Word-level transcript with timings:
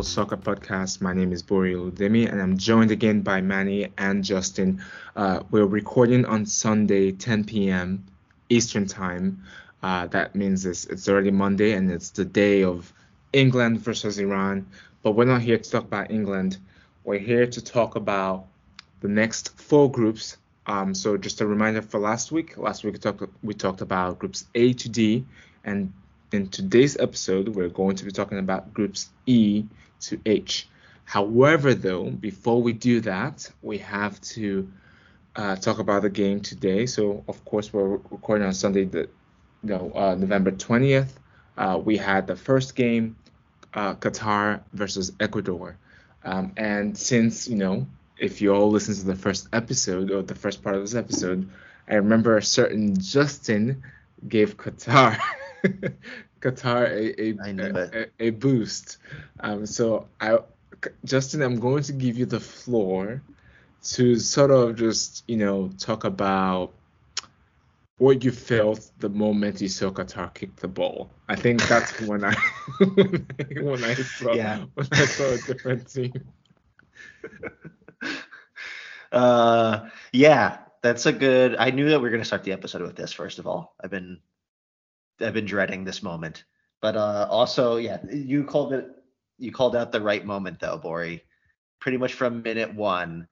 soccer 0.00 0.38
podcast. 0.38 1.02
My 1.02 1.12
name 1.12 1.32
is 1.32 1.42
Bori 1.42 1.74
Udemi, 1.74 2.26
and 2.26 2.40
I'm 2.40 2.56
joined 2.56 2.90
again 2.90 3.20
by 3.20 3.42
Manny 3.42 3.88
and 3.98 4.24
Justin. 4.24 4.82
Uh, 5.14 5.40
we're 5.50 5.66
recording 5.66 6.24
on 6.24 6.46
Sunday, 6.46 7.12
10 7.12 7.44
p.m. 7.44 8.02
Eastern 8.48 8.86
Time. 8.86 9.42
Uh, 9.82 10.06
that 10.06 10.34
means 10.34 10.64
it's, 10.64 10.86
it's 10.86 11.10
already 11.10 11.30
Monday, 11.30 11.72
and 11.72 11.90
it's 11.90 12.08
the 12.08 12.24
day 12.24 12.64
of 12.64 12.90
England 13.34 13.80
versus 13.80 14.18
Iran. 14.18 14.66
But 15.02 15.10
we're 15.10 15.26
not 15.26 15.42
here 15.42 15.58
to 15.58 15.70
talk 15.70 15.84
about 15.84 16.10
England. 16.10 16.56
We're 17.04 17.18
here 17.18 17.46
to 17.46 17.62
talk 17.62 17.94
about 17.94 18.46
the 19.00 19.08
next 19.08 19.60
four 19.60 19.90
groups. 19.90 20.38
Um, 20.66 20.94
so 20.94 21.18
just 21.18 21.42
a 21.42 21.46
reminder 21.46 21.82
for 21.82 22.00
last 22.00 22.32
week. 22.32 22.56
Last 22.56 22.82
week 22.82 22.94
we 22.94 22.98
talked 22.98 23.24
we 23.42 23.52
talked 23.52 23.82
about 23.82 24.18
groups 24.18 24.46
A 24.54 24.72
to 24.72 24.88
D, 24.88 25.26
and 25.64 25.92
in 26.32 26.48
today's 26.48 26.96
episode, 26.96 27.48
we're 27.48 27.68
going 27.68 27.96
to 27.96 28.06
be 28.06 28.10
talking 28.10 28.38
about 28.38 28.72
groups 28.72 29.10
E 29.26 29.64
to 30.02 30.20
H. 30.26 30.68
However, 31.04 31.74
though, 31.74 32.10
before 32.10 32.62
we 32.62 32.72
do 32.72 33.00
that, 33.00 33.50
we 33.60 33.78
have 33.78 34.20
to 34.20 34.70
uh, 35.36 35.56
talk 35.56 35.78
about 35.78 36.02
the 36.02 36.10
game 36.10 36.40
today. 36.40 36.86
So, 36.86 37.24
of 37.28 37.44
course, 37.44 37.72
we're 37.72 37.86
recording 37.88 38.46
on 38.46 38.52
Sunday, 38.52 38.84
the, 38.84 39.08
uh, 39.64 40.14
November 40.14 40.52
20th. 40.52 41.10
Uh, 41.56 41.80
we 41.82 41.96
had 41.96 42.26
the 42.26 42.36
first 42.36 42.74
game, 42.74 43.16
uh, 43.74 43.94
Qatar 43.94 44.62
versus 44.72 45.12
Ecuador. 45.20 45.76
Um, 46.24 46.52
and 46.56 46.96
since, 46.96 47.48
you 47.48 47.56
know, 47.56 47.86
if 48.18 48.40
you 48.40 48.54
all 48.54 48.70
listen 48.70 48.94
to 48.94 49.04
the 49.04 49.16
first 49.16 49.48
episode 49.52 50.10
or 50.10 50.22
the 50.22 50.34
first 50.34 50.62
part 50.62 50.76
of 50.76 50.82
this 50.82 50.94
episode, 50.94 51.48
I 51.88 51.94
remember 51.96 52.36
a 52.36 52.42
certain 52.42 52.98
Justin 52.98 53.82
gave 54.26 54.56
Qatar 54.56 55.18
Qatar 56.42 56.90
a 56.90 57.22
a, 57.22 58.02
a, 58.02 58.26
a, 58.26 58.30
boost. 58.30 58.98
Um, 59.40 59.64
so 59.66 60.08
I, 60.20 60.38
Justin, 61.04 61.42
I'm 61.42 61.60
going 61.60 61.84
to 61.84 61.92
give 61.92 62.18
you 62.18 62.26
the 62.26 62.40
floor 62.40 63.22
to 63.84 64.16
sort 64.16 64.50
of 64.50 64.76
just 64.76 65.24
you 65.28 65.36
know 65.36 65.70
talk 65.78 66.04
about 66.04 66.72
what 67.98 68.24
you 68.24 68.32
felt 68.32 68.90
the 68.98 69.08
moment 69.08 69.60
you 69.60 69.68
saw 69.68 69.90
Qatar 69.90 70.34
kick 70.34 70.56
the 70.56 70.68
ball. 70.68 71.08
I 71.28 71.36
think 71.36 71.66
that's 71.68 72.00
when 72.08 72.24
I 72.24 72.34
when 72.80 73.84
I 73.84 73.94
saw 73.94 74.34
yeah. 74.34 74.64
when 74.74 74.88
I 74.90 75.04
saw 75.06 75.30
a 75.30 75.38
different 75.38 75.88
team. 75.88 76.12
uh, 79.12 79.88
yeah, 80.12 80.58
that's 80.82 81.06
a 81.06 81.12
good. 81.12 81.54
I 81.56 81.70
knew 81.70 81.90
that 81.90 82.00
we 82.00 82.02
were 82.02 82.10
going 82.10 82.20
to 82.20 82.26
start 82.26 82.42
the 82.42 82.52
episode 82.52 82.82
with 82.82 82.96
this. 82.96 83.12
First 83.12 83.38
of 83.38 83.46
all, 83.46 83.74
I've 83.80 83.90
been 83.90 84.18
I've 85.22 85.34
been 85.34 85.46
dreading 85.46 85.84
this 85.84 86.02
moment. 86.02 86.44
But 86.80 86.96
uh, 86.96 87.26
also, 87.30 87.76
yeah, 87.76 87.98
you 88.10 88.44
called 88.44 88.72
it. 88.72 88.86
You 89.38 89.52
called 89.52 89.76
out 89.76 89.92
the 89.92 90.00
right 90.00 90.24
moment 90.24 90.60
though, 90.60 90.78
Bori. 90.78 91.22
Pretty 91.80 91.98
much 91.98 92.14
from 92.14 92.42
minute 92.42 92.74
one, 92.74 93.28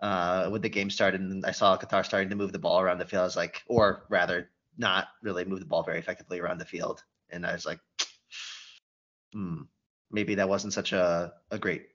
uh, 0.00 0.48
when 0.48 0.62
the 0.62 0.68
game 0.68 0.90
started, 0.90 1.20
and 1.20 1.44
I 1.44 1.52
saw 1.52 1.76
Qatar 1.76 2.04
starting 2.04 2.30
to 2.30 2.36
move 2.36 2.52
the 2.52 2.58
ball 2.58 2.80
around 2.80 2.98
the 2.98 3.06
field. 3.06 3.22
I 3.22 3.24
was 3.24 3.36
like, 3.36 3.62
or 3.66 4.04
rather, 4.08 4.50
not 4.78 5.08
really 5.22 5.44
move 5.44 5.60
the 5.60 5.66
ball 5.66 5.82
very 5.82 5.98
effectively 5.98 6.40
around 6.40 6.58
the 6.58 6.64
field. 6.64 7.02
And 7.28 7.44
I 7.46 7.52
was 7.52 7.66
like, 7.66 7.80
hmm, 9.32 9.62
maybe 10.10 10.36
that 10.36 10.48
wasn't 10.48 10.72
such 10.72 10.92
a, 10.92 11.32
a 11.50 11.58
great 11.58 11.86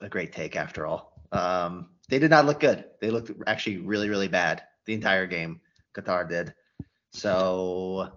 a 0.00 0.08
great 0.08 0.32
take 0.32 0.56
after 0.56 0.86
all. 0.86 1.12
Um, 1.32 1.90
they 2.08 2.18
did 2.18 2.30
not 2.30 2.46
look 2.46 2.60
good. 2.60 2.84
They 3.00 3.10
looked 3.10 3.30
actually 3.46 3.78
really 3.78 4.08
really 4.08 4.28
bad 4.28 4.62
the 4.86 4.94
entire 4.94 5.26
game. 5.26 5.60
Qatar 5.94 6.28
did. 6.28 6.54
So 7.12 8.10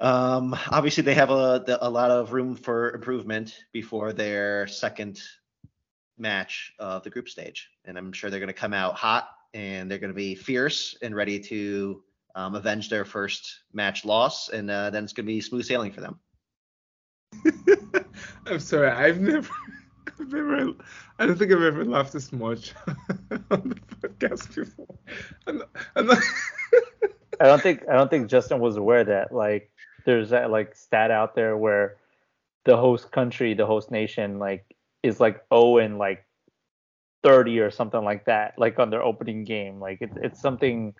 um, 0.00 0.56
obviously, 0.70 1.02
they 1.02 1.14
have 1.14 1.30
a, 1.30 1.78
a 1.80 1.90
lot 1.90 2.10
of 2.10 2.32
room 2.32 2.56
for 2.56 2.92
improvement 2.92 3.64
before 3.72 4.12
their 4.12 4.66
second 4.66 5.20
match 6.18 6.72
of 6.78 7.02
the 7.02 7.10
group 7.10 7.28
stage, 7.28 7.70
and 7.84 7.98
I'm 7.98 8.12
sure 8.12 8.30
they're 8.30 8.40
going 8.40 8.48
to 8.48 8.52
come 8.52 8.74
out 8.74 8.94
hot 8.94 9.28
and 9.52 9.90
they're 9.90 9.98
going 9.98 10.12
to 10.12 10.16
be 10.16 10.34
fierce 10.34 10.96
and 11.02 11.14
ready 11.14 11.40
to 11.40 12.02
um, 12.34 12.54
avenge 12.54 12.88
their 12.88 13.04
first 13.04 13.60
match 13.72 14.04
loss, 14.04 14.48
and 14.48 14.70
uh, 14.70 14.90
then 14.90 15.04
it's 15.04 15.12
going 15.12 15.26
to 15.26 15.32
be 15.32 15.40
smooth 15.40 15.64
sailing 15.64 15.92
for 15.92 16.00
them. 16.00 16.18
I'm 18.46 18.60
sorry, 18.60 18.90
I've 18.90 19.20
never, 19.20 19.50
I've 20.18 20.32
never, 20.32 20.72
I 21.18 21.26
don't 21.26 21.36
think 21.36 21.52
I've 21.52 21.62
ever 21.62 21.84
laughed 21.84 22.12
this 22.12 22.32
much 22.32 22.74
on 23.50 23.68
the 23.68 23.80
podcast 24.00 24.54
before. 24.54 24.98
I'm 25.46 25.58
not, 25.58 25.68
I'm 25.96 26.06
not 26.06 26.18
I 27.40 27.46
don't 27.46 27.62
think 27.62 27.82
I 27.88 27.94
don't 27.94 28.10
think 28.10 28.28
Justin 28.28 28.60
was 28.60 28.76
aware 28.76 29.02
that 29.04 29.32
like 29.32 29.70
there's 30.04 30.30
that 30.30 30.50
like 30.50 30.74
stat 30.74 31.10
out 31.10 31.34
there 31.34 31.56
where 31.56 31.96
the 32.64 32.76
host 32.76 33.10
country, 33.10 33.54
the 33.54 33.66
host 33.66 33.90
nation, 33.90 34.38
like 34.38 34.64
is 35.02 35.20
like 35.20 35.44
0 35.52 35.78
and 35.78 35.98
like 35.98 36.26
30 37.22 37.60
or 37.60 37.70
something 37.70 38.02
like 38.02 38.26
that, 38.26 38.54
like 38.58 38.78
on 38.78 38.90
their 38.90 39.02
opening 39.02 39.44
game. 39.44 39.80
Like 39.80 39.98
it's 40.00 40.16
it's 40.16 40.40
something 40.40 40.94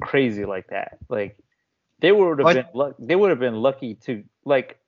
crazy 0.00 0.44
like 0.44 0.68
that. 0.68 0.98
Like 1.08 1.38
they 2.00 2.12
would 2.12 2.38
have 2.38 2.54
been 2.54 2.66
lu- 2.74 2.94
they 2.98 3.16
would 3.16 3.30
have 3.30 3.40
been 3.40 3.56
lucky 3.56 3.94
to 4.06 4.24
like 4.44 4.78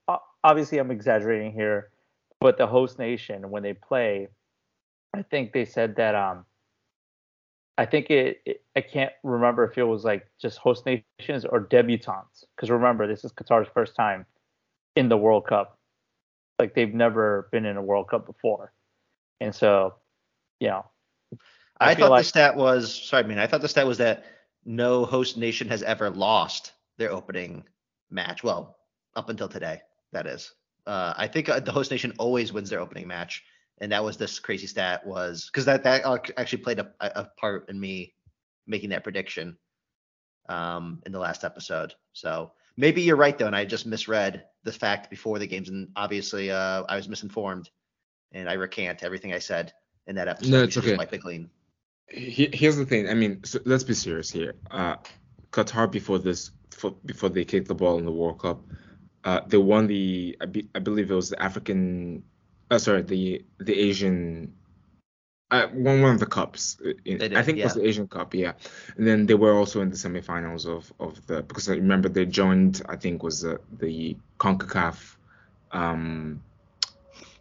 obviously 0.44 0.78
I'm 0.78 0.90
exaggerating 0.90 1.52
here, 1.52 1.90
but 2.40 2.58
the 2.58 2.66
host 2.66 2.98
nation 2.98 3.50
when 3.50 3.62
they 3.62 3.74
play, 3.74 4.28
I 5.14 5.22
think 5.22 5.52
they 5.52 5.64
said 5.64 5.96
that 5.96 6.14
um 6.14 6.44
I 7.78 7.86
think 7.86 8.10
it, 8.10 8.42
it, 8.44 8.62
I 8.76 8.80
can't 8.80 9.12
remember 9.22 9.64
if 9.64 9.78
it 9.78 9.84
was 9.84 10.04
like 10.04 10.26
just 10.40 10.58
host 10.58 10.84
nations 10.86 11.44
or 11.44 11.64
debutants 11.64 12.44
because 12.54 12.70
remember 12.70 13.06
this 13.06 13.24
is 13.24 13.32
Qatar's 13.32 13.68
first 13.72 13.96
time 13.96 14.26
in 14.94 15.08
the 15.08 15.16
World 15.16 15.46
Cup. 15.46 15.78
Like 16.58 16.74
they've 16.74 16.92
never 16.92 17.48
been 17.50 17.64
in 17.64 17.76
a 17.76 17.82
World 17.82 18.08
Cup 18.08 18.26
before, 18.26 18.72
and 19.40 19.54
so 19.54 19.94
you 20.60 20.68
know. 20.68 20.84
I, 21.80 21.90
I 21.90 21.94
thought 21.94 22.10
like, 22.10 22.20
the 22.20 22.28
stat 22.28 22.56
was 22.56 22.94
sorry, 22.94 23.24
I 23.24 23.26
mean 23.26 23.38
I 23.38 23.46
thought 23.46 23.62
the 23.62 23.68
stat 23.68 23.86
was 23.86 23.98
that 23.98 24.24
no 24.64 25.04
host 25.04 25.36
nation 25.36 25.68
has 25.68 25.82
ever 25.82 26.10
lost 26.10 26.72
their 26.98 27.10
opening 27.10 27.64
match. 28.10 28.44
Well, 28.44 28.76
up 29.16 29.28
until 29.28 29.48
today, 29.48 29.80
that 30.12 30.26
is. 30.26 30.52
Uh, 30.86 31.14
I 31.16 31.26
think 31.26 31.48
uh, 31.48 31.60
the 31.60 31.72
host 31.72 31.90
nation 31.90 32.12
always 32.18 32.52
wins 32.52 32.70
their 32.70 32.80
opening 32.80 33.08
match 33.08 33.42
and 33.80 33.92
that 33.92 34.04
was 34.04 34.16
this 34.16 34.38
crazy 34.38 34.66
stat 34.66 35.06
was 35.06 35.46
because 35.46 35.64
that 35.64 35.84
that 35.84 36.04
actually 36.36 36.62
played 36.62 36.78
a, 36.78 36.92
a 37.00 37.28
part 37.38 37.68
in 37.68 37.78
me 37.78 38.14
making 38.66 38.90
that 38.90 39.02
prediction 39.02 39.56
um, 40.48 41.02
in 41.06 41.12
the 41.12 41.18
last 41.18 41.44
episode. 41.44 41.94
So 42.12 42.52
maybe 42.76 43.02
you're 43.02 43.16
right 43.16 43.36
though, 43.36 43.46
and 43.46 43.56
I 43.56 43.64
just 43.64 43.86
misread 43.86 44.44
the 44.64 44.72
fact 44.72 45.10
before 45.10 45.38
the 45.38 45.46
games, 45.46 45.68
and 45.68 45.88
obviously 45.96 46.50
uh, 46.50 46.84
I 46.88 46.96
was 46.96 47.08
misinformed, 47.08 47.70
and 48.32 48.48
I 48.48 48.54
recant 48.54 49.02
everything 49.02 49.32
I 49.32 49.38
said 49.38 49.72
in 50.06 50.16
that 50.16 50.28
episode. 50.28 50.50
No, 50.50 50.62
it's 50.62 50.76
okay. 50.76 50.96
Wipe 50.96 51.12
it 51.12 51.22
clean. 51.22 51.50
Here's 52.08 52.76
the 52.76 52.84
thing. 52.84 53.08
I 53.08 53.14
mean, 53.14 53.42
so 53.44 53.58
let's 53.64 53.84
be 53.84 53.94
serious 53.94 54.30
here. 54.30 54.54
Uh, 54.70 54.96
Qatar 55.50 55.90
before 55.90 56.18
this, 56.18 56.50
before 57.06 57.30
they 57.30 57.44
kicked 57.44 57.68
the 57.68 57.74
ball 57.74 57.98
in 57.98 58.04
the 58.04 58.12
World 58.12 58.40
Cup, 58.40 58.60
uh, 59.24 59.40
they 59.46 59.56
won 59.56 59.86
the 59.86 60.36
I, 60.40 60.46
be, 60.46 60.68
I 60.74 60.78
believe 60.78 61.10
it 61.10 61.14
was 61.14 61.30
the 61.30 61.42
African 61.42 62.22
oh 62.72 62.78
sorry 62.78 63.02
the 63.02 63.44
the 63.58 63.78
Asian 63.78 64.52
uh, 65.52 65.68
one 65.68 66.00
one 66.00 66.14
of 66.14 66.18
the 66.18 66.26
cups. 66.26 66.78
In, 67.04 67.18
did, 67.18 67.36
I 67.36 67.42
think 67.42 67.58
yeah. 67.58 67.64
it 67.64 67.66
was 67.66 67.74
the 67.74 67.86
Asian 67.86 68.08
Cup, 68.08 68.32
yeah. 68.34 68.52
And 68.96 69.06
then 69.06 69.26
they 69.26 69.34
were 69.34 69.52
also 69.52 69.82
in 69.82 69.90
the 69.90 69.96
semifinals 69.96 70.66
of 70.66 70.90
of 70.98 71.24
the 71.26 71.42
because 71.42 71.68
I 71.68 71.74
remember 71.74 72.08
they 72.08 72.24
joined. 72.24 72.80
I 72.88 72.96
think 72.96 73.22
was 73.22 73.42
the 73.42 73.60
the 73.78 74.16
Concacaf 74.38 75.16
um, 75.70 76.42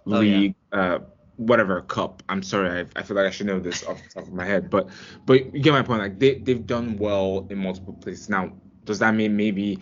league. 0.03 0.55
Oh, 0.73 0.77
yeah. 0.77 0.93
uh, 0.95 0.99
whatever 1.37 1.81
cup. 1.81 2.21
I'm 2.27 2.43
sorry, 2.43 2.81
I, 2.81 2.99
I, 2.99 3.03
feel 3.03 3.15
like 3.15 3.25
I 3.25 3.31
should 3.31 3.47
know 3.47 3.59
this 3.59 3.85
off 3.85 4.01
the 4.03 4.09
top 4.09 4.27
of 4.27 4.33
my 4.33 4.45
head, 4.45 4.69
but 4.69 4.89
but 5.25 5.53
you 5.53 5.61
get 5.61 5.71
my 5.71 5.81
point. 5.81 6.01
Like 6.01 6.19
they 6.19 6.35
they've 6.35 6.67
done 6.67 6.97
well 6.97 7.47
in 7.49 7.57
multiple 7.57 7.93
places. 7.93 8.27
Now, 8.27 8.51
does 8.83 8.99
that 8.99 9.15
mean 9.15 9.37
maybe 9.37 9.79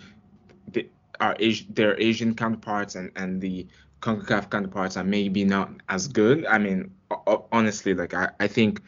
they, 0.68 0.90
our 1.20 1.36
Asian, 1.40 1.74
their 1.74 2.00
Asian 2.00 2.36
counterparts 2.36 2.94
and 2.94 3.12
and 3.16 3.42
the 3.42 3.68
CONCACAF 4.02 4.50
counterparts 4.50 4.98
are 4.98 5.04
maybe 5.04 5.44
not 5.44 5.72
as 5.90 6.08
good. 6.08 6.46
I 6.46 6.58
mean, 6.58 6.92
honestly, 7.52 7.94
like 7.94 8.14
I, 8.14 8.30
I 8.40 8.48
think 8.48 8.82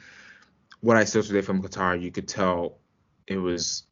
what 0.82 0.98
I 0.98 1.04
saw 1.04 1.22
today 1.22 1.42
from 1.42 1.62
Qatar, 1.62 2.02
you 2.02 2.12
could 2.12 2.28
tell 2.28 2.78
it 3.28 3.38
was 3.38 3.84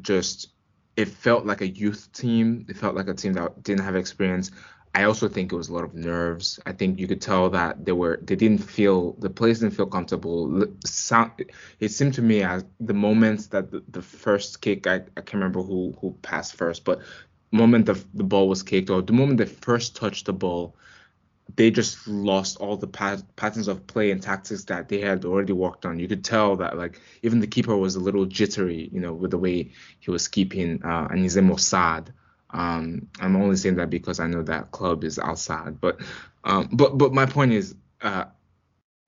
just 0.00 0.48
it 0.96 1.08
felt 1.08 1.44
like 1.44 1.60
a 1.60 1.68
youth 1.68 2.12
team. 2.12 2.66
It 2.68 2.76
felt 2.76 2.94
like 2.94 3.08
a 3.08 3.14
team 3.14 3.32
that 3.34 3.62
didn't 3.62 3.84
have 3.84 3.96
experience. 3.96 4.50
I 4.96 5.04
also 5.04 5.28
think 5.28 5.52
it 5.52 5.56
was 5.56 5.68
a 5.68 5.74
lot 5.74 5.82
of 5.82 5.94
nerves. 5.94 6.60
I 6.66 6.72
think 6.72 7.00
you 7.00 7.08
could 7.08 7.20
tell 7.20 7.50
that 7.50 7.84
they 7.84 7.90
were 7.90 8.20
they 8.22 8.36
didn't 8.36 8.58
feel 8.58 9.14
the 9.14 9.28
players 9.28 9.58
didn't 9.58 9.74
feel 9.74 9.86
comfortable. 9.86 10.62
It 10.62 11.90
seemed 11.90 12.14
to 12.14 12.22
me 12.22 12.42
as 12.44 12.64
the 12.78 12.94
moments 12.94 13.48
that 13.48 13.72
the, 13.72 13.82
the 13.88 14.02
first 14.02 14.60
kick 14.60 14.86
I, 14.86 14.96
I 15.16 15.20
can't 15.20 15.34
remember 15.34 15.62
who 15.62 15.96
who 16.00 16.16
passed 16.22 16.54
first, 16.54 16.84
but 16.84 17.00
moment 17.54 17.86
the, 17.86 18.02
the 18.14 18.24
ball 18.24 18.48
was 18.48 18.62
kicked 18.62 18.90
or 18.90 19.02
the 19.02 19.12
moment 19.12 19.38
they 19.38 19.46
first 19.46 19.96
touched 19.96 20.26
the 20.26 20.32
ball, 20.32 20.76
they 21.56 21.70
just 21.70 22.06
lost 22.08 22.56
all 22.58 22.76
the 22.76 22.86
pat- 22.86 23.36
patterns 23.36 23.68
of 23.68 23.86
play 23.86 24.10
and 24.10 24.22
tactics 24.22 24.64
that 24.64 24.88
they 24.88 25.00
had 25.00 25.24
already 25.24 25.52
worked 25.52 25.86
on. 25.86 25.98
You 25.98 26.08
could 26.08 26.24
tell 26.24 26.56
that 26.56 26.76
like 26.76 27.00
even 27.22 27.40
the 27.40 27.46
keeper 27.46 27.76
was 27.76 27.96
a 27.96 28.00
little 28.00 28.26
jittery, 28.26 28.88
you 28.92 29.00
know, 29.00 29.12
with 29.12 29.30
the 29.30 29.38
way 29.38 29.72
he 30.00 30.10
was 30.10 30.28
keeping 30.28 30.82
uh, 30.84 31.08
Anise 31.10 31.36
Mossad. 31.36 32.08
Um, 32.50 33.08
I'm 33.20 33.36
only 33.36 33.56
saying 33.56 33.76
that 33.76 33.90
because 33.90 34.20
I 34.20 34.26
know 34.26 34.42
that 34.42 34.70
club 34.70 35.04
is 35.04 35.18
outside. 35.18 35.80
But 35.80 36.00
um, 36.44 36.68
but 36.72 36.98
but 36.98 37.12
my 37.12 37.26
point 37.26 37.52
is, 37.52 37.74
uh, 38.00 38.26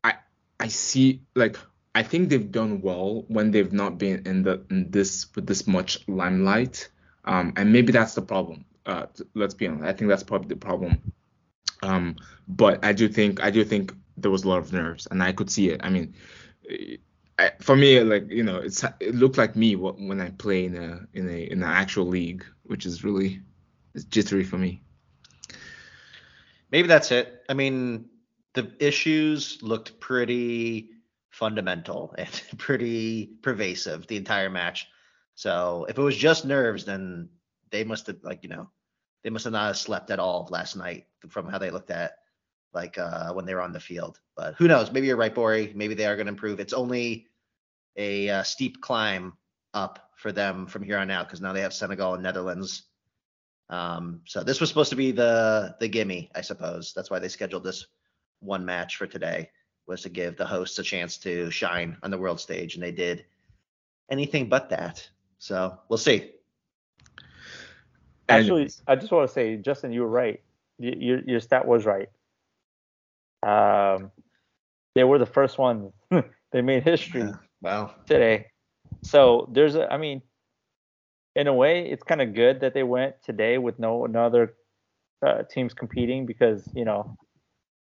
I 0.03 0.15
I 0.59 0.69
see 0.69 1.23
like 1.35 1.57
I 1.95 2.03
think 2.03 2.29
they've 2.29 2.51
done 2.51 2.81
well 2.83 3.25
when 3.29 3.51
they've 3.51 3.73
not 3.73 3.99
been 3.99 4.27
in 4.27 4.43
the 4.43 4.63
in 4.71 4.91
this 4.91 5.27
with 5.35 5.47
this 5.47 5.67
much 5.67 6.07
limelight. 6.09 6.91
Um, 7.27 7.53
and 7.57 7.73
maybe 7.73 7.93
that's 7.93 8.15
the 8.15 8.23
problem. 8.23 8.65
Uh, 8.85 9.07
let's 9.35 9.55
be 9.55 9.67
honest. 9.67 9.85
I 9.85 9.93
think 9.93 10.09
that's 10.09 10.23
probably 10.23 10.49
the 10.49 10.57
problem. 10.57 11.13
Um, 11.83 12.17
but 12.49 12.85
I 12.85 12.93
do 12.93 13.09
think 13.09 13.43
I 13.43 13.51
do 13.51 13.65
think 13.65 13.93
there 14.17 14.31
was 14.31 14.45
a 14.45 14.49
lot 14.49 14.59
of 14.59 14.73
nerves, 14.73 15.07
and 15.11 15.23
I 15.23 15.33
could 15.33 15.51
see 15.51 15.71
it. 15.71 15.81
I 15.83 15.91
mean, 15.91 16.15
I, 17.39 17.53
for 17.61 17.77
me, 17.77 18.01
like 18.01 18.31
you 18.31 18.43
know, 18.43 18.59
it's 18.59 18.85
it 19.01 19.15
looked 19.15 19.39
like 19.39 19.57
me 19.57 19.77
when 19.77 20.21
I 20.21 20.31
play 20.31 20.65
in 20.65 20.77
a 20.77 21.07
in 21.13 21.29
a 21.29 21.51
in 21.51 21.63
an 21.63 21.71
actual 21.71 22.07
league, 22.07 22.45
which 22.65 22.87
is 22.87 23.05
really 23.05 23.43
jittery 24.09 24.45
for 24.45 24.59
me. 24.59 24.83
Maybe 26.71 26.89
that's 26.89 27.13
it. 27.13 27.45
I 27.49 27.55
mean, 27.55 28.07
the 28.55 28.73
issues 28.81 29.63
looked 29.63 30.01
pretty 30.01 30.91
fundamental 31.31 32.15
and 32.19 32.43
pretty 32.59 33.27
pervasive 33.43 34.07
the 34.07 34.17
entire 34.17 34.51
match. 34.51 34.89
So 35.37 35.87
if 35.89 35.97
it 35.97 36.03
was 36.03 36.17
just 36.17 36.45
nerves, 36.45 36.85
then 36.85 37.29
they 37.71 37.85
must 37.85 38.09
have 38.09 38.17
like 38.23 38.43
you 38.43 38.49
know 38.49 38.71
they 39.23 39.31
must 39.31 39.45
have 39.45 39.53
not 39.53 39.77
slept 39.77 40.11
at 40.11 40.19
all 40.19 40.49
last 40.51 40.77
night 40.77 41.07
from 41.29 41.49
how 41.49 41.59
they 41.59 41.71
looked 41.71 41.91
at 41.91 42.17
like 42.73 42.99
uh, 42.99 43.33
when 43.33 43.45
they 43.45 43.55
were 43.55 43.63
on 43.63 43.73
the 43.73 43.81
field. 43.81 44.19
But 44.37 44.55
who 44.57 44.67
knows? 44.67 44.91
Maybe 44.91 45.07
you're 45.07 45.17
right, 45.17 45.35
Bori. 45.35 45.73
Maybe 45.75 45.95
they 45.95 46.07
are 46.07 46.17
going 46.17 46.27
to 46.27 46.33
improve. 46.33 46.59
It's 46.59 46.73
only 46.73 47.27
a 47.97 48.29
uh, 48.29 48.43
steep 48.43 48.81
climb 48.81 49.35
up 49.75 50.11
for 50.17 50.33
them 50.33 50.67
from 50.67 50.83
here 50.83 50.99
on 50.99 51.11
out 51.11 51.27
because 51.27 51.41
now 51.41 51.53
they 51.53 51.61
have 51.61 51.75
Senegal 51.75 52.15
and 52.15 52.23
Netherlands. 52.23 52.85
Um, 53.69 54.23
so 54.27 54.43
this 54.43 54.61
was 54.61 54.69
supposed 54.69 54.91
to 54.91 54.97
be 54.97 55.11
the 55.13 55.77
the 55.81 55.89
gimme, 55.89 56.31
I 56.35 56.41
suppose. 56.41 56.93
That's 56.95 57.11
why 57.11 57.19
they 57.19 57.29
scheduled 57.29 57.65
this 57.65 57.87
one 58.41 58.65
match 58.65 58.97
for 58.97 59.07
today 59.07 59.51
was 59.87 60.03
to 60.03 60.09
give 60.09 60.37
the 60.37 60.47
hosts 60.47 60.79
a 60.79 60.83
chance 60.83 61.19
to 61.19 61.51
shine 61.51 61.97
on 62.03 62.11
the 62.11 62.19
world 62.19 62.41
stage, 62.41 62.75
and 62.75 62.83
they 62.83 62.93
did 62.93 63.25
anything 64.11 64.49
but 64.49 64.71
that. 64.71 65.09
So 65.39 65.79
we'll 65.89 65.99
see. 65.99 66.33
Actually, 68.29 68.71
I 68.89 68.97
just 68.97 69.13
want 69.13 69.29
to 69.29 69.33
say, 69.33 69.57
Justin, 69.57 69.93
you 69.93 70.03
were 70.03 70.09
right. 70.09 70.41
Your 70.79 71.21
your 71.21 71.41
stat 71.41 71.67
was 71.67 71.87
right. 71.87 72.09
Um, 73.43 74.11
they 74.95 75.05
were 75.05 75.19
the 75.19 75.27
first 75.27 75.59
one. 75.59 75.93
they 76.53 76.63
made 76.63 76.83
history. 76.83 77.23
Yeah, 77.23 77.35
wow. 77.63 77.95
Today. 78.07 78.47
So 79.03 79.49
there's 79.53 79.77
a, 79.77 79.93
I 79.93 79.99
mean, 79.99 80.23
in 81.37 81.47
a 81.47 81.55
way, 81.55 81.89
it's 81.89 82.03
kind 82.03 82.21
of 82.21 82.35
good 82.35 82.61
that 82.61 82.75
they 82.75 82.83
went 82.83 83.23
today 83.23 83.59
with 83.59 83.79
no, 83.79 84.07
no 84.07 84.25
other 84.25 84.55
uh, 85.25 85.43
teams 85.51 85.75
competing 85.75 86.27
because 86.27 86.69
you 86.75 86.85
know 86.85 87.17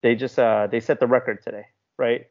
they 0.02 0.14
just 0.14 0.38
uh, 0.38 0.66
they 0.66 0.80
set 0.80 0.98
the 0.98 1.06
record 1.06 1.42
today, 1.42 1.66
right? 1.98 2.26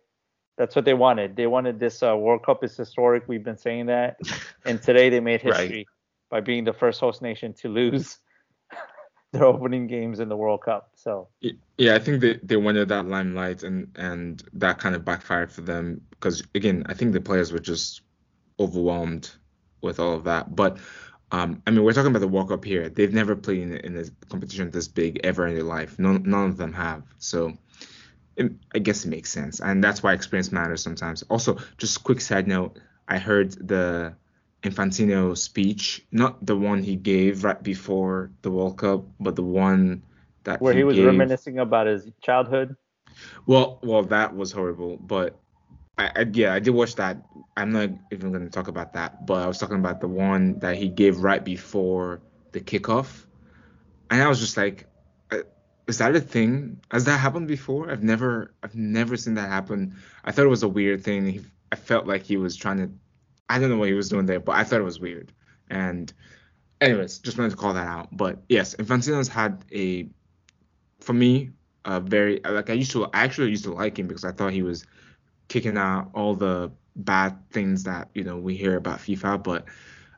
That's 0.58 0.76
what 0.76 0.86
they 0.86 0.94
wanted. 0.94 1.36
They 1.36 1.48
wanted 1.48 1.80
this 1.80 2.04
uh, 2.04 2.16
World 2.16 2.46
Cup 2.46 2.64
is 2.64 2.78
historic. 2.78 3.24
We've 3.28 3.44
been 3.44 3.58
saying 3.58 3.88
that, 3.88 4.20
and 4.66 4.82
today 4.82 5.10
they 5.10 5.20
made 5.20 5.42
history 5.42 5.78
right. 5.78 5.88
by 6.30 6.42
being 6.42 6.64
the 6.64 6.74
first 6.74 7.00
host 7.00 7.22
nation 7.22 7.54
to 7.62 7.70
lose 7.70 8.18
their 9.32 9.46
opening 9.46 9.88
games 9.88 10.20
in 10.20 10.30
the 10.30 10.38
World 10.38 10.62
Cup. 10.62 10.92
So 10.96 11.30
yeah, 11.78 11.96
I 11.96 12.00
think 12.00 12.22
they, 12.22 12.40
they 12.44 12.58
wanted 12.58 12.90
that 12.90 13.08
limelight 13.08 13.64
and 13.64 13.92
and 13.96 14.44
that 14.54 14.78
kind 14.78 14.96
of 14.96 15.04
backfired 15.04 15.52
for 15.52 15.62
them 15.62 16.02
because 16.12 16.44
again, 16.54 16.84
I 16.88 16.94
think 16.94 17.14
the 17.14 17.22
players 17.22 17.52
were 17.52 17.60
just 17.60 18.02
overwhelmed 18.60 19.32
with 19.82 20.00
all 20.00 20.14
of 20.14 20.26
that. 20.26 20.56
But 20.56 20.78
um, 21.32 21.64
I 21.66 21.72
mean, 21.72 21.84
we're 21.84 21.94
talking 21.94 22.12
about 22.12 22.20
the 22.20 22.28
World 22.28 22.50
Cup 22.50 22.64
here. 22.64 22.90
They've 22.90 23.12
never 23.12 23.36
played 23.36 23.64
in, 23.64 23.74
in 23.78 23.98
a 23.98 24.06
competition 24.28 24.70
this 24.70 24.88
big 24.88 25.20
ever 25.24 25.48
in 25.48 25.56
their 25.56 25.64
life. 25.64 25.98
None 25.98 26.22
none 26.28 26.50
of 26.50 26.58
them 26.58 26.74
have. 26.74 27.04
So 27.18 27.54
it, 28.36 28.52
I 28.74 28.80
guess 28.80 29.06
it 29.06 29.10
makes 29.10 29.30
sense, 29.30 29.60
and 29.60 29.84
that's 29.84 30.02
why 30.02 30.14
experience 30.14 30.52
matters 30.52 30.82
sometimes. 30.82 31.24
Also, 31.24 31.58
just 31.78 32.04
quick 32.04 32.22
side 32.22 32.48
note, 32.48 32.80
I 33.08 33.18
heard 33.20 33.52
the 33.68 34.16
Infantino 34.64 35.38
speech, 35.38 36.06
not 36.12 36.46
the 36.46 36.56
one 36.56 36.84
he 36.84 36.96
gave 36.96 37.44
right 37.44 37.62
before 37.62 38.32
the 38.42 38.52
World 38.52 38.78
Cup, 38.78 39.06
but 39.20 39.36
the 39.36 39.44
one 39.44 40.04
that 40.46 40.62
where 40.62 40.74
he, 40.74 40.80
he 40.80 40.84
was 40.84 40.96
gave. 40.96 41.06
reminiscing 41.06 41.60
about 41.60 41.88
his 41.88 42.10
childhood. 42.22 42.76
Well, 43.46 43.80
well, 43.84 44.04
that 44.04 44.36
was 44.36 44.52
horrible, 44.52 44.98
but 44.98 45.38
I, 45.98 46.12
I, 46.16 46.26
yeah, 46.32 46.54
I 46.54 46.60
did 46.60 46.72
watch 46.72 46.96
that. 46.96 47.18
I'm 47.56 47.72
not 47.72 47.90
even 48.12 48.32
going 48.32 48.44
to 48.44 48.50
talk 48.50 48.68
about 48.68 48.94
that, 48.94 49.26
but 49.28 49.44
I 49.44 49.48
was 49.48 49.60
talking 49.60 49.78
about 49.78 50.02
the 50.02 50.08
one 50.08 50.60
that 50.60 50.78
he 50.78 50.90
gave 50.90 51.20
right 51.20 51.44
before 51.44 52.22
the 52.54 52.62
kickoff, 52.62 53.26
and 54.10 54.22
I 54.22 54.28
was 54.28 54.40
just 54.40 54.58
like, 54.58 54.88
is 55.88 55.98
that 55.98 56.16
a 56.16 56.22
thing? 56.22 56.80
Has 56.92 57.06
that 57.06 57.18
happened 57.20 57.48
before? 57.48 57.92
I've 57.92 58.04
never, 58.04 58.54
I've 58.64 58.76
never 58.76 59.18
seen 59.18 59.34
that 59.36 59.50
happen. 59.50 59.96
I 60.24 60.32
thought 60.32 60.46
it 60.46 60.50
was 60.50 60.64
a 60.64 60.70
weird 60.70 61.04
thing. 61.04 61.26
He, 61.28 61.42
I 61.72 61.76
felt 61.76 62.08
like 62.08 62.24
he 62.24 62.38
was 62.38 62.56
trying 62.56 62.78
to 62.78 62.90
I 63.50 63.60
don't 63.60 63.70
know 63.70 63.78
what 63.78 63.88
he 63.88 63.94
was 63.94 64.10
doing 64.10 64.26
there, 64.26 64.40
but 64.40 64.56
I 64.56 64.64
thought 64.64 64.80
it 64.80 64.84
was 64.84 65.00
weird. 65.00 65.32
And 65.70 66.12
anyways, 66.82 67.20
just 67.20 67.38
wanted 67.38 67.52
to 67.52 67.56
call 67.56 67.74
that 67.74 67.88
out. 67.88 68.10
But 68.12 68.40
yes, 68.50 68.76
Infantino's 68.76 69.28
had 69.28 69.64
a, 69.72 70.08
for 71.00 71.14
me, 71.14 71.52
a 71.86 72.00
very 72.00 72.40
like 72.44 72.70
I 72.70 72.74
used 72.74 72.92
to 72.92 73.06
I 73.08 73.24
actually 73.24 73.50
used 73.50 73.66
to 73.66 73.74
like 73.74 74.00
him 74.00 74.08
because 74.08 74.24
I 74.24 74.32
thought 74.32 74.54
he 74.54 74.64
was 74.64 74.86
kicking 75.50 75.78
out 75.78 76.10
all 76.14 76.34
the 76.34 76.72
bad 76.96 77.38
things 77.50 77.84
that 77.84 78.10
you 78.14 78.24
know 78.24 78.38
we 78.38 78.56
hear 78.56 78.78
about 78.78 79.00
FIFA. 79.00 79.44
But 79.44 79.66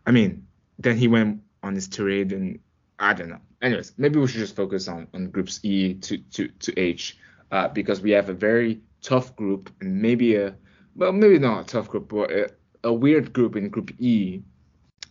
I 0.05 0.11
mean, 0.11 0.45
then 0.77 0.95
he 0.95 1.07
went 1.07 1.41
on 1.63 1.73
his 1.73 1.87
tirade 1.87 2.31
and 2.33 2.59
I 2.99 3.13
don't 3.13 3.29
know. 3.29 3.41
Anyways, 3.65 3.93
maybe 3.97 4.19
we 4.19 4.27
should 4.27 4.39
just 4.39 4.55
focus 4.55 4.87
on 4.87 5.07
on 5.13 5.31
groups 5.31 5.59
E 5.63 5.95
to 5.95 6.17
to 6.17 6.47
to 6.47 6.79
H 6.79 7.17
uh, 7.51 7.67
because 7.69 7.99
we 7.99 8.11
have 8.11 8.29
a 8.29 8.33
very 8.33 8.79
tough 9.01 9.35
group 9.35 9.71
and 9.81 10.01
maybe 10.01 10.35
a 10.35 10.55
well 10.95 11.11
maybe 11.11 11.39
not 11.39 11.61
a 11.61 11.65
tough 11.65 11.89
group 11.89 12.09
but 12.09 12.31
a, 12.31 12.51
a 12.83 12.93
weird 12.93 13.33
group 13.33 13.55
in 13.55 13.69
Group 13.69 13.91
E 13.99 14.43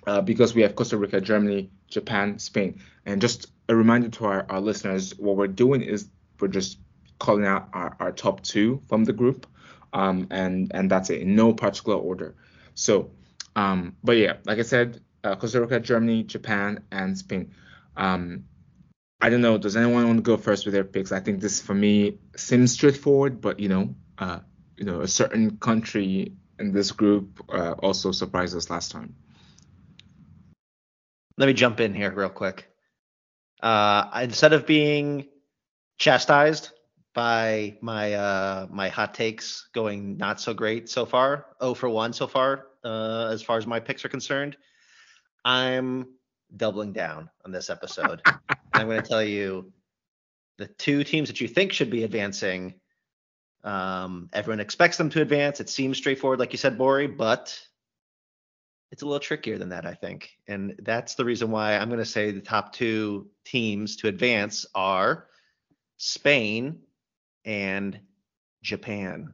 uh, 0.06 0.20
because 0.20 0.54
we 0.54 0.62
have 0.62 0.76
Costa 0.76 0.96
Rica, 0.96 1.20
Germany, 1.20 1.68
Japan, 1.88 2.38
Spain. 2.38 2.80
And 3.06 3.20
just 3.20 3.48
a 3.68 3.74
reminder 3.74 4.08
to 4.08 4.24
our, 4.26 4.46
our 4.48 4.60
listeners, 4.60 5.18
what 5.18 5.36
we're 5.36 5.48
doing 5.48 5.82
is 5.82 6.08
we're 6.40 6.48
just 6.48 6.78
calling 7.18 7.46
out 7.46 7.68
our, 7.72 7.96
our 8.00 8.12
top 8.12 8.42
two 8.42 8.80
from 8.88 9.04
the 9.04 9.12
group, 9.12 9.46
um, 9.92 10.26
and 10.30 10.70
and 10.74 10.90
that's 10.90 11.10
it 11.10 11.22
in 11.22 11.34
no 11.34 11.52
particular 11.52 11.98
order. 11.98 12.34
So, 12.74 13.10
um, 13.56 13.96
but 14.04 14.16
yeah, 14.16 14.34
like 14.44 14.58
I 14.58 14.62
said, 14.62 15.00
uh, 15.24 15.34
Costa 15.36 15.60
Rica, 15.60 15.80
Germany, 15.80 16.22
Japan, 16.22 16.84
and 16.92 17.16
Spain. 17.16 17.52
Um, 17.96 18.44
I 19.20 19.30
don't 19.30 19.40
know. 19.40 19.56
Does 19.58 19.76
anyone 19.76 20.06
want 20.06 20.18
to 20.18 20.22
go 20.22 20.36
first 20.36 20.64
with 20.66 20.74
their 20.74 20.84
picks? 20.84 21.12
I 21.12 21.20
think 21.20 21.40
this 21.40 21.60
for 21.60 21.74
me 21.74 22.18
seems 22.36 22.72
straightforward, 22.72 23.40
but 23.40 23.58
you 23.58 23.68
know, 23.68 23.94
uh, 24.18 24.40
you 24.76 24.84
know, 24.84 25.00
a 25.00 25.08
certain 25.08 25.56
country 25.58 26.32
in 26.58 26.72
this 26.72 26.92
group 26.92 27.42
uh, 27.48 27.72
also 27.78 28.12
surprised 28.12 28.56
us 28.56 28.70
last 28.70 28.90
time. 28.90 29.14
Let 31.36 31.46
me 31.46 31.52
jump 31.52 31.80
in 31.80 31.94
here 31.94 32.12
real 32.12 32.28
quick. 32.28 32.68
Uh, 33.62 34.20
instead 34.22 34.52
of 34.52 34.66
being 34.66 35.26
chastised 35.98 36.70
by 37.14 37.78
my 37.80 38.14
uh, 38.14 38.66
my 38.70 38.88
hot 38.88 39.14
takes 39.14 39.68
going 39.72 40.16
not 40.16 40.40
so 40.40 40.52
great 40.52 40.88
so 40.88 41.06
far, 41.06 41.46
oh 41.60 41.74
for 41.74 41.88
1 41.88 42.12
so 42.12 42.26
far, 42.26 42.66
uh, 42.84 43.28
as 43.32 43.42
far 43.42 43.56
as 43.56 43.66
my 43.66 43.80
picks 43.80 44.04
are 44.04 44.08
concerned, 44.08 44.56
I'm 45.44 46.08
doubling 46.56 46.92
down 46.92 47.30
on 47.44 47.52
this 47.52 47.70
episode. 47.70 48.20
I'm 48.72 48.86
going 48.88 49.02
to 49.02 49.08
tell 49.08 49.22
you 49.22 49.72
the 50.58 50.66
two 50.66 51.04
teams 51.04 51.28
that 51.28 51.40
you 51.40 51.48
think 51.48 51.72
should 51.72 51.90
be 51.90 52.04
advancing 52.04 52.74
um, 53.64 54.28
everyone 54.32 54.60
expects 54.60 54.98
them 54.98 55.08
to 55.10 55.22
advance. 55.22 55.58
It 55.58 55.70
seems 55.70 55.96
straightforward, 55.96 56.38
like 56.38 56.52
you 56.52 56.58
said, 56.58 56.76
Bori, 56.76 57.06
but 57.06 57.58
it's 58.92 59.02
a 59.02 59.06
little 59.06 59.20
trickier 59.20 59.58
than 59.58 59.70
that, 59.70 59.86
I 59.86 59.94
think. 59.94 60.30
And 60.46 60.74
that's 60.82 61.14
the 61.14 61.24
reason 61.24 61.50
why 61.50 61.76
I'm 61.76 61.88
going 61.88 61.98
to 61.98 62.04
say 62.04 62.30
the 62.30 62.40
top 62.40 62.74
two 62.74 63.30
teams 63.44 63.96
to 63.96 64.08
advance 64.08 64.66
are 64.74 65.26
Spain 65.96 66.80
and 67.46 67.98
Japan. 68.62 69.32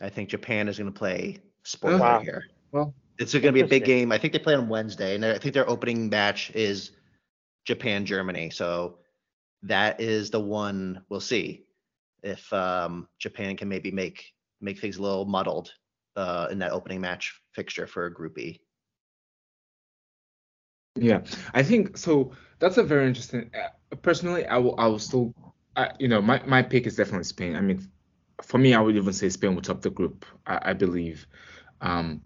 I 0.00 0.08
think 0.08 0.28
Japan 0.30 0.68
is 0.68 0.78
going 0.78 0.90
to 0.90 0.98
play 0.98 1.38
spoiler 1.64 1.98
wow. 1.98 2.20
here. 2.20 2.44
Well, 2.70 2.94
it's 3.20 3.34
going 3.34 3.42
to 3.42 3.52
be 3.52 3.60
a 3.60 3.66
big 3.66 3.84
game. 3.84 4.12
I 4.12 4.18
think 4.18 4.32
they 4.32 4.38
play 4.38 4.54
on 4.54 4.68
Wednesday, 4.68 5.14
and 5.14 5.24
I 5.24 5.38
think 5.38 5.52
their 5.52 5.68
opening 5.68 6.08
match 6.08 6.50
is 6.54 6.92
Japan 7.66 8.06
Germany. 8.06 8.48
So 8.50 8.98
that 9.62 10.00
is 10.00 10.30
the 10.30 10.40
one 10.40 11.04
we'll 11.10 11.20
see 11.20 11.64
if 12.22 12.50
um, 12.52 13.08
Japan 13.18 13.56
can 13.56 13.68
maybe 13.68 13.90
make 13.90 14.24
make 14.62 14.78
things 14.78 14.96
a 14.96 15.02
little 15.02 15.26
muddled 15.26 15.72
uh, 16.16 16.48
in 16.50 16.58
that 16.58 16.72
opening 16.72 17.00
match 17.00 17.40
fixture 17.52 17.86
for 17.86 18.08
Group 18.08 18.38
E. 18.38 18.60
Yeah, 20.96 21.20
I 21.54 21.62
think 21.62 21.96
so. 21.96 22.32
That's 22.58 22.78
a 22.78 22.82
very 22.82 23.06
interesting. 23.06 23.50
Uh, 23.54 23.96
personally, 23.96 24.46
I 24.46 24.56
will 24.56 24.74
I 24.78 24.86
will 24.86 24.98
still, 24.98 25.34
uh, 25.76 25.88
you 25.98 26.08
know, 26.08 26.22
my 26.22 26.42
my 26.46 26.62
pick 26.62 26.86
is 26.86 26.96
definitely 26.96 27.24
Spain. 27.24 27.54
I 27.54 27.60
mean, 27.60 27.86
for 28.42 28.56
me, 28.56 28.72
I 28.72 28.80
would 28.80 28.96
even 28.96 29.12
say 29.12 29.28
Spain 29.28 29.54
would 29.54 29.64
top 29.64 29.82
the 29.82 29.90
group. 29.90 30.24
I, 30.46 30.70
I 30.70 30.72
believe. 30.72 31.26
Um, 31.82 32.22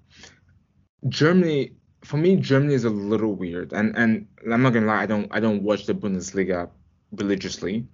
Germany, 1.09 1.73
for 2.03 2.17
me, 2.17 2.37
Germany 2.37 2.75
is 2.75 2.85
a 2.85 2.91
little 2.91 3.35
weird, 3.35 3.73
and 3.73 3.97
and 3.97 4.27
I'm 4.51 4.63
not 4.63 4.73
gonna 4.73 4.87
lie, 4.87 5.03
I 5.03 5.07
don't 5.07 5.29
I 5.31 5.41
don't 5.41 5.63
watch 5.63 5.87
the 5.87 5.95
Bundesliga 5.95 6.71
religiously. 7.13 7.87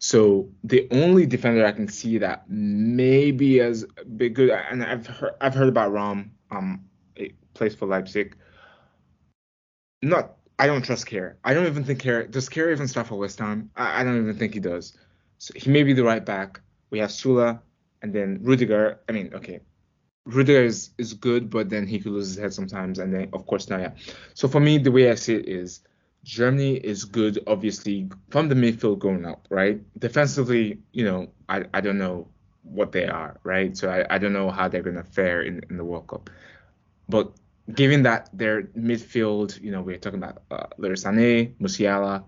So 0.00 0.48
the 0.62 0.86
only 0.90 1.26
defender 1.26 1.66
I 1.66 1.72
can 1.72 1.88
see 1.88 2.18
that 2.18 2.48
maybe 2.48 3.60
as 3.60 3.84
big 4.16 4.34
good, 4.34 4.50
and 4.50 4.84
I've 4.84 5.06
heard 5.06 5.32
I've 5.40 5.54
heard 5.54 5.68
about 5.68 5.92
Raum, 5.92 6.30
um, 6.50 6.84
it 7.16 7.32
plays 7.54 7.74
for 7.74 7.86
Leipzig. 7.86 8.36
Not, 10.00 10.36
I 10.60 10.68
don't 10.68 10.82
trust 10.82 11.06
Kehrer. 11.06 11.34
I 11.42 11.54
don't 11.54 11.66
even 11.66 11.82
think 11.82 12.00
Kehrer 12.02 12.30
does. 12.30 12.48
Kehrer 12.48 12.70
even 12.70 12.86
start 12.86 13.08
for 13.08 13.16
West 13.16 13.40
Ham? 13.40 13.70
I, 13.74 14.00
I 14.00 14.04
don't 14.04 14.20
even 14.22 14.36
think 14.36 14.54
he 14.54 14.60
does. 14.60 14.96
So 15.38 15.52
he 15.56 15.70
may 15.70 15.82
be 15.82 15.92
the 15.92 16.04
right 16.04 16.24
back. 16.24 16.60
We 16.90 17.00
have 17.00 17.10
Süle 17.10 17.60
and 18.02 18.12
then 18.12 18.38
Rudiger. 18.42 19.00
I 19.08 19.12
mean, 19.12 19.32
okay, 19.34 19.60
Rudiger 20.28 20.62
is, 20.62 20.90
is 20.98 21.14
good, 21.14 21.48
but 21.48 21.70
then 21.70 21.86
he 21.86 21.98
could 21.98 22.12
lose 22.12 22.28
his 22.28 22.36
head 22.36 22.52
sometimes, 22.52 22.98
and 22.98 23.12
then 23.12 23.30
of 23.32 23.46
course 23.46 23.70
Neuer. 23.70 23.94
So 24.34 24.46
for 24.46 24.60
me, 24.60 24.76
the 24.76 24.92
way 24.92 25.10
I 25.10 25.14
see 25.14 25.34
it 25.36 25.48
is 25.48 25.80
Germany 26.22 26.76
is 26.76 27.04
good, 27.04 27.38
obviously, 27.46 28.10
from 28.28 28.48
the 28.48 28.54
midfield 28.54 28.98
going 28.98 29.24
up, 29.24 29.46
right? 29.48 29.80
Defensively, 29.98 30.78
you 30.92 31.04
know, 31.04 31.28
I, 31.48 31.64
I 31.72 31.80
don't 31.80 31.96
know 31.96 32.28
what 32.62 32.92
they 32.92 33.06
are, 33.06 33.40
right? 33.42 33.74
So 33.74 33.88
I, 33.88 34.04
I 34.14 34.18
don't 34.18 34.34
know 34.34 34.50
how 34.50 34.68
they're 34.68 34.82
gonna 34.82 35.02
fare 35.02 35.42
in, 35.42 35.62
in 35.70 35.78
the 35.78 35.84
World 35.84 36.08
Cup. 36.08 36.28
But 37.08 37.32
given 37.74 38.02
that 38.02 38.28
their 38.34 38.64
midfield, 38.64 39.58
you 39.62 39.70
know, 39.70 39.80
we're 39.80 39.96
talking 39.96 40.22
about 40.22 40.42
uh, 40.50 40.66
Leroy 40.76 40.96
Sané, 40.96 41.54
Musiala, 41.56 42.24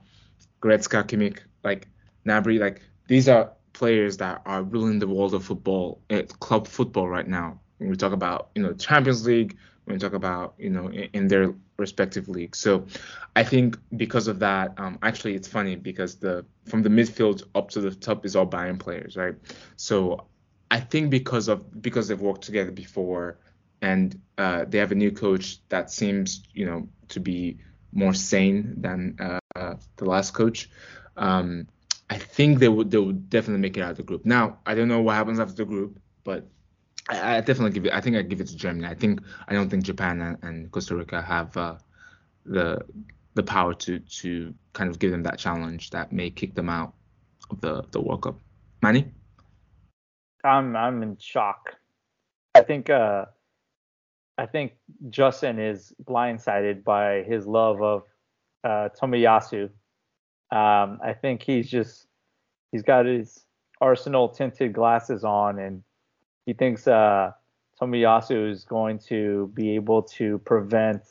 Goretzka, 0.63 1.05
Kimmich, 1.05 1.41
like 1.65 1.87
Gnabry, 2.27 2.59
like 2.59 2.81
these 3.09 3.29
are 3.29 3.53
players 3.75 4.17
that 4.17 4.41
are 4.47 4.63
ruling 4.63 4.99
the 4.99 5.07
world 5.07 5.35
of 5.35 5.45
football, 5.45 6.01
uh, 6.09 6.23
club 6.39 6.67
football 6.67 7.09
right 7.09 7.29
now. 7.29 7.61
When 7.81 7.89
we 7.89 7.97
talk 7.97 8.13
about, 8.13 8.51
you 8.55 8.63
know, 8.63 8.75
Champions 8.75 9.27
League, 9.27 9.57
when 9.85 9.97
we 9.97 10.01
talk 10.01 10.13
about, 10.13 10.55
you 10.59 10.69
know, 10.69 10.89
in, 10.89 11.09
in 11.15 11.29
their 11.29 11.55
respective 11.79 12.29
leagues. 12.29 12.59
So 12.59 12.87
I 13.35 13.43
think 13.43 13.79
because 13.97 14.29
of 14.29 14.39
that, 14.41 14.75
um, 14.79 14.99
actually 15.03 15.35
it's 15.35 15.49
funny 15.49 15.77
because 15.77 16.17
the 16.17 16.45
from 16.67 16.83
the 16.83 16.91
midfield 16.91 17.43
up 17.55 17.71
to 17.71 17.81
the 17.81 17.91
top 17.91 18.27
is 18.27 18.37
all 18.37 18.47
Bayern 18.47 18.79
players, 18.79 19.17
right? 19.17 19.35
So 19.77 20.27
I 20.71 20.79
think 20.79 21.11
because 21.11 21.49
of 21.49 21.83
because 21.83 22.09
they've 22.09 22.21
worked 22.21 22.43
together 22.43 22.71
before 22.71 23.39
and 23.81 24.21
uh, 24.37 24.67
they 24.69 24.77
have 24.77 24.93
a 24.93 24.95
new 24.95 25.11
coach 25.11 25.67
that 25.71 25.91
seems, 25.91 26.43
you 26.53 26.67
know, 26.67 26.87
to 27.09 27.19
be 27.19 27.59
more 27.93 28.13
sane 28.13 28.75
than 28.77 29.17
uh, 29.19 29.75
the 29.97 30.05
last 30.05 30.35
coach. 30.35 30.69
Um, 31.17 31.67
I 32.11 32.19
think 32.19 32.59
they 32.59 32.69
would 32.69 32.91
they 32.91 32.99
would 32.99 33.31
definitely 33.31 33.63
make 33.63 33.77
it 33.79 33.81
out 33.83 33.93
of 33.93 33.97
the 33.97 34.03
group. 34.03 34.27
Now 34.27 34.59
I 34.67 34.75
don't 34.75 34.89
know 34.89 35.01
what 35.01 35.15
happens 35.15 35.41
after 35.41 35.55
the 35.55 35.65
group, 35.65 35.99
but 36.25 36.47
I, 37.11 37.37
I, 37.37 37.41
definitely 37.41 37.73
give 37.73 37.87
it. 37.87 37.93
I 37.93 38.01
think 38.01 38.17
I 38.17 38.23
give 38.23 38.41
it 38.41 38.47
to 38.49 38.57
Germany. 38.57 38.87
I 38.87 38.95
think 38.95 39.21
I 39.49 39.53
don't 39.53 39.69
think 39.69 39.85
Japan 39.85 40.21
and, 40.21 40.39
and 40.43 40.71
Costa 40.71 40.97
Rica 40.97 41.21
have 41.21 41.57
uh, 41.57 41.77
the 42.47 42.81
the 43.35 43.43
power 43.43 43.75
to 43.75 43.99
to 43.99 44.55
kind 44.73 44.91
of 44.91 44.99
give 44.99 45.11
them 45.11 45.23
that 45.25 45.39
challenge 45.39 45.91
that 45.91 46.13
may 46.13 46.31
kick 46.31 46.55
them 46.55 46.69
out 46.69 46.95
of 47.51 47.61
the 47.61 47.85
the 47.91 48.01
World 48.01 48.23
Cup. 48.23 48.39
Manny, 48.83 49.11
I'm 50.45 50.77
I'm 50.77 51.03
in 51.03 51.17
shock. 51.19 51.75
I 52.55 52.63
think 52.63 52.91
uh, 52.91 53.27
I 54.39 54.47
think 54.47 54.73
Justin 55.11 55.59
is 55.59 55.93
blindsided 56.05 56.85
by 56.85 57.23
his 57.23 57.47
love 57.47 57.83
of 57.83 58.05
uh, 58.65 58.89
Tomiyasu. 59.01 59.65
Um, 60.53 60.99
I 61.05 61.15
think 61.21 61.43
he's 61.43 61.69
just 61.69 62.07
he's 62.73 62.83
got 62.83 63.07
his 63.07 63.45
Arsenal 63.81 64.29
tinted 64.29 64.73
glasses 64.73 65.25
on 65.25 65.59
and 65.59 65.83
he 66.47 66.53
thinks 66.53 66.87
uh, 66.87 67.33
Tomiyasu 67.81 68.51
is 68.51 68.65
going 68.65 68.99
to 69.09 69.51
be 69.55 69.75
able 69.75 70.03
to 70.03 70.39
prevent, 70.39 71.03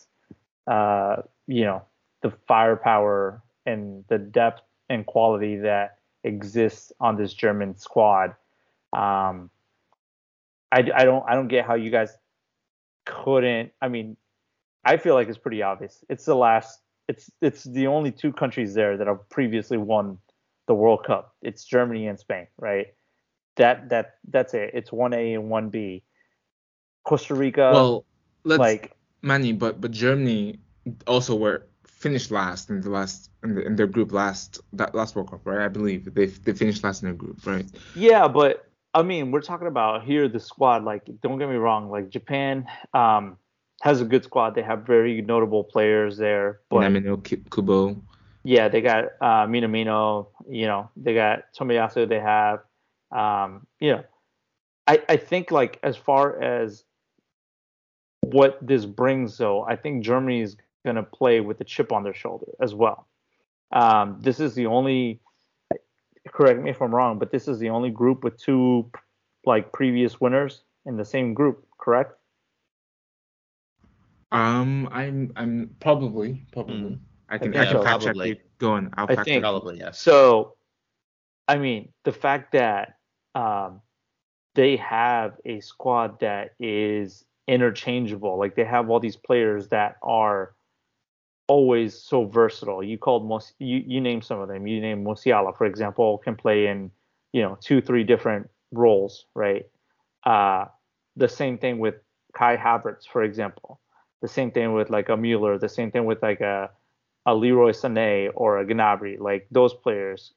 uh, 0.68 1.18
you 1.48 1.64
know, 1.64 1.84
the 2.22 2.32
firepower 2.48 3.42
and 3.66 4.04
the 4.10 4.18
depth 4.18 4.62
and 4.90 5.06
quality 5.06 5.58
that 5.58 5.98
exists 6.24 6.92
on 7.00 7.16
this 7.16 7.34
German 7.34 7.76
squad. 7.76 8.36
Um, 8.94 9.50
I, 10.72 10.80
I 10.94 11.06
don't 11.06 11.24
I 11.28 11.36
don't 11.36 11.48
get 11.48 11.66
how 11.66 11.76
you 11.76 11.90
guys 11.90 12.16
couldn't. 13.06 13.72
I 13.82 13.88
mean, 13.88 14.18
I 14.86 14.98
feel 14.98 15.16
like 15.16 15.28
it's 15.28 15.38
pretty 15.38 15.62
obvious. 15.62 16.04
It's 16.10 16.26
the 16.26 16.36
last. 16.36 16.80
It's 17.08 17.32
it's 17.42 17.64
the 17.64 17.88
only 17.88 18.12
two 18.12 18.32
countries 18.32 18.74
there 18.74 18.98
that 18.98 19.08
have 19.08 19.28
previously 19.30 19.78
won 19.78 20.20
the 20.68 20.76
World 20.76 21.04
Cup. 21.06 21.36
It's 21.42 21.64
Germany 21.66 22.08
and 22.08 22.20
Spain, 22.20 22.48
right? 22.58 22.88
That 23.60 23.90
that 23.90 24.16
that's 24.30 24.54
it. 24.54 24.72
It's 24.74 24.92
one 24.92 25.14
A 25.14 25.34
and 25.36 25.50
one 25.50 25.70
B. 25.70 26.04
Costa 27.04 27.36
Rica. 27.36 27.70
Well, 27.72 28.06
let's 28.44 28.60
like 28.60 28.96
Manny, 29.22 29.54
but 29.54 29.80
but 29.80 29.92
Germany 29.92 30.60
also 31.06 31.36
were 31.36 31.68
finished 31.86 32.32
last 32.32 32.70
in 32.70 32.82
the 32.82 32.90
last 32.90 33.30
in, 33.44 33.56
the, 33.56 33.66
in 33.66 33.76
their 33.76 33.88
group 33.88 34.12
last 34.12 34.60
that 34.74 34.96
last 34.96 35.16
World 35.16 35.30
Cup, 35.30 35.42
right? 35.44 35.66
I 35.66 35.68
believe 35.68 36.14
they 36.14 36.26
they 36.26 36.54
finished 36.54 36.84
last 36.84 37.04
in 37.04 37.10
their 37.10 37.16
group, 37.16 37.46
right? 37.46 37.66
Yeah, 37.96 38.28
but 38.28 38.66
I 38.94 39.04
mean, 39.04 39.32
we're 39.32 39.42
talking 39.42 39.68
about 39.68 40.06
here 40.06 40.28
the 40.28 40.40
squad. 40.40 40.84
Like, 40.84 41.04
don't 41.22 41.38
get 41.38 41.50
me 41.50 41.56
wrong. 41.56 41.92
Like 41.92 42.10
Japan 42.10 42.66
um, 42.94 43.38
has 43.82 44.02
a 44.02 44.06
good 44.06 44.24
squad. 44.24 44.56
They 44.56 44.64
have 44.64 44.84
very 44.84 45.22
notable 45.22 45.64
players 45.64 46.18
there. 46.18 46.62
But, 46.70 46.80
Minamino 46.80 47.22
Kubo. 47.52 48.02
Yeah, 48.44 48.70
they 48.70 48.82
got 48.82 49.06
uh, 49.22 49.46
Minamino. 49.46 50.28
You 50.50 50.68
know, 50.68 50.90
they 50.96 51.14
got 51.14 51.54
Tomiyasu. 51.54 52.08
They 52.08 52.20
have 52.20 52.62
um, 53.12 53.66
you 53.80 53.92
know, 53.92 54.04
I, 54.88 55.02
I 55.08 55.18
think 55.18 55.52
like 55.52 55.80
as 55.84 55.96
far 55.98 56.42
as 56.42 56.84
what 58.22 58.58
this 58.62 58.86
brings 58.86 59.38
though, 59.38 59.64
I 59.64 59.76
think 59.76 60.04
Germany 60.04 60.42
is 60.42 60.58
going 60.84 60.96
to 60.96 61.04
play 61.04 61.42
with 61.42 61.60
a 61.62 61.64
chip 61.64 61.92
on 61.92 62.04
their 62.04 62.14
shoulder 62.14 62.48
as 62.62 62.74
well. 62.74 63.08
Um, 63.72 64.18
this 64.20 64.40
is 64.40 64.56
the 64.56 64.66
only, 64.66 65.20
correct 66.28 66.60
me 66.62 66.70
if 66.70 66.82
I'm 66.82 66.94
wrong, 66.94 67.20
but 67.20 67.32
this 67.32 67.48
is 67.48 67.60
the 67.60 67.70
only 67.70 67.90
group 67.90 68.24
with 68.24 68.38
two 68.38 68.90
like 69.46 69.72
previous 69.72 70.20
winners 70.20 70.64
in 70.86 70.98
the 70.98 71.06
same 71.06 71.34
group, 71.34 71.66
correct? 71.78 72.14
Um, 74.32 74.88
I'm 74.92 75.32
I'm 75.36 75.76
probably 75.80 76.46
probably. 76.52 76.76
Mm. 76.76 77.00
I 77.30 77.38
can 77.38 77.56
I, 77.56 77.62
I 77.62 77.66
can 77.66 77.74
so. 77.74 77.84
fact 77.84 78.04
check 78.04 78.16
it. 78.16 78.58
Go 78.60 78.74
on. 78.74 78.92
I'll 78.96 79.08
fact 79.08 79.28
check. 79.28 79.42
Probably 79.42 79.80
yes. 79.80 80.00
So, 80.00 80.56
I 81.48 81.58
mean, 81.58 81.90
the 82.04 82.12
fact 82.12 82.52
that 82.52 82.99
um, 83.36 83.82
they 84.56 84.76
have 84.78 85.34
a 85.46 85.60
squad 85.60 86.20
that 86.20 86.56
is 86.60 87.26
interchangeable. 87.48 88.38
Like 88.38 88.56
they 88.56 88.66
have 88.66 88.90
all 88.90 89.00
these 89.00 89.16
players 89.16 89.70
that 89.70 89.98
are 90.04 90.54
always 91.48 91.96
so 91.96 92.26
versatile. 92.26 92.84
You 92.84 92.98
called 92.98 93.28
most 93.28 93.54
you 93.60 93.84
you 93.86 94.00
name 94.00 94.22
some 94.22 94.40
of 94.40 94.48
them. 94.48 94.68
You 94.68 94.80
name 94.80 95.04
Musiala, 95.04 95.58
for 95.58 95.66
example, 95.66 96.20
can 96.20 96.36
play 96.36 96.68
in 96.68 96.92
you 97.34 97.42
know 97.42 97.58
two 97.60 97.82
three 97.82 98.04
different 98.04 98.50
roles, 98.72 99.26
right? 99.34 99.66
Uh, 100.24 100.66
the 101.16 101.28
same 101.28 101.58
thing 101.58 101.80
with 101.80 101.96
Kai 102.34 102.56
Havertz, 102.56 103.08
for 103.08 103.24
example. 103.24 103.80
The 104.22 104.28
same 104.28 104.52
thing 104.52 104.74
with 104.74 104.90
like 104.90 105.10
a 105.10 105.18
Mueller. 105.18 105.58
The 105.58 105.70
same 105.70 105.92
thing 105.92 106.06
with 106.06 106.22
like 106.22 106.42
a 106.42 106.70
a 107.26 107.36
Leroy 107.36 107.72
Sané 107.72 108.30
or 108.36 108.60
a 108.60 108.66
Gnabry. 108.66 109.20
Like 109.20 109.48
those 109.52 109.74
players 109.74 110.34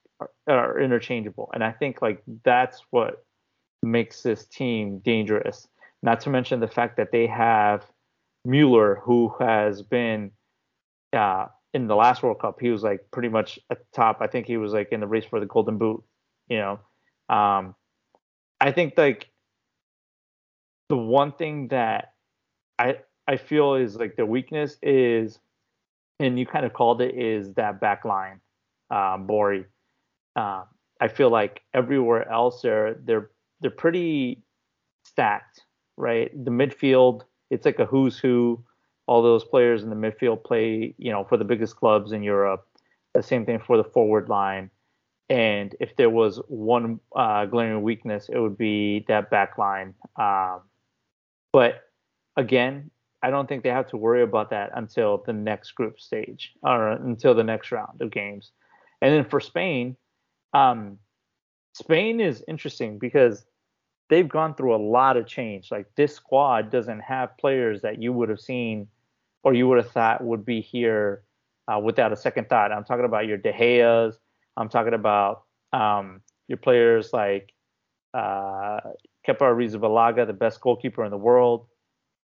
are, 0.49 0.81
interchangeable, 0.81 1.51
and 1.55 1.63
I 1.65 1.73
think 1.73 2.03
like 2.03 2.23
that's 2.45 2.83
what 2.91 3.25
makes 3.83 4.23
this 4.23 4.47
team 4.47 4.99
dangerous. 5.01 5.69
Not 6.03 6.21
to 6.23 6.31
mention 6.31 6.61
the 6.61 6.69
fact 6.69 6.97
that 6.97 7.13
they 7.13 7.27
have 7.27 7.85
Mueller, 8.45 9.01
who 9.05 9.35
has 9.39 9.83
been 9.83 10.33
uh, 11.13 11.47
in 11.75 11.87
the 11.87 11.97
last 11.97 12.23
World 12.23 12.41
Cup, 12.41 12.59
he 12.61 12.71
was 12.71 12.83
like 12.83 13.01
pretty 13.11 13.29
much 13.29 13.59
at 13.71 13.79
the 13.79 13.87
top. 13.95 14.19
I 14.21 14.27
think 14.27 14.47
he 14.47 14.57
was 14.57 14.73
like 14.73 14.89
in 14.93 15.01
the 15.01 15.07
race 15.07 15.25
for 15.25 15.41
the 15.41 15.47
Golden 15.47 15.79
Boot. 15.79 16.03
You 16.49 16.59
know, 16.59 17.35
um, 17.35 17.75
I 18.61 18.73
think 18.73 18.95
like 18.97 19.31
the 20.89 20.97
one 20.97 21.33
thing 21.33 21.69
that 21.69 22.13
I 22.79 22.99
I 23.27 23.37
feel 23.37 23.75
is 23.75 23.97
like 23.97 24.17
the 24.17 24.27
weakness 24.27 24.77
is, 24.83 25.39
and 26.19 26.39
you 26.39 26.47
kind 26.47 26.67
of 26.67 26.73
called 26.73 27.01
it, 27.01 27.15
is 27.17 27.55
that 27.55 27.81
back 27.81 28.05
line, 28.05 28.41
um, 28.91 29.27
Bori 29.27 29.67
uh, 30.37 30.65
I 31.01 31.09
feel 31.09 31.31
like 31.31 31.63
everywhere 31.75 32.29
else 32.31 32.63
they're 32.63 32.95
they're 33.05 33.31
they're 33.61 33.71
pretty 33.71 34.43
stacked, 35.05 35.63
right? 35.97 36.31
The 36.45 36.51
midfield, 36.51 37.23
it's 37.51 37.65
like 37.65 37.79
a 37.79 37.87
who's 37.87 38.19
who. 38.19 38.65
All 39.09 39.21
those 39.21 39.45
players 39.45 39.83
in 39.83 39.91
the 39.91 39.97
midfield 39.97 40.45
play, 40.45 40.95
you 40.97 41.11
know, 41.11 41.25
for 41.25 41.37
the 41.37 41.45
biggest 41.45 41.75
clubs 41.77 42.13
in 42.13 42.23
Europe. 42.23 42.67
The 43.15 43.23
same 43.23 43.45
thing 43.45 43.59
for 43.59 43.77
the 43.77 43.85
forward 43.85 44.29
line. 44.29 44.71
And 45.29 45.75
if 45.81 45.97
there 45.97 46.09
was 46.09 46.41
one 46.47 47.01
uh, 47.17 47.47
glaring 47.47 47.83
weakness, 47.83 48.29
it 48.29 48.39
would 48.39 48.57
be 48.57 49.05
that 49.09 49.29
back 49.29 49.59
line. 49.59 49.95
Um, 50.17 50.61
but 51.53 51.83
again, 52.37 52.91
I 53.23 53.31
don't 53.31 53.49
think 53.49 53.65
they 53.65 53.71
have 53.71 53.89
to 53.89 53.97
worry 53.97 54.23
about 54.23 54.51
that 54.51 54.71
until 54.75 55.23
the 55.27 55.33
next 55.33 55.73
group 55.73 56.01
stage 56.01 56.53
or 56.63 56.91
until 56.91 57.35
the 57.35 57.45
next 57.45 57.73
round 57.73 58.01
of 58.01 58.11
games. 58.11 58.53
And 59.01 59.13
then 59.13 59.25
for 59.29 59.41
Spain, 59.41 59.97
um, 60.53 60.99
Spain 61.75 62.21
is 62.21 62.45
interesting 62.49 62.99
because 62.99 63.45
they've 64.09 64.29
gone 64.29 64.55
through 64.55 64.75
a 64.75 64.83
lot 64.83 65.17
of 65.17 65.27
change. 65.27 65.71
Like 65.71 65.87
this 65.97 66.15
squad 66.15 66.71
doesn't 66.71 67.01
have 67.01 67.37
players 67.39 67.83
that 67.83 68.03
you 68.03 68.13
would 68.13 68.29
have 68.29 68.41
seen 68.41 68.89
or 69.43 69.55
you 69.55 69.67
would 69.69 69.79
have 69.79 69.91
thought 69.91 70.23
would 70.23 70.45
be 70.45 70.61
here 70.61 71.23
uh, 71.69 71.79
without 71.79 72.13
a 72.13 72.17
second 72.17 72.49
thought. 72.49 72.73
I'm 72.73 72.85
talking 72.85 73.05
about 73.05 73.27
your 73.27 73.39
De 73.39 73.53
Gea's. 73.53 74.19
I'm 74.57 74.69
talking 74.69 74.95
about 74.95 75.45
um, 75.73 76.21
your 76.49 76.59
players 76.59 77.13
like 77.13 77.53
uh, 78.15 78.81
Kepa 79.27 79.41
Arrizabalaga, 79.41 80.27
the 80.27 80.33
best 80.33 80.61
goalkeeper 80.61 81.05
in 81.05 81.11
the 81.11 81.17
world, 81.17 81.67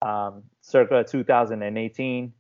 um, 0.01 0.45
circa 0.61 1.05
2018. 1.05 2.25
Um, 2.25 2.33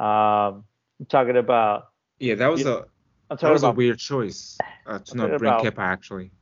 I'm 0.00 0.64
talking 1.08 1.36
about. 1.36 1.90
Yeah, 2.18 2.34
that 2.34 2.48
was 2.48 2.62
you, 2.62 2.68
a 2.68 2.84
that 3.30 3.50
was 3.50 3.62
about, 3.62 3.74
a 3.74 3.76
weird 3.76 3.98
choice 3.98 4.58
uh, 4.86 4.98
to 4.98 5.16
not 5.16 5.38
bring 5.38 5.52
about, 5.52 5.64
Kepa 5.64 5.78
actually. 5.78 6.32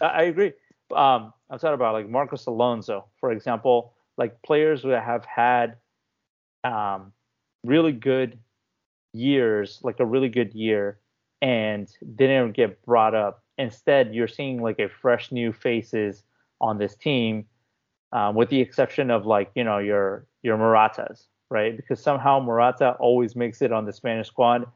I, 0.00 0.06
I 0.06 0.22
agree. 0.22 0.52
Um, 0.94 1.32
I'm 1.50 1.58
talking 1.58 1.74
about 1.74 1.94
like 1.94 2.08
Marcos 2.08 2.46
Alonso, 2.46 3.06
for 3.18 3.32
example, 3.32 3.94
like 4.16 4.40
players 4.42 4.82
that 4.82 5.02
have 5.02 5.24
had 5.24 5.76
um, 6.64 7.12
really 7.64 7.92
good 7.92 8.38
years, 9.12 9.80
like 9.82 10.00
a 10.00 10.06
really 10.06 10.28
good 10.28 10.54
year, 10.54 10.98
and 11.42 11.88
didn't 12.16 12.52
get 12.52 12.82
brought 12.84 13.14
up. 13.14 13.42
Instead, 13.58 14.14
you're 14.14 14.28
seeing 14.28 14.62
like 14.62 14.78
a 14.78 14.88
fresh 14.88 15.32
new 15.32 15.52
faces 15.52 16.22
on 16.60 16.78
this 16.78 16.94
team, 16.94 17.46
um, 18.12 18.34
with 18.34 18.48
the 18.48 18.60
exception 18.60 19.10
of 19.10 19.26
like 19.26 19.50
you 19.54 19.64
know 19.64 19.78
your 19.78 20.26
your 20.42 20.56
Moratas, 20.56 21.26
right? 21.50 21.76
Because 21.76 22.02
somehow 22.02 22.40
Morata 22.40 22.92
always 22.98 23.36
makes 23.36 23.60
it 23.62 23.72
on 23.72 23.84
the 23.84 23.92
Spanish 23.92 24.28
squad. 24.28 24.66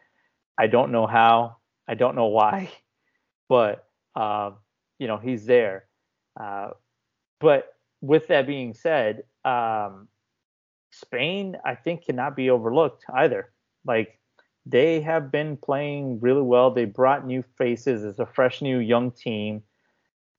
I 0.58 0.66
don't 0.66 0.92
know 0.92 1.06
how, 1.06 1.56
I 1.88 1.94
don't 1.94 2.16
know 2.16 2.26
why, 2.26 2.70
but 3.48 3.86
uh, 4.14 4.52
you 4.98 5.06
know 5.06 5.18
he's 5.18 5.46
there. 5.46 5.86
Uh, 6.38 6.70
but 7.40 7.74
with 8.00 8.28
that 8.28 8.46
being 8.46 8.74
said, 8.74 9.24
um, 9.44 10.08
Spain 10.90 11.56
I 11.64 11.74
think 11.74 12.04
cannot 12.06 12.36
be 12.36 12.50
overlooked 12.50 13.04
either. 13.12 13.52
Like 13.84 14.18
they 14.66 15.00
have 15.00 15.30
been 15.30 15.56
playing 15.56 16.20
really 16.20 16.42
well. 16.42 16.70
They 16.70 16.84
brought 16.86 17.26
new 17.26 17.44
faces. 17.58 18.04
It's 18.04 18.18
a 18.18 18.26
fresh 18.26 18.62
new 18.62 18.78
young 18.78 19.10
team 19.10 19.62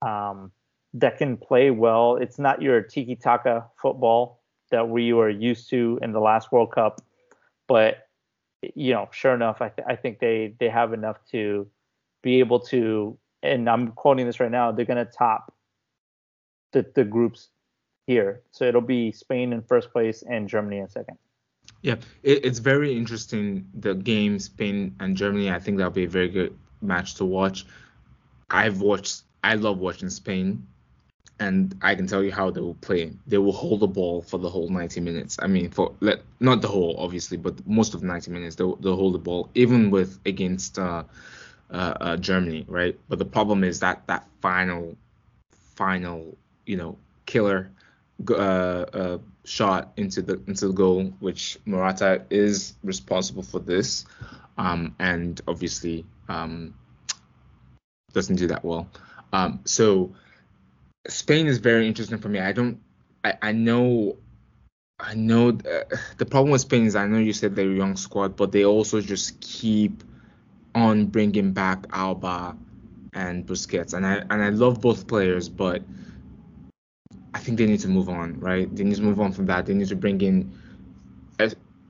um, 0.01 0.51
that 0.93 1.17
can 1.17 1.37
play 1.37 1.71
well. 1.71 2.15
It's 2.15 2.39
not 2.39 2.61
your 2.61 2.81
tiki 2.81 3.15
taka 3.15 3.65
football 3.81 4.41
that 4.71 4.89
we 4.89 5.13
were 5.13 5.29
used 5.29 5.69
to 5.69 5.99
in 6.01 6.11
the 6.11 6.19
last 6.19 6.51
World 6.51 6.71
Cup, 6.71 7.01
but 7.67 8.04
you 8.75 8.93
know, 8.93 9.09
sure 9.11 9.33
enough, 9.33 9.61
I, 9.61 9.69
th- 9.69 9.87
I 9.87 9.95
think 9.95 10.19
they 10.19 10.55
they 10.59 10.69
have 10.69 10.93
enough 10.93 11.17
to 11.31 11.67
be 12.21 12.39
able 12.39 12.59
to. 12.61 13.17
And 13.43 13.69
I'm 13.69 13.89
quoting 13.89 14.25
this 14.25 14.39
right 14.39 14.51
now. 14.51 14.71
They're 14.71 14.85
going 14.85 15.05
to 15.05 15.11
top 15.11 15.53
the 16.71 16.85
the 16.95 17.03
groups 17.03 17.49
here. 18.07 18.41
So 18.51 18.65
it'll 18.65 18.81
be 18.81 19.11
Spain 19.11 19.53
in 19.53 19.61
first 19.61 19.91
place 19.91 20.23
and 20.27 20.47
Germany 20.47 20.79
in 20.79 20.89
second. 20.89 21.17
Yeah, 21.81 21.95
it, 22.23 22.45
it's 22.45 22.59
very 22.59 22.95
interesting. 22.95 23.67
The 23.73 23.95
game 23.95 24.39
Spain 24.39 24.95
and 24.99 25.15
Germany. 25.15 25.51
I 25.51 25.59
think 25.59 25.77
that'll 25.77 25.91
be 25.91 26.05
a 26.05 26.09
very 26.09 26.29
good 26.29 26.57
match 26.81 27.15
to 27.15 27.25
watch. 27.25 27.65
I've 28.49 28.81
watched. 28.81 29.23
I 29.43 29.55
love 29.55 29.77
watching 29.77 30.09
Spain, 30.09 30.65
and 31.39 31.77
I 31.81 31.95
can 31.95 32.07
tell 32.07 32.23
you 32.23 32.31
how 32.31 32.49
they 32.49 32.61
will 32.61 32.75
play. 32.75 33.11
They 33.27 33.37
will 33.37 33.51
hold 33.51 33.81
the 33.81 33.87
ball 33.87 34.21
for 34.21 34.37
the 34.37 34.49
whole 34.49 34.69
90 34.69 35.01
minutes. 35.01 35.37
I 35.41 35.47
mean, 35.47 35.69
for 35.69 35.93
let 35.99 36.21
not 36.39 36.61
the 36.61 36.67
whole, 36.67 36.95
obviously, 36.97 37.37
but 37.37 37.65
most 37.67 37.93
of 37.93 38.01
the 38.01 38.07
90 38.07 38.31
minutes 38.31 38.55
they'll, 38.55 38.75
they'll 38.77 38.95
hold 38.95 39.13
the 39.13 39.19
ball, 39.19 39.49
even 39.53 39.91
with 39.91 40.19
against 40.25 40.79
uh, 40.79 41.03
uh, 41.69 41.93
uh, 41.99 42.17
Germany, 42.17 42.65
right? 42.67 42.97
But 43.09 43.19
the 43.19 43.25
problem 43.25 43.63
is 43.63 43.81
that 43.81 44.07
that 44.07 44.27
final, 44.41 44.95
final, 45.75 46.37
you 46.65 46.77
know, 46.77 46.97
killer 47.25 47.69
uh, 48.29 48.33
uh, 48.33 49.17
shot 49.43 49.91
into 49.97 50.21
the 50.21 50.41
into 50.47 50.67
the 50.67 50.73
goal, 50.73 51.13
which 51.19 51.57
Morata 51.65 52.23
is 52.29 52.75
responsible 52.81 53.43
for 53.43 53.59
this, 53.59 54.05
um, 54.57 54.95
and 54.99 55.41
obviously 55.47 56.05
um, 56.29 56.73
doesn't 58.13 58.37
do 58.37 58.47
that 58.47 58.63
well. 58.63 58.87
Um, 59.33 59.59
so 59.65 60.15
Spain 61.07 61.47
is 61.47 61.57
very 61.57 61.87
interesting 61.87 62.17
for 62.17 62.29
me. 62.29 62.39
I 62.39 62.51
don't, 62.51 62.79
I, 63.23 63.33
I 63.41 63.51
know, 63.51 64.17
I 64.99 65.13
know 65.13 65.49
uh, 65.49 65.95
the 66.17 66.25
problem 66.25 66.51
with 66.51 66.61
Spain 66.61 66.85
is 66.85 66.95
I 66.95 67.07
know 67.07 67.19
you 67.19 67.33
said 67.33 67.55
they're 67.55 67.71
a 67.71 67.75
young 67.75 67.95
squad, 67.95 68.35
but 68.35 68.51
they 68.51 68.65
also 68.65 69.01
just 69.01 69.39
keep 69.41 70.03
on 70.73 71.05
bringing 71.07 71.51
back 71.51 71.85
Alba 71.91 72.55
and 73.13 73.45
Busquets, 73.45 73.93
and 73.93 74.05
I 74.05 74.15
and 74.29 74.43
I 74.43 74.49
love 74.49 74.81
both 74.81 75.07
players, 75.07 75.47
but 75.47 75.81
I 77.33 77.39
think 77.39 77.57
they 77.57 77.65
need 77.65 77.79
to 77.81 77.87
move 77.87 78.09
on, 78.09 78.39
right? 78.39 78.73
They 78.73 78.83
need 78.83 78.95
to 78.95 79.01
move 79.01 79.19
on 79.19 79.31
from 79.31 79.45
that. 79.47 79.65
They 79.65 79.73
need 79.73 79.87
to 79.89 79.95
bring 79.95 80.21
in. 80.21 80.57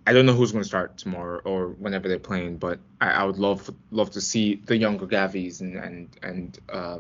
I 0.08 0.14
don't 0.14 0.26
know 0.28 0.34
who's 0.34 0.52
going 0.52 0.64
to 0.64 0.68
start 0.68 0.98
tomorrow 0.98 1.42
or 1.46 1.70
whenever 1.70 2.08
they're 2.08 2.20
playing, 2.20 2.58
but 2.58 2.80
I, 3.02 3.12
I 3.12 3.24
would 3.24 3.38
love 3.38 3.70
love 3.92 4.12
to 4.12 4.22
see 4.22 4.56
the 4.56 4.78
younger 4.78 5.08
Gavis 5.08 5.62
and 5.62 5.76
and 5.78 6.18
and 6.22 6.60
uh, 6.70 7.00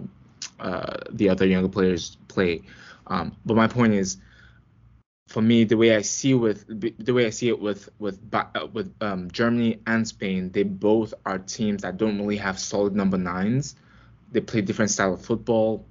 uh, 0.60 0.98
the 1.12 1.30
other 1.30 1.46
younger 1.46 1.70
players 1.70 2.18
play. 2.28 2.62
Um, 3.08 3.36
but 3.46 3.56
my 3.56 3.68
point 3.68 3.94
is, 3.94 4.18
for 5.28 5.42
me, 5.42 5.64
the 5.64 5.78
way 5.78 5.96
I 5.96 6.02
see 6.02 6.34
with 6.34 6.66
the 6.68 7.14
way 7.14 7.26
I 7.26 7.30
see 7.32 7.50
it 7.50 7.60
with 7.60 7.90
with 8.00 8.20
uh, 8.34 8.68
with 8.72 8.94
um, 9.02 9.30
Germany 9.32 9.80
and 9.88 10.08
Spain, 10.08 10.52
they 10.52 10.64
both 10.64 11.14
are 11.26 11.40
teams 11.40 11.82
that 11.82 11.98
don't 11.98 12.18
really 12.20 12.38
have 12.38 12.60
solid 12.60 12.96
number 12.96 13.18
nines. 13.18 13.76
They 14.32 14.42
play 14.42 14.62
different 14.62 14.92
style 14.92 15.14
of 15.14 15.26
football 15.26 15.86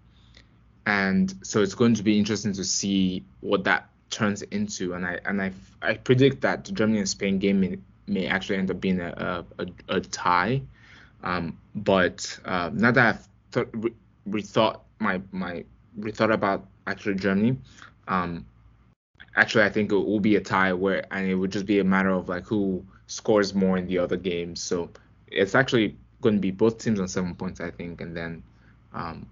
and 0.87 1.35
so 1.43 1.63
it's 1.63 1.75
going 1.75 1.95
to 1.95 2.03
be 2.03 2.19
interesting 2.19 2.53
to 2.53 2.65
see 2.65 3.25
what 3.41 3.65
that 3.65 3.89
turns 4.11 4.43
into. 4.43 4.95
And 4.95 5.07
I 5.07 5.19
and 5.25 5.41
I, 5.41 5.53
I 5.83 5.95
predict 5.95 6.43
that 6.43 6.65
the 6.65 6.73
Germany 6.73 6.99
and 6.99 7.09
Spain 7.09 7.39
game 7.39 7.61
may, 7.61 7.79
may 8.07 8.27
actually 8.27 8.59
end 8.59 8.71
up 8.71 8.81
being 8.81 9.01
a 9.01 9.45
a, 9.59 9.67
a 9.89 10.01
tie. 10.01 10.63
Um, 11.23 11.59
but 11.75 12.39
uh, 12.45 12.71
now 12.73 12.91
that 12.91 13.17
I've 13.17 13.29
th- 13.53 13.95
rethought 14.29 14.81
my 14.99 15.21
my 15.33 15.65
rethought 15.99 16.33
about 16.33 16.67
actually 16.87 17.15
Germany, 17.15 17.59
um, 18.09 18.47
actually 19.37 19.65
I 19.65 19.71
think 19.71 19.93
it 19.93 19.97
will 19.97 20.21
be 20.21 20.37
a 20.37 20.41
tie 20.41 20.73
where 20.73 21.07
and 21.13 21.27
it 21.27 21.35
would 21.35 21.53
just 21.53 21.67
be 21.67 21.79
a 21.79 21.85
matter 21.85 22.11
of 22.11 22.29
like 22.29 22.47
who 22.47 22.85
scores 23.07 23.55
more 23.55 23.77
in 23.77 23.87
the 23.87 23.99
other 23.99 24.17
games. 24.17 24.63
So 24.63 24.91
it's 25.29 25.55
actually 25.55 25.97
going 26.21 26.37
to 26.37 26.41
be 26.41 26.51
both 26.51 26.79
teams 26.79 27.01
on 27.01 27.09
seven 27.09 27.35
points, 27.35 27.61
I 27.61 27.71
think, 27.71 28.01
and 28.01 28.17
then 28.17 28.43
um, 28.93 29.27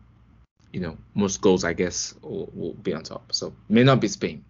you 0.73 0.81
know 0.81 0.97
most 1.15 1.41
goals 1.41 1.65
I 1.65 1.73
guess 1.73 2.15
will, 2.23 2.51
will 2.55 2.75
be 2.75 2.93
on 2.93 3.03
top. 3.03 3.33
So 3.33 3.55
may 3.69 3.85
not 3.85 4.01
be 4.01 4.09
Spain 4.09 4.45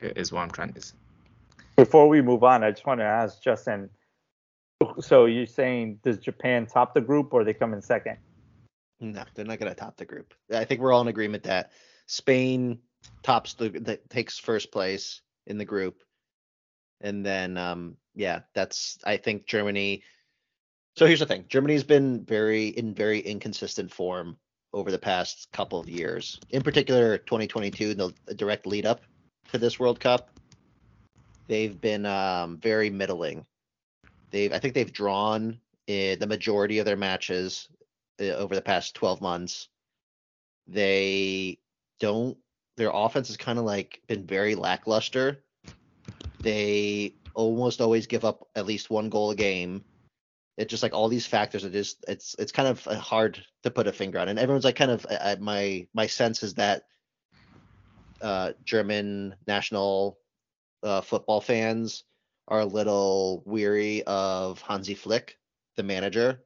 is 0.00 0.32
what 0.32 0.40
I'm 0.40 0.50
trying 0.50 0.72
to 0.74 0.82
say. 0.82 0.94
Before 1.76 2.08
we 2.08 2.22
move 2.22 2.44
on, 2.44 2.62
I 2.62 2.70
just 2.70 2.86
want 2.86 3.00
to 3.00 3.04
ask 3.04 3.42
Justin. 3.42 3.90
So 5.00 5.26
you're 5.26 5.46
saying 5.46 6.00
does 6.02 6.18
Japan 6.18 6.66
top 6.66 6.94
the 6.94 7.00
group 7.00 7.32
or 7.32 7.42
they 7.42 7.54
come 7.54 7.72
in 7.72 7.82
second? 7.82 8.18
No, 9.12 9.24
they're 9.34 9.44
not 9.44 9.58
going 9.58 9.70
to 9.70 9.78
top 9.78 9.96
the 9.96 10.04
group. 10.04 10.34
I 10.52 10.64
think 10.64 10.80
we're 10.80 10.92
all 10.92 11.02
in 11.02 11.08
agreement 11.08 11.42
that 11.44 11.72
Spain 12.06 12.78
tops 13.22 13.54
the 13.54 13.68
that 13.68 14.08
takes 14.08 14.38
first 14.38 14.72
place 14.72 15.20
in 15.46 15.58
the 15.58 15.64
group, 15.64 16.02
and 17.00 17.24
then 17.24 17.56
um 17.56 17.96
yeah, 18.14 18.40
that's 18.54 18.98
I 19.04 19.16
think 19.16 19.46
Germany. 19.46 20.02
So 20.96 21.06
here's 21.06 21.20
the 21.20 21.26
thing: 21.26 21.44
Germany's 21.48 21.84
been 21.84 22.24
very 22.24 22.68
in 22.68 22.94
very 22.94 23.18
inconsistent 23.20 23.92
form 23.92 24.36
over 24.72 24.90
the 24.90 24.98
past 24.98 25.48
couple 25.52 25.78
of 25.78 25.88
years. 25.88 26.40
In 26.50 26.62
particular, 26.62 27.18
2022, 27.18 27.94
the, 27.94 28.12
direct 28.34 28.66
lead 28.66 28.86
up 28.86 29.00
to 29.52 29.58
this 29.58 29.78
World 29.78 30.00
Cup, 30.00 30.30
they've 31.46 31.80
been 31.80 32.04
um, 32.04 32.58
very 32.58 32.90
middling. 32.90 33.46
They've, 34.30 34.52
I 34.52 34.58
think, 34.58 34.74
they've 34.74 34.92
drawn 34.92 35.60
uh, 35.88 36.18
the 36.18 36.26
majority 36.28 36.80
of 36.80 36.86
their 36.86 36.96
matches 36.96 37.68
over 38.20 38.54
the 38.54 38.62
past 38.62 38.94
12 38.94 39.20
months. 39.20 39.68
They 40.66 41.58
don't. 42.00 42.36
Their 42.76 42.90
offense 42.92 43.28
has 43.28 43.36
kind 43.36 43.58
of 43.58 43.64
like 43.64 44.00
been 44.08 44.26
very 44.26 44.54
lackluster. 44.54 45.44
They 46.40 47.14
almost 47.34 47.80
always 47.80 48.06
give 48.06 48.24
up 48.24 48.48
at 48.54 48.66
least 48.66 48.90
one 48.90 49.08
goal 49.08 49.30
a 49.30 49.36
game 49.36 49.84
it's 50.56 50.70
just 50.70 50.82
like 50.82 50.94
all 50.94 51.08
these 51.08 51.26
factors 51.26 51.64
it 51.64 51.74
is 51.74 51.96
it's 52.06 52.36
it's 52.38 52.52
kind 52.52 52.68
of 52.68 52.86
uh, 52.86 52.98
hard 52.98 53.44
to 53.62 53.70
put 53.70 53.86
a 53.86 53.92
finger 53.92 54.18
on 54.18 54.28
and 54.28 54.38
everyone's 54.38 54.64
like 54.64 54.76
kind 54.76 54.90
of 54.90 55.06
uh, 55.10 55.36
my 55.40 55.86
my 55.94 56.06
sense 56.06 56.42
is 56.42 56.54
that 56.54 56.84
uh, 58.20 58.52
german 58.64 59.34
national 59.46 60.18
uh, 60.82 61.00
football 61.00 61.40
fans 61.40 62.04
are 62.46 62.60
a 62.60 62.66
little 62.66 63.42
weary 63.46 64.02
of 64.04 64.60
hansi 64.60 64.94
flick 64.94 65.38
the 65.76 65.82
manager 65.82 66.40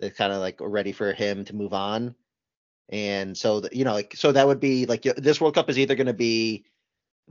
they're 0.00 0.10
kind 0.10 0.32
of 0.32 0.40
like 0.40 0.56
ready 0.60 0.92
for 0.92 1.12
him 1.12 1.44
to 1.44 1.54
move 1.54 1.72
on 1.72 2.14
and 2.88 3.36
so 3.36 3.60
the, 3.60 3.68
you 3.72 3.84
know 3.84 3.92
like 3.92 4.14
so 4.16 4.32
that 4.32 4.46
would 4.46 4.60
be 4.60 4.86
like 4.86 5.02
this 5.02 5.40
world 5.40 5.54
cup 5.54 5.70
is 5.70 5.78
either 5.78 5.94
going 5.94 6.06
to 6.06 6.12
be 6.12 6.64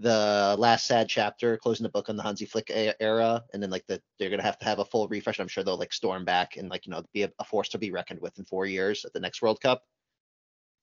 the 0.02 0.56
last 0.58 0.86
sad 0.86 1.10
chapter, 1.10 1.58
closing 1.58 1.84
the 1.84 1.90
book 1.90 2.08
on 2.08 2.16
the 2.16 2.24
Hansi 2.24 2.46
Flick 2.46 2.72
era, 2.72 3.44
and 3.54 3.62
then 3.62 3.70
like 3.70 3.86
the 3.88 4.02
they're 4.18 4.30
gonna 4.30 4.44
have 4.44 4.58
to 4.60 4.64
have 4.64 4.80
a 4.80 4.86
full 4.86 5.10
refresh. 5.10 5.42
I'm 5.42 5.50
sure 5.50 5.62
they'll 5.62 5.78
like 5.78 5.92
storm 5.92 6.24
back 6.24 6.56
and 6.56 6.70
like 6.70 6.86
you 6.86 6.92
know 6.92 7.04
be 7.12 7.24
a, 7.24 7.32
a 7.38 7.44
force 7.44 7.68
to 7.70 7.78
be 7.78 7.92
reckoned 7.92 8.22
with 8.22 8.40
in 8.40 8.46
four 8.46 8.66
years 8.66 9.04
at 9.04 9.12
the 9.12 9.20
next 9.20 9.42
World 9.42 9.60
Cup. 9.60 9.84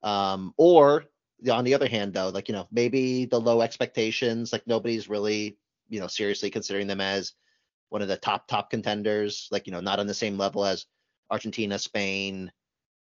Um, 0.02 0.52
or 0.58 1.06
on 1.50 1.64
the 1.64 1.72
other 1.72 1.88
hand, 1.88 2.12
though, 2.12 2.28
like 2.28 2.48
you 2.48 2.52
know 2.52 2.68
maybe 2.70 3.24
the 3.24 3.40
low 3.40 3.62
expectations, 3.62 4.52
like 4.52 4.66
nobody's 4.66 5.08
really 5.08 5.56
you 5.88 6.00
know, 6.00 6.06
seriously 6.06 6.50
considering 6.50 6.86
them 6.86 7.00
as 7.00 7.32
one 7.88 8.02
of 8.02 8.08
the 8.08 8.16
top 8.16 8.48
top 8.48 8.70
contenders, 8.70 9.48
like 9.50 9.66
you 9.66 9.72
know, 9.72 9.80
not 9.80 10.00
on 10.00 10.06
the 10.06 10.14
same 10.14 10.36
level 10.36 10.64
as 10.64 10.86
Argentina, 11.30 11.78
Spain, 11.78 12.50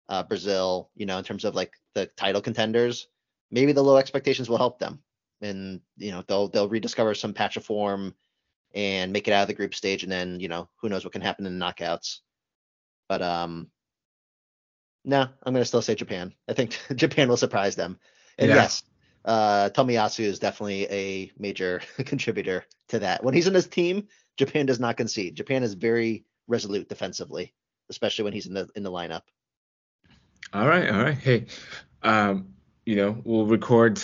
uh, 0.08 0.22
Brazil, 0.22 0.90
you 0.94 1.06
know, 1.06 1.18
in 1.18 1.24
terms 1.24 1.44
of 1.44 1.54
like 1.54 1.72
the 1.94 2.06
title 2.06 2.40
contenders. 2.40 3.08
Maybe 3.50 3.72
the 3.72 3.82
low 3.82 3.96
expectations 3.96 4.48
will 4.48 4.58
help 4.58 4.78
them, 4.78 5.02
and 5.40 5.80
you 5.96 6.10
know, 6.10 6.22
they'll 6.26 6.48
they'll 6.48 6.68
rediscover 6.68 7.14
some 7.14 7.32
patch 7.32 7.56
of 7.56 7.64
form 7.64 8.14
and 8.74 9.12
make 9.12 9.28
it 9.28 9.32
out 9.32 9.42
of 9.42 9.48
the 9.48 9.54
group 9.54 9.74
stage, 9.74 10.02
and 10.02 10.10
then 10.12 10.40
you 10.40 10.48
know, 10.48 10.68
who 10.80 10.88
knows 10.88 11.04
what 11.04 11.12
can 11.12 11.22
happen 11.22 11.46
in 11.46 11.58
the 11.58 11.64
knockouts. 11.64 12.18
But 13.08 13.22
um, 13.22 13.70
no, 15.04 15.20
I'm 15.42 15.52
gonna 15.52 15.64
still 15.64 15.82
say 15.82 15.94
Japan. 15.94 16.34
I 16.48 16.52
think 16.52 16.78
Japan 16.96 17.28
will 17.28 17.36
surprise 17.36 17.76
them. 17.76 17.98
And 18.38 18.48
Yeah. 18.48 18.56
yes, 18.56 18.82
uh, 19.24 19.70
Tomiyasu 19.70 20.24
is 20.24 20.38
definitely 20.38 20.86
a 20.90 21.32
major 21.38 21.80
contributor 21.98 22.64
to 22.88 22.98
that. 22.98 23.22
When 23.22 23.34
he's 23.34 23.46
in 23.46 23.54
his 23.54 23.68
team, 23.68 24.08
Japan 24.36 24.66
does 24.66 24.80
not 24.80 24.96
concede. 24.96 25.36
Japan 25.36 25.62
is 25.62 25.74
very 25.74 26.24
resolute 26.48 26.88
defensively, 26.88 27.54
especially 27.90 28.25
when 28.25 28.33
he's 28.33 28.46
in 28.46 28.55
the 28.55 28.68
in 28.75 28.83
the 28.83 28.90
lineup. 28.90 29.22
All 30.53 30.66
right, 30.66 30.88
all 30.90 31.03
right. 31.03 31.18
Hey, 31.18 31.46
um, 32.03 32.49
you 32.85 32.96
know, 32.96 33.20
we'll 33.25 33.46
record 33.46 34.03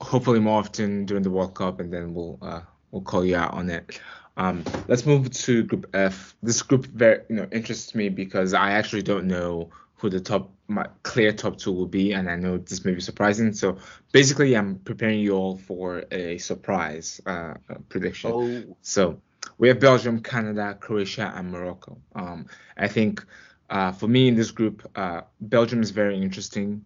hopefully 0.00 0.40
more 0.40 0.58
often 0.58 1.06
during 1.06 1.22
the 1.22 1.30
World 1.30 1.54
Cup, 1.54 1.80
and 1.80 1.92
then 1.92 2.14
we'll 2.14 2.38
uh, 2.42 2.60
we'll 2.90 3.02
call 3.02 3.24
you 3.24 3.36
out 3.36 3.54
on 3.54 3.70
it. 3.70 4.00
Um, 4.36 4.64
let's 4.88 5.06
move 5.06 5.30
to 5.30 5.62
Group 5.62 5.88
F. 5.94 6.36
This 6.42 6.62
group 6.62 6.86
very 6.86 7.20
you 7.28 7.36
know 7.36 7.46
interests 7.52 7.94
me 7.94 8.08
because 8.08 8.52
I 8.52 8.72
actually 8.72 9.02
don't 9.02 9.26
know 9.26 9.70
who 9.96 10.10
the 10.10 10.20
top 10.20 10.50
my 10.66 10.86
clear 11.02 11.32
top 11.32 11.58
two 11.58 11.72
will 11.72 11.86
be, 11.86 12.12
and 12.12 12.28
I 12.28 12.36
know 12.36 12.58
this 12.58 12.84
may 12.84 12.92
be 12.92 13.00
surprising. 13.00 13.52
So 13.52 13.78
basically, 14.12 14.56
I'm 14.56 14.78
preparing 14.78 15.20
you 15.20 15.32
all 15.32 15.56
for 15.56 16.04
a 16.10 16.38
surprise 16.38 17.20
uh, 17.26 17.54
prediction. 17.88 18.30
Oh, 18.32 18.76
So 18.82 19.20
we 19.58 19.68
have 19.68 19.80
Belgium, 19.80 20.20
Canada, 20.20 20.76
Croatia, 20.78 21.32
and 21.34 21.50
Morocco. 21.50 21.98
Um, 22.14 22.46
I 22.76 22.88
think 22.88 23.24
uh, 23.70 23.92
for 23.92 24.08
me 24.08 24.28
in 24.28 24.34
this 24.34 24.50
group, 24.50 24.88
uh, 24.94 25.22
Belgium 25.40 25.82
is 25.82 25.90
very 25.90 26.20
interesting. 26.20 26.84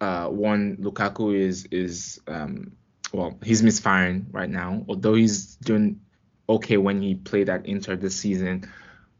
Uh, 0.00 0.28
one, 0.28 0.76
Lukaku 0.78 1.38
is 1.38 1.66
is 1.70 2.20
um, 2.26 2.72
well, 3.12 3.38
he's 3.44 3.62
misfiring 3.62 4.26
right 4.30 4.50
now. 4.50 4.84
Although 4.88 5.14
he's 5.14 5.56
doing 5.56 6.00
okay 6.48 6.76
when 6.76 7.00
he 7.00 7.14
played 7.14 7.48
at 7.48 7.66
Inter 7.66 7.96
this 7.96 8.16
season. 8.16 8.70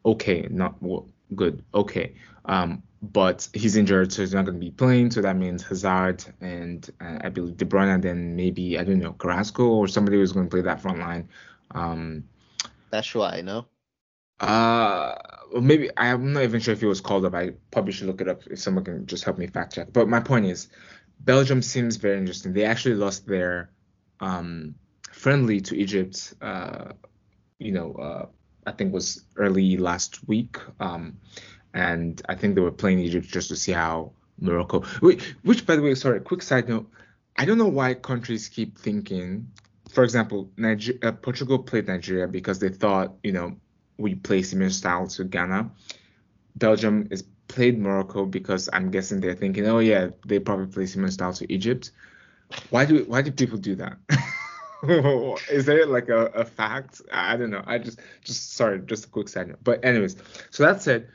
Okay, 0.04 0.48
not 0.50 0.82
well, 0.82 1.06
good. 1.34 1.62
Okay. 1.74 2.14
Um, 2.46 2.82
but 3.02 3.48
he's 3.54 3.76
injured, 3.76 4.12
so 4.12 4.22
he's 4.22 4.34
not 4.34 4.44
going 4.44 4.58
to 4.58 4.60
be 4.60 4.70
playing. 4.70 5.10
So 5.10 5.22
that 5.22 5.36
means 5.36 5.62
Hazard 5.62 6.24
and 6.40 6.88
uh, 7.00 7.18
I 7.22 7.28
believe 7.30 7.56
De 7.56 7.64
Bruyne, 7.64 7.94
and 7.94 8.02
then 8.02 8.36
maybe 8.36 8.78
I 8.78 8.84
don't 8.84 8.98
know 8.98 9.12
Carrasco 9.14 9.64
or 9.64 9.88
somebody 9.88 10.18
who's 10.18 10.32
going 10.32 10.46
to 10.46 10.50
play 10.50 10.62
that 10.62 10.80
front 10.80 10.98
line. 10.98 11.28
Um, 11.70 12.24
Batshuayi, 12.90 13.44
no? 13.44 13.66
uh, 14.40 15.14
well, 15.52 15.62
maybe 15.62 15.90
I'm 15.96 16.32
not 16.32 16.42
even 16.42 16.60
sure 16.60 16.72
if 16.72 16.82
it 16.82 16.86
was 16.86 17.00
called 17.00 17.24
up. 17.24 17.34
I 17.34 17.50
probably 17.70 17.92
should 17.92 18.06
look 18.06 18.20
it 18.20 18.28
up 18.28 18.46
if 18.46 18.58
someone 18.58 18.84
can 18.84 19.06
just 19.06 19.24
help 19.24 19.38
me 19.38 19.46
fact 19.46 19.74
check. 19.74 19.92
But 19.92 20.08
my 20.08 20.20
point 20.20 20.46
is, 20.46 20.68
Belgium 21.20 21.60
seems 21.60 21.96
very 21.96 22.18
interesting. 22.18 22.52
They 22.52 22.64
actually 22.64 22.94
lost 22.94 23.26
their 23.26 23.70
um, 24.20 24.74
friendly 25.12 25.60
to 25.62 25.76
Egypt. 25.76 26.34
Uh, 26.40 26.92
you 27.58 27.72
know, 27.72 27.92
uh, 27.94 28.26
I 28.66 28.72
think 28.72 28.94
was 28.94 29.24
early 29.36 29.76
last 29.76 30.26
week. 30.26 30.56
Um, 30.80 31.18
and 31.74 32.20
I 32.28 32.34
think 32.34 32.54
they 32.54 32.62
were 32.62 32.72
playing 32.72 33.00
Egypt 33.00 33.26
just 33.26 33.48
to 33.48 33.56
see 33.56 33.72
how 33.72 34.12
Morocco. 34.38 34.80
Which, 35.00 35.34
which 35.42 35.66
by 35.66 35.76
the 35.76 35.82
way, 35.82 35.94
sorry, 35.94 36.20
quick 36.20 36.42
side 36.42 36.68
note. 36.68 36.90
I 37.36 37.44
don't 37.44 37.58
know 37.58 37.68
why 37.68 37.94
countries 37.94 38.48
keep 38.48 38.78
thinking. 38.78 39.48
For 39.92 40.04
example, 40.04 40.50
Niger- 40.56 40.98
uh, 41.02 41.12
Portugal 41.12 41.58
played 41.58 41.86
Nigeria 41.86 42.28
because 42.28 42.58
they 42.58 42.68
thought, 42.68 43.14
you 43.22 43.32
know, 43.32 43.56
we 43.98 44.14
play 44.14 44.42
similar 44.42 44.70
style 44.70 45.06
to 45.08 45.24
Ghana. 45.24 45.70
Belgium 46.56 47.08
is 47.10 47.24
played 47.48 47.78
Morocco 47.78 48.24
because 48.24 48.68
I'm 48.72 48.90
guessing 48.90 49.20
they're 49.20 49.34
thinking, 49.34 49.66
oh 49.66 49.80
yeah, 49.80 50.10
they 50.26 50.38
probably 50.38 50.66
play 50.66 50.86
similar 50.86 51.10
style 51.10 51.32
to 51.34 51.52
Egypt. 51.52 51.90
Why 52.70 52.84
do 52.84 53.04
why 53.04 53.22
do 53.22 53.30
people 53.30 53.58
do 53.58 53.76
that? 53.76 53.98
is 55.50 55.66
there 55.66 55.86
like 55.86 56.08
a, 56.08 56.26
a 56.26 56.44
fact? 56.44 57.02
I 57.12 57.36
don't 57.36 57.50
know. 57.50 57.62
I 57.66 57.78
just 57.78 58.00
just 58.24 58.54
sorry, 58.54 58.80
just 58.80 59.06
a 59.06 59.08
quick 59.08 59.28
side 59.28 59.48
note. 59.48 59.58
But 59.62 59.84
anyways, 59.84 60.16
so 60.50 60.64
that 60.64 60.82
said, 60.82 61.08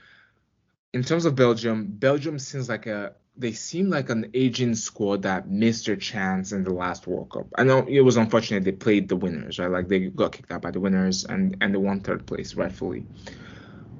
in 0.93 1.03
terms 1.03 1.25
of 1.25 1.35
Belgium, 1.35 1.87
Belgium 1.87 2.39
seems 2.39 2.69
like 2.69 2.85
a 2.85 3.13
they 3.37 3.51
seem 3.51 3.89
like 3.89 4.09
an 4.09 4.31
aging 4.33 4.75
squad 4.75 5.23
that 5.23 5.49
missed 5.49 5.87
their 5.87 5.95
chance 5.95 6.51
in 6.51 6.63
the 6.63 6.71
last 6.71 7.05
World 7.05 7.29
Cup. 7.31 7.47
I 7.55 7.63
know 7.63 7.85
it 7.87 8.01
was 8.01 8.15
unfortunate 8.15 8.63
they 8.63 8.71
played 8.71 9.09
the 9.09 9.15
winners, 9.15 9.59
right? 9.59 9.69
Like 9.69 9.89
they 9.89 10.07
got 10.07 10.31
kicked 10.31 10.51
out 10.51 10.61
by 10.61 10.71
the 10.71 10.79
winners 10.79 11.25
and 11.25 11.57
and 11.61 11.73
they 11.73 11.77
won 11.77 11.99
third 11.99 12.25
place 12.25 12.55
rightfully. 12.55 13.05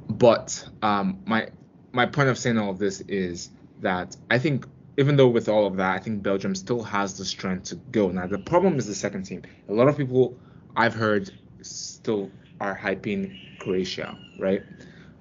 But 0.09 0.67
um, 0.81 1.21
my 1.25 1.49
my 1.91 2.05
point 2.05 2.29
of 2.29 2.37
saying 2.37 2.57
all 2.57 2.69
of 2.69 2.79
this 2.79 3.01
is 3.01 3.49
that 3.81 4.15
I 4.31 4.39
think 4.39 4.65
even 4.97 5.17
though 5.17 5.27
with 5.27 5.49
all 5.49 5.67
of 5.67 5.75
that, 5.77 5.93
I 5.93 5.99
think 5.99 6.23
Belgium 6.23 6.55
still 6.55 6.81
has 6.83 7.17
the 7.17 7.25
strength 7.25 7.65
to 7.65 7.75
go. 7.75 8.09
Now 8.09 8.27
the 8.27 8.39
problem 8.39 8.77
is 8.77 8.87
the 8.87 8.95
second 8.95 9.23
team. 9.23 9.41
A 9.67 9.73
lot 9.73 9.89
of 9.89 9.97
people 9.97 10.37
I've 10.77 10.93
heard 10.93 11.29
still 11.61 12.31
are 12.61 12.77
hyping 12.77 13.59
Croatia, 13.59 14.17
right? 14.39 14.63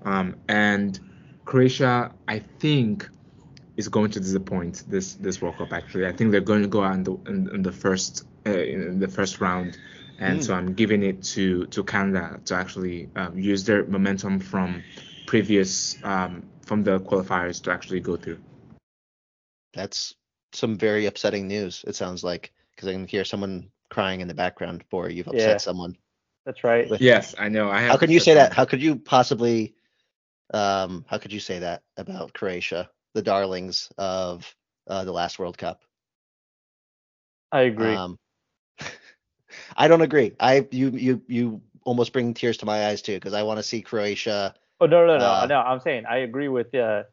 Um, 0.05 0.37
and 0.48 1.00
Croatia, 1.44 2.12
I 2.29 2.38
think, 2.38 3.09
is 3.76 3.88
going 3.88 4.10
to 4.12 4.20
disappoint 4.20 4.84
this 4.88 5.14
this 5.14 5.40
World 5.42 5.56
Cup. 5.58 5.72
Actually, 5.72 6.06
I 6.06 6.12
think 6.12 6.30
they're 6.30 6.40
going 6.40 6.62
to 6.62 6.68
go 6.68 6.82
out 6.82 6.94
in 6.94 7.04
the 7.04 7.12
in, 7.26 7.50
in 7.54 7.62
the 7.62 7.72
first 7.72 8.24
uh, 8.46 8.50
in 8.50 8.98
the 8.98 9.08
first 9.08 9.40
round, 9.40 9.78
and 10.18 10.38
Mm. 10.40 10.44
so 10.44 10.54
I'm 10.54 10.74
giving 10.74 11.02
it 11.02 11.22
to 11.34 11.66
to 11.66 11.84
Canada 11.84 12.40
to 12.46 12.54
actually 12.54 13.08
um, 13.16 13.38
use 13.38 13.64
their 13.64 13.84
momentum 13.84 14.40
from 14.40 14.82
previous 15.26 15.96
um, 16.04 16.42
from 16.66 16.84
the 16.84 17.00
qualifiers 17.00 17.62
to 17.64 17.72
actually 17.72 18.00
go 18.00 18.16
through. 18.16 18.38
That's 19.72 20.14
some 20.52 20.76
very 20.76 21.06
upsetting 21.06 21.48
news. 21.48 21.84
It 21.87 21.96
sounds 21.96 22.22
like 22.22 22.52
because 22.70 22.88
I 22.88 22.92
can 22.92 23.06
hear 23.06 23.24
someone 23.24 23.70
crying 23.90 24.20
in 24.20 24.28
the 24.28 24.34
background. 24.34 24.84
Boy, 24.90 25.08
you've 25.08 25.28
upset 25.28 25.48
Yeah. 25.48 25.56
someone. 25.58 25.96
That's 26.44 26.62
right. 26.64 26.88
With- 26.88 27.00
Yes, 27.00 27.34
I 27.38 27.48
know. 27.48 27.70
I 27.70 27.80
have 27.80 27.90
How 27.90 27.96
could 27.96 28.10
you 28.10 28.18
upset 28.18 28.24
say 28.24 28.34
that? 28.34 28.52
How 28.52 28.64
could 28.64 28.82
you 28.82 28.96
possibly? 28.96 29.74
Um, 30.52 31.04
how 31.08 31.18
could 31.18 31.32
you 31.32 31.40
say 31.40 31.60
that 31.60 31.82
about 31.96 32.34
Croatia, 32.34 32.90
the 33.14 33.22
darlings 33.22 33.90
of 33.96 34.55
uh, 34.87 35.05
the 35.05 35.12
last 35.12 35.38
World 35.38 35.57
Cup? 35.57 35.83
I 37.53 37.62
agree. 37.62 37.94
Um, 37.94 38.18
I 39.77 39.88
don't 39.88 40.03
agree. 40.03 40.35
I 40.40 40.66
you 40.70 40.90
you 40.90 41.22
you 41.29 41.62
almost 41.85 42.12
bring 42.12 42.35
tears 42.35 42.59
to 42.59 42.66
my 42.66 42.87
eyes 42.87 43.03
too 43.03 43.14
because 43.14 43.35
I 43.35 43.42
want 43.42 43.59
to 43.59 43.62
see 43.62 43.83
Croatia. 43.83 44.55
oh 44.81 44.87
no 44.87 45.07
no 45.07 45.18
no 45.18 45.33
uh, 45.33 45.46
no. 45.48 45.61
I'm 45.61 45.81
saying 45.81 46.05
I 46.07 46.18
agree 46.18 46.48
with 46.48 46.74
uh 46.74 47.05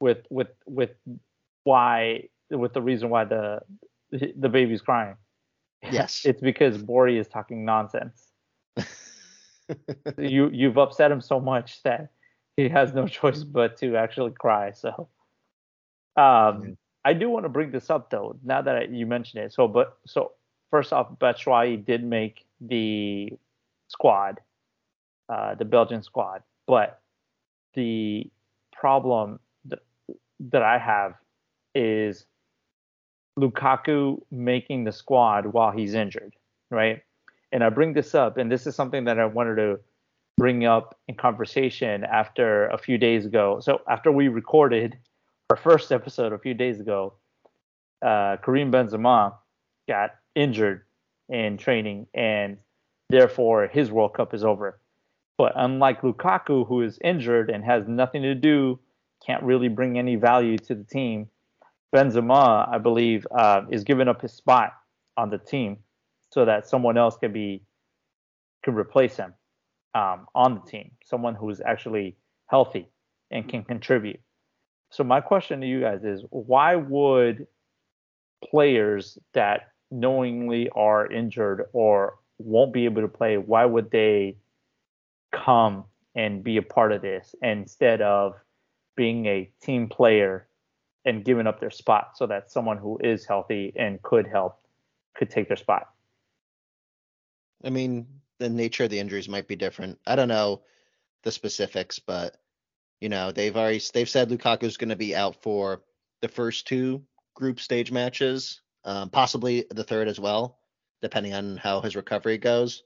with 0.00 0.18
with 0.30 0.48
with 0.66 0.90
why 1.64 2.28
with 2.50 2.72
the 2.74 2.82
reason 2.82 3.10
why 3.10 3.24
the 3.24 3.60
the 4.10 4.48
baby's 4.48 4.82
crying. 4.82 5.16
Yes. 5.90 6.22
It's 6.26 6.40
because 6.40 6.78
Bori 6.78 7.18
is 7.18 7.28
talking 7.28 7.64
nonsense. 7.64 8.30
you 10.18 10.50
you've 10.50 10.78
upset 10.78 11.10
him 11.10 11.20
so 11.20 11.40
much 11.40 11.82
that 11.82 12.10
he 12.56 12.68
has 12.68 12.92
no 12.92 13.06
choice 13.06 13.44
but 13.44 13.76
to 13.78 13.96
actually 13.96 14.32
cry. 14.32 14.72
So, 14.72 15.08
um, 16.18 16.76
I 17.04 17.12
do 17.12 17.30
want 17.30 17.44
to 17.44 17.48
bring 17.48 17.70
this 17.70 17.90
up 17.90 18.10
though. 18.10 18.36
Now 18.44 18.60
that 18.60 18.76
I, 18.76 18.82
you 18.82 19.06
mentioned 19.06 19.44
it, 19.44 19.52
so 19.52 19.68
but 19.68 19.98
so 20.06 20.32
first 20.70 20.92
off, 20.92 21.18
Batshuayi 21.18 21.84
did 21.84 22.04
make 22.04 22.44
the 22.60 23.32
squad, 23.86 24.40
uh, 25.28 25.54
the 25.54 25.64
Belgian 25.64 26.02
squad, 26.02 26.42
but 26.66 27.00
the 27.74 28.28
problem 28.72 29.38
that 29.66 29.78
that 30.50 30.62
I 30.62 30.78
have 30.78 31.14
is 31.74 32.26
Lukaku 33.38 34.20
making 34.32 34.84
the 34.84 34.92
squad 34.92 35.46
while 35.46 35.70
he's 35.70 35.94
injured, 35.94 36.34
right? 36.70 37.02
And 37.52 37.62
I 37.62 37.70
bring 37.70 37.92
this 37.92 38.14
up, 38.14 38.36
and 38.36 38.50
this 38.50 38.66
is 38.66 38.74
something 38.74 39.04
that 39.04 39.18
I 39.20 39.24
wanted 39.24 39.54
to 39.56 39.78
bring 40.36 40.64
up 40.64 40.98
in 41.08 41.14
conversation 41.14 42.04
after 42.04 42.66
a 42.68 42.78
few 42.78 42.98
days 42.98 43.24
ago. 43.24 43.60
So 43.60 43.80
after 43.88 44.12
we 44.12 44.28
recorded 44.28 44.98
our 45.50 45.56
first 45.56 45.92
episode 45.92 46.34
a 46.34 46.38
few 46.38 46.52
days 46.52 46.78
ago, 46.78 47.14
uh, 48.02 48.36
Karim 48.44 48.70
Benzema 48.70 49.34
got 49.88 50.10
injured 50.34 50.82
in 51.30 51.56
training, 51.56 52.06
and 52.12 52.58
therefore 53.08 53.66
his 53.66 53.90
World 53.90 54.12
Cup 54.12 54.34
is 54.34 54.44
over. 54.44 54.78
But 55.38 55.52
unlike 55.56 56.02
Lukaku, 56.02 56.68
who 56.68 56.82
is 56.82 56.98
injured 57.02 57.48
and 57.48 57.64
has 57.64 57.88
nothing 57.88 58.22
to 58.22 58.34
do, 58.34 58.78
can't 59.26 59.42
really 59.42 59.68
bring 59.68 59.98
any 59.98 60.16
value 60.16 60.58
to 60.58 60.74
the 60.74 60.84
team, 60.84 61.28
Benzema, 61.94 62.68
I 62.68 62.76
believe, 62.76 63.26
uh, 63.30 63.62
is 63.70 63.84
giving 63.84 64.06
up 64.06 64.20
his 64.20 64.34
spot 64.34 64.72
on 65.16 65.30
the 65.30 65.38
team 65.38 65.78
so 66.30 66.44
that 66.44 66.68
someone 66.68 66.98
else 66.98 67.16
can 67.16 67.32
be 67.32 67.62
can 68.64 68.74
replace 68.74 69.16
him 69.16 69.32
um, 69.94 70.26
on 70.34 70.56
the 70.56 70.60
team, 70.60 70.90
someone 71.04 71.34
who's 71.34 71.62
actually 71.62 72.16
healthy 72.48 72.86
and 73.30 73.48
can 73.48 73.64
contribute. 73.64 74.20
So 74.90 75.04
my 75.04 75.20
question 75.20 75.60
to 75.60 75.66
you 75.66 75.80
guys 75.80 76.04
is, 76.04 76.22
why 76.30 76.76
would 76.76 77.46
players 78.50 79.18
that 79.34 79.72
knowingly 79.90 80.68
are 80.70 81.10
injured 81.10 81.66
or 81.72 82.18
won't 82.38 82.72
be 82.72 82.84
able 82.84 83.02
to 83.02 83.08
play, 83.08 83.36
why 83.36 83.64
would 83.64 83.90
they 83.90 84.36
come 85.32 85.84
and 86.14 86.42
be 86.42 86.56
a 86.56 86.62
part 86.62 86.92
of 86.92 87.02
this 87.02 87.34
instead 87.42 88.00
of 88.00 88.34
being 88.96 89.26
a 89.26 89.50
team 89.60 89.88
player 89.88 90.46
and 91.04 91.24
giving 91.24 91.46
up 91.46 91.60
their 91.60 91.70
spot 91.70 92.16
so 92.16 92.26
that 92.26 92.50
someone 92.50 92.78
who 92.78 92.98
is 93.02 93.24
healthy 93.24 93.72
and 93.76 94.02
could 94.02 94.26
help 94.26 94.60
could 95.14 95.30
take 95.30 95.48
their 95.48 95.56
spot? 95.56 95.90
I 97.64 97.70
mean, 97.70 98.06
the 98.38 98.48
nature 98.48 98.84
of 98.84 98.90
the 98.90 98.98
injuries 98.98 99.28
might 99.28 99.48
be 99.48 99.56
different. 99.56 99.98
I 100.06 100.16
don't 100.16 100.28
know 100.28 100.62
the 101.24 101.32
specifics, 101.32 101.98
but 101.98 102.36
you 103.00 103.08
know, 103.08 103.32
they've 103.32 103.56
already 103.56 103.80
they've 103.92 104.08
said 104.08 104.30
Lukaku's 104.30 104.76
going 104.76 104.88
to 104.90 104.96
be 104.96 105.14
out 105.14 105.42
for 105.42 105.82
the 106.20 106.28
first 106.28 106.66
two 106.66 107.02
group 107.34 107.60
stage 107.60 107.92
matches, 107.92 108.60
um, 108.84 109.10
possibly 109.10 109.64
the 109.70 109.84
third 109.84 110.08
as 110.08 110.18
well, 110.18 110.58
depending 111.02 111.34
on 111.34 111.56
how 111.56 111.80
his 111.80 111.96
recovery 111.96 112.38
goes. 112.38 112.82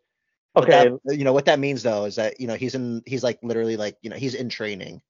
Okay. 0.54 0.90
That, 1.04 1.16
you 1.16 1.24
know 1.24 1.32
what 1.32 1.46
that 1.46 1.58
means 1.58 1.82
though 1.82 2.04
is 2.04 2.16
that 2.16 2.38
you 2.40 2.46
know 2.46 2.56
he's 2.56 2.74
in 2.74 3.02
he's 3.06 3.22
like 3.22 3.38
literally 3.42 3.76
like 3.76 3.96
you 4.02 4.10
know 4.10 4.16
he's 4.16 4.34
in 4.34 4.48
training. 4.48 5.00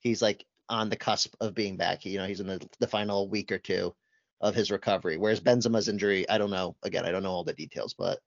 He's 0.00 0.20
like 0.20 0.44
on 0.68 0.90
the 0.90 0.96
cusp 0.96 1.34
of 1.40 1.54
being 1.54 1.76
back. 1.76 2.04
You 2.04 2.18
know 2.18 2.26
he's 2.26 2.40
in 2.40 2.48
the, 2.48 2.68
the 2.80 2.88
final 2.88 3.28
week 3.28 3.52
or 3.52 3.58
two 3.58 3.94
of 4.40 4.54
his 4.54 4.70
recovery. 4.70 5.16
Whereas 5.16 5.40
Benzema's 5.40 5.88
injury, 5.88 6.28
I 6.28 6.38
don't 6.38 6.50
know. 6.50 6.76
Again, 6.82 7.04
I 7.04 7.12
don't 7.12 7.22
know 7.22 7.30
all 7.30 7.44
the 7.44 7.52
details, 7.52 7.94
but 7.94 8.18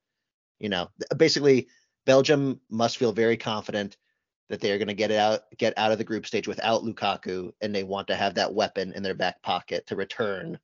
you 0.58 0.70
know 0.70 0.88
basically 1.16 1.68
Belgium 2.06 2.60
must 2.70 2.96
feel 2.96 3.12
very 3.12 3.36
confident 3.36 3.98
that 4.48 4.60
they 4.60 4.70
are 4.72 4.78
going 4.78 4.88
to 4.88 4.94
get 4.94 5.10
it 5.10 5.18
out 5.18 5.42
get 5.56 5.76
out 5.76 5.92
of 5.92 5.98
the 5.98 6.04
group 6.04 6.26
stage 6.26 6.48
without 6.48 6.82
Lukaku, 6.82 7.52
and 7.60 7.74
they 7.74 7.84
want 7.84 8.08
to 8.08 8.16
have 8.16 8.34
that 8.34 8.54
weapon 8.54 8.92
in 8.92 9.02
their 9.02 9.14
back 9.14 9.42
pocket 9.42 9.86
to 9.86 9.96
return 9.96 10.58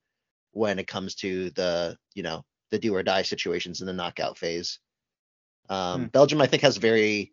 when 0.52 0.78
it 0.78 0.86
comes 0.86 1.14
to 1.16 1.50
the 1.50 1.96
you 2.14 2.22
know 2.22 2.44
the 2.70 2.78
do 2.78 2.94
or 2.94 3.02
die 3.02 3.22
situations 3.22 3.80
in 3.80 3.86
the 3.86 3.92
knockout 3.92 4.36
phase. 4.38 4.78
Um, 5.68 6.02
Hmm. 6.02 6.06
Belgium, 6.08 6.40
I 6.40 6.46
think, 6.46 6.62
has 6.62 6.76
very 6.76 7.32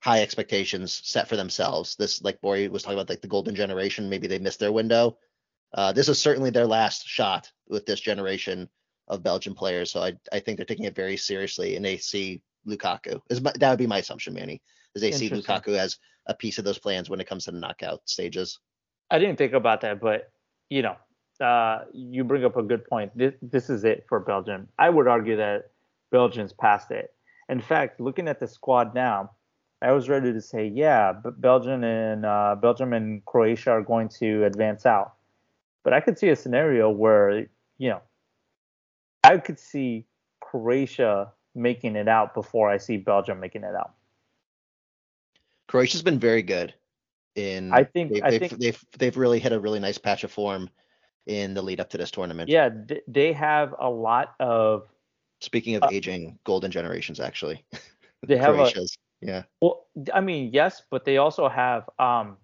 high 0.00 0.22
expectations 0.22 1.00
set 1.04 1.28
for 1.28 1.36
themselves. 1.36 1.96
This, 1.96 2.22
like 2.22 2.40
Bori 2.40 2.68
was 2.68 2.82
talking 2.82 2.98
about, 2.98 3.08
like 3.08 3.20
the 3.20 3.28
golden 3.28 3.54
generation. 3.54 4.08
Maybe 4.08 4.26
they 4.26 4.38
missed 4.38 4.60
their 4.60 4.72
window. 4.72 5.18
Uh, 5.74 5.92
this 5.92 6.08
is 6.08 6.20
certainly 6.20 6.50
their 6.50 6.66
last 6.66 7.06
shot 7.06 7.50
with 7.68 7.86
this 7.86 8.00
generation 8.00 8.68
of 9.08 9.22
Belgian 9.22 9.54
players. 9.54 9.90
So 9.90 10.02
I, 10.02 10.12
I 10.32 10.40
think 10.40 10.56
they're 10.56 10.66
taking 10.66 10.84
it 10.84 10.94
very 10.94 11.16
seriously, 11.16 11.76
and 11.76 11.84
they 11.84 11.96
see 11.96 12.42
Lukaku. 12.66 13.20
Is 13.30 13.40
that 13.40 13.60
would 13.60 13.78
be 13.78 13.86
my 13.86 13.98
assumption, 13.98 14.34
Manny? 14.34 14.62
Is 14.96 15.02
they 15.02 15.12
see 15.12 15.28
Lukaku 15.28 15.76
as 15.76 15.98
a 16.26 16.34
piece 16.34 16.58
of 16.58 16.64
those 16.64 16.78
plans 16.78 17.10
when 17.10 17.20
it 17.20 17.28
comes 17.28 17.44
to 17.44 17.52
the 17.52 17.58
knockout 17.58 18.00
stages. 18.08 18.58
I 19.10 19.18
didn't 19.18 19.36
think 19.36 19.52
about 19.52 19.82
that, 19.82 20.00
but 20.00 20.32
you 20.70 20.82
know, 20.82 20.96
uh, 21.44 21.84
you 21.92 22.24
bring 22.24 22.44
up 22.44 22.56
a 22.56 22.62
good 22.62 22.84
point. 22.86 23.16
This, 23.16 23.34
this 23.42 23.68
is 23.70 23.84
it 23.84 24.06
for 24.08 24.20
Belgium. 24.20 24.68
I 24.78 24.88
would 24.90 25.06
argue 25.06 25.36
that 25.36 25.70
Belgium's 26.10 26.52
past 26.52 26.90
it. 26.90 27.12
In 27.48 27.60
fact, 27.60 28.00
looking 28.00 28.26
at 28.26 28.40
the 28.40 28.48
squad 28.48 28.94
now, 28.94 29.32
I 29.82 29.92
was 29.92 30.08
ready 30.08 30.32
to 30.32 30.40
say, 30.40 30.66
yeah, 30.66 31.12
but 31.12 31.40
Belgium 31.40 31.84
and 31.84 32.24
uh, 32.24 32.56
Belgium 32.60 32.94
and 32.94 33.24
Croatia 33.26 33.72
are 33.72 33.82
going 33.82 34.08
to 34.20 34.44
advance 34.44 34.86
out. 34.86 35.14
But 35.84 35.92
I 35.92 36.00
could 36.00 36.18
see 36.18 36.30
a 36.30 36.36
scenario 36.36 36.90
where, 36.90 37.46
you 37.78 37.90
know, 37.90 38.00
I 39.22 39.36
could 39.36 39.58
see 39.58 40.06
Croatia 40.40 41.32
making 41.54 41.96
it 41.96 42.08
out 42.08 42.34
before 42.34 42.70
I 42.70 42.78
see 42.78 42.96
Belgium 42.96 43.38
making 43.38 43.62
it 43.62 43.74
out. 43.74 43.95
Croatia's 45.68 46.02
been 46.02 46.18
very 46.18 46.42
good 46.42 46.74
in. 47.34 47.72
I 47.72 47.84
think- 47.84 48.12
they've, 48.12 48.22
I 48.24 48.30
they've, 48.30 48.40
think- 48.40 48.60
they've 48.60 48.84
they've 48.98 49.16
really 49.16 49.38
hit 49.38 49.52
a 49.52 49.60
really 49.60 49.80
nice 49.80 49.98
patch 49.98 50.24
of 50.24 50.30
form 50.32 50.70
in 51.26 51.54
the 51.54 51.62
lead 51.62 51.80
up 51.80 51.90
to 51.90 51.98
this 51.98 52.10
tournament. 52.10 52.48
Yeah, 52.48 52.68
th- 52.68 53.02
they 53.08 53.32
have 53.32 53.74
a 53.78 53.90
lot 53.90 54.34
of 54.40 54.88
Speaking 55.40 55.74
of 55.74 55.82
Uh, 55.82 55.88
aging 55.92 56.38
golden 56.44 56.70
generations, 56.70 57.20
actually, 57.20 57.62
they 58.26 58.36
have 58.38 58.58
a, 58.58 58.72
yeah. 59.20 59.42
Well, 59.60 59.86
I 60.14 60.20
mean, 60.22 60.50
yes, 60.52 60.82
but 60.90 61.04
they 61.04 61.18
also 61.18 61.46
have 61.48 61.88
um 61.98 62.38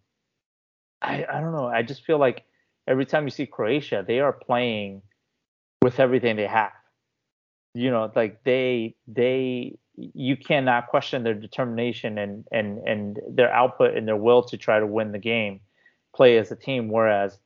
I 1.01 1.25
I 1.25 1.41
don't 1.41 1.53
know, 1.53 1.67
I 1.67 1.83
just 1.83 2.05
feel 2.05 2.19
like 2.19 2.45
every 2.87 3.07
time 3.07 3.25
you 3.25 3.31
see 3.31 3.47
Croatia, 3.47 4.05
they 4.07 4.21
are 4.21 4.33
playing 4.33 5.03
with 5.81 6.01
everything 6.01 6.37
they 6.37 6.47
have. 6.47 6.73
You 7.75 7.91
know, 7.91 8.13
like 8.15 8.45
they 8.45 8.95
they 9.07 9.79
you 9.97 10.37
cannot 10.37 10.89
question 10.89 11.23
their 11.23 11.35
determination 11.35 12.19
and 12.19 12.45
and 12.53 12.79
and 12.87 13.21
their 13.29 13.53
output 13.53 13.97
and 13.97 14.09
their 14.09 14.17
will 14.17 14.43
to 14.45 14.57
try 14.57 14.81
to 14.81 14.87
win 14.87 15.13
the 15.13 15.19
game, 15.19 15.61
play 16.15 16.39
as 16.39 16.51
a 16.51 16.57
team 16.57 16.89
whereas 16.89 17.39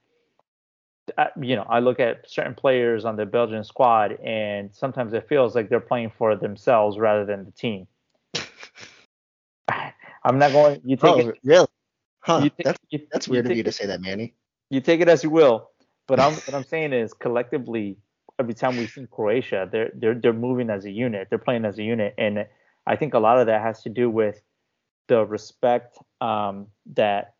uh, 1.18 1.26
you 1.40 1.56
know, 1.56 1.66
I 1.68 1.78
look 1.78 2.00
at 2.00 2.28
certain 2.30 2.54
players 2.54 3.04
on 3.04 3.16
the 3.16 3.26
Belgian 3.26 3.64
squad, 3.64 4.18
and 4.24 4.74
sometimes 4.74 5.12
it 5.12 5.28
feels 5.28 5.54
like 5.54 5.68
they're 5.68 5.80
playing 5.80 6.10
for 6.18 6.34
themselves 6.36 6.98
rather 6.98 7.24
than 7.24 7.44
the 7.44 7.52
team. 7.52 7.86
I'm 10.24 10.38
not 10.38 10.52
going. 10.52 10.80
You 10.84 10.96
take 10.96 11.10
Oh, 11.12 11.18
it. 11.28 11.38
really? 11.44 11.66
Huh? 12.20 12.40
You 12.42 12.50
take, 12.50 12.64
that's 12.64 12.78
you, 12.90 13.06
that's 13.12 13.28
weird 13.28 13.46
of 13.46 13.56
you 13.56 13.62
to 13.62 13.70
say 13.72 13.86
that, 13.86 14.00
Manny. 14.00 14.34
You 14.70 14.80
take 14.80 15.00
it 15.00 15.08
as 15.08 15.22
you 15.22 15.30
will, 15.30 15.70
but 16.08 16.18
I'm 16.18 16.32
what 16.32 16.54
I'm 16.54 16.64
saying 16.64 16.92
is 16.92 17.12
collectively, 17.14 17.98
every 18.38 18.54
time 18.54 18.76
we 18.76 18.86
see 18.86 19.06
Croatia, 19.10 19.68
they're 19.70 19.90
they're 19.94 20.14
they're 20.14 20.32
moving 20.32 20.70
as 20.70 20.84
a 20.84 20.90
unit. 20.90 21.28
They're 21.30 21.38
playing 21.38 21.64
as 21.64 21.78
a 21.78 21.82
unit, 21.82 22.14
and 22.18 22.46
I 22.86 22.96
think 22.96 23.14
a 23.14 23.18
lot 23.18 23.38
of 23.38 23.46
that 23.46 23.62
has 23.62 23.82
to 23.82 23.88
do 23.88 24.10
with 24.10 24.42
the 25.08 25.24
respect 25.24 25.98
um, 26.20 26.66
that 26.94 27.34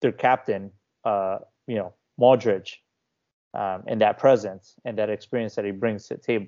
their 0.00 0.12
captain, 0.12 0.70
uh, 1.04 1.38
you 1.66 1.76
know, 1.76 1.94
Modric, 2.20 2.76
um, 3.54 3.84
and 3.86 4.00
that 4.00 4.18
presence 4.18 4.74
and 4.84 4.98
that 4.98 5.10
experience 5.10 5.54
that 5.54 5.64
he 5.64 5.70
brings 5.70 6.08
to 6.08 6.14
the 6.14 6.20
table. 6.20 6.46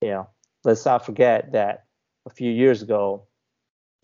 You 0.00 0.10
know, 0.10 0.28
let's 0.64 0.84
not 0.84 1.04
forget 1.04 1.52
that 1.52 1.84
a 2.26 2.30
few 2.30 2.50
years 2.50 2.82
ago, 2.82 3.24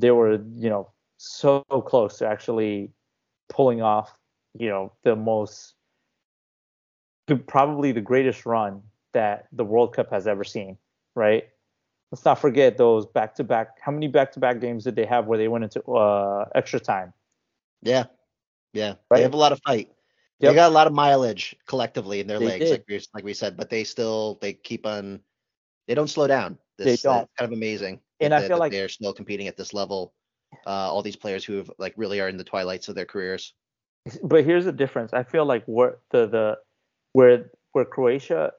they 0.00 0.10
were, 0.10 0.32
you 0.56 0.70
know, 0.70 0.90
so 1.18 1.60
close 1.86 2.18
to 2.18 2.26
actually 2.26 2.90
pulling 3.48 3.82
off, 3.82 4.16
you 4.58 4.68
know, 4.68 4.92
the 5.04 5.14
most, 5.14 5.74
probably 7.46 7.92
the 7.92 8.00
greatest 8.00 8.44
run 8.44 8.82
that 9.14 9.48
the 9.52 9.64
World 9.64 9.94
Cup 9.94 10.10
has 10.10 10.26
ever 10.26 10.44
seen, 10.44 10.76
right? 11.14 11.44
Let's 12.12 12.24
not 12.24 12.38
forget 12.38 12.76
those 12.76 13.06
back-to-back. 13.06 13.80
How 13.80 13.90
many 13.90 14.06
back-to-back 14.06 14.60
games 14.60 14.84
did 14.84 14.94
they 14.94 15.06
have 15.06 15.26
where 15.26 15.38
they 15.38 15.48
went 15.48 15.64
into 15.64 15.82
uh, 15.90 16.48
extra 16.54 16.78
time? 16.78 17.12
Yeah, 17.82 18.04
yeah. 18.72 18.94
Right. 19.10 19.18
They 19.18 19.22
have 19.22 19.34
a 19.34 19.38
lot 19.38 19.52
of 19.52 19.60
fight. 19.66 19.90
Yep. 20.40 20.52
They 20.52 20.54
got 20.56 20.70
a 20.70 20.74
lot 20.74 20.86
of 20.86 20.92
mileage 20.92 21.56
collectively 21.66 22.20
in 22.20 22.26
their 22.26 22.38
They 22.38 22.46
legs, 22.46 22.70
like 22.70 22.84
we 22.88 23.00
like 23.14 23.24
we 23.24 23.34
said, 23.34 23.56
but 23.56 23.70
they 23.70 23.84
still 23.84 24.38
they 24.40 24.52
keep 24.52 24.86
on. 24.86 25.20
They 25.88 25.94
don't 25.94 26.08
slow 26.08 26.26
down. 26.26 26.58
They 26.78 26.84
This, 26.84 27.02
don't. 27.02 27.28
Kind 27.38 27.50
of 27.50 27.52
amazing. 27.52 28.00
And 28.20 28.32
that 28.32 28.44
I 28.44 28.48
feel 28.48 28.58
like- 28.58 28.72
they're 28.72 28.88
still 28.88 29.12
competing 29.12 29.48
at 29.48 29.56
this 29.56 29.72
level. 29.72 30.12
Uh, 30.66 30.70
all 30.70 31.02
these 31.02 31.16
players 31.16 31.44
who 31.44 31.56
have 31.56 31.70
like 31.78 31.94
really 31.96 32.20
are 32.20 32.28
in 32.28 32.36
the 32.36 32.44
twilights 32.44 32.88
of 32.88 32.94
their 32.94 33.04
careers. 33.06 33.54
but 34.22 34.44
here's 34.44 34.64
the 34.66 34.72
difference. 34.72 35.12
I 35.12 35.24
feel 35.24 35.44
like 35.44 35.64
where 35.64 35.98
the 36.10 36.26
the 36.26 36.58
where 37.12 37.50
where 37.72 37.84
Croatia, 37.84 38.52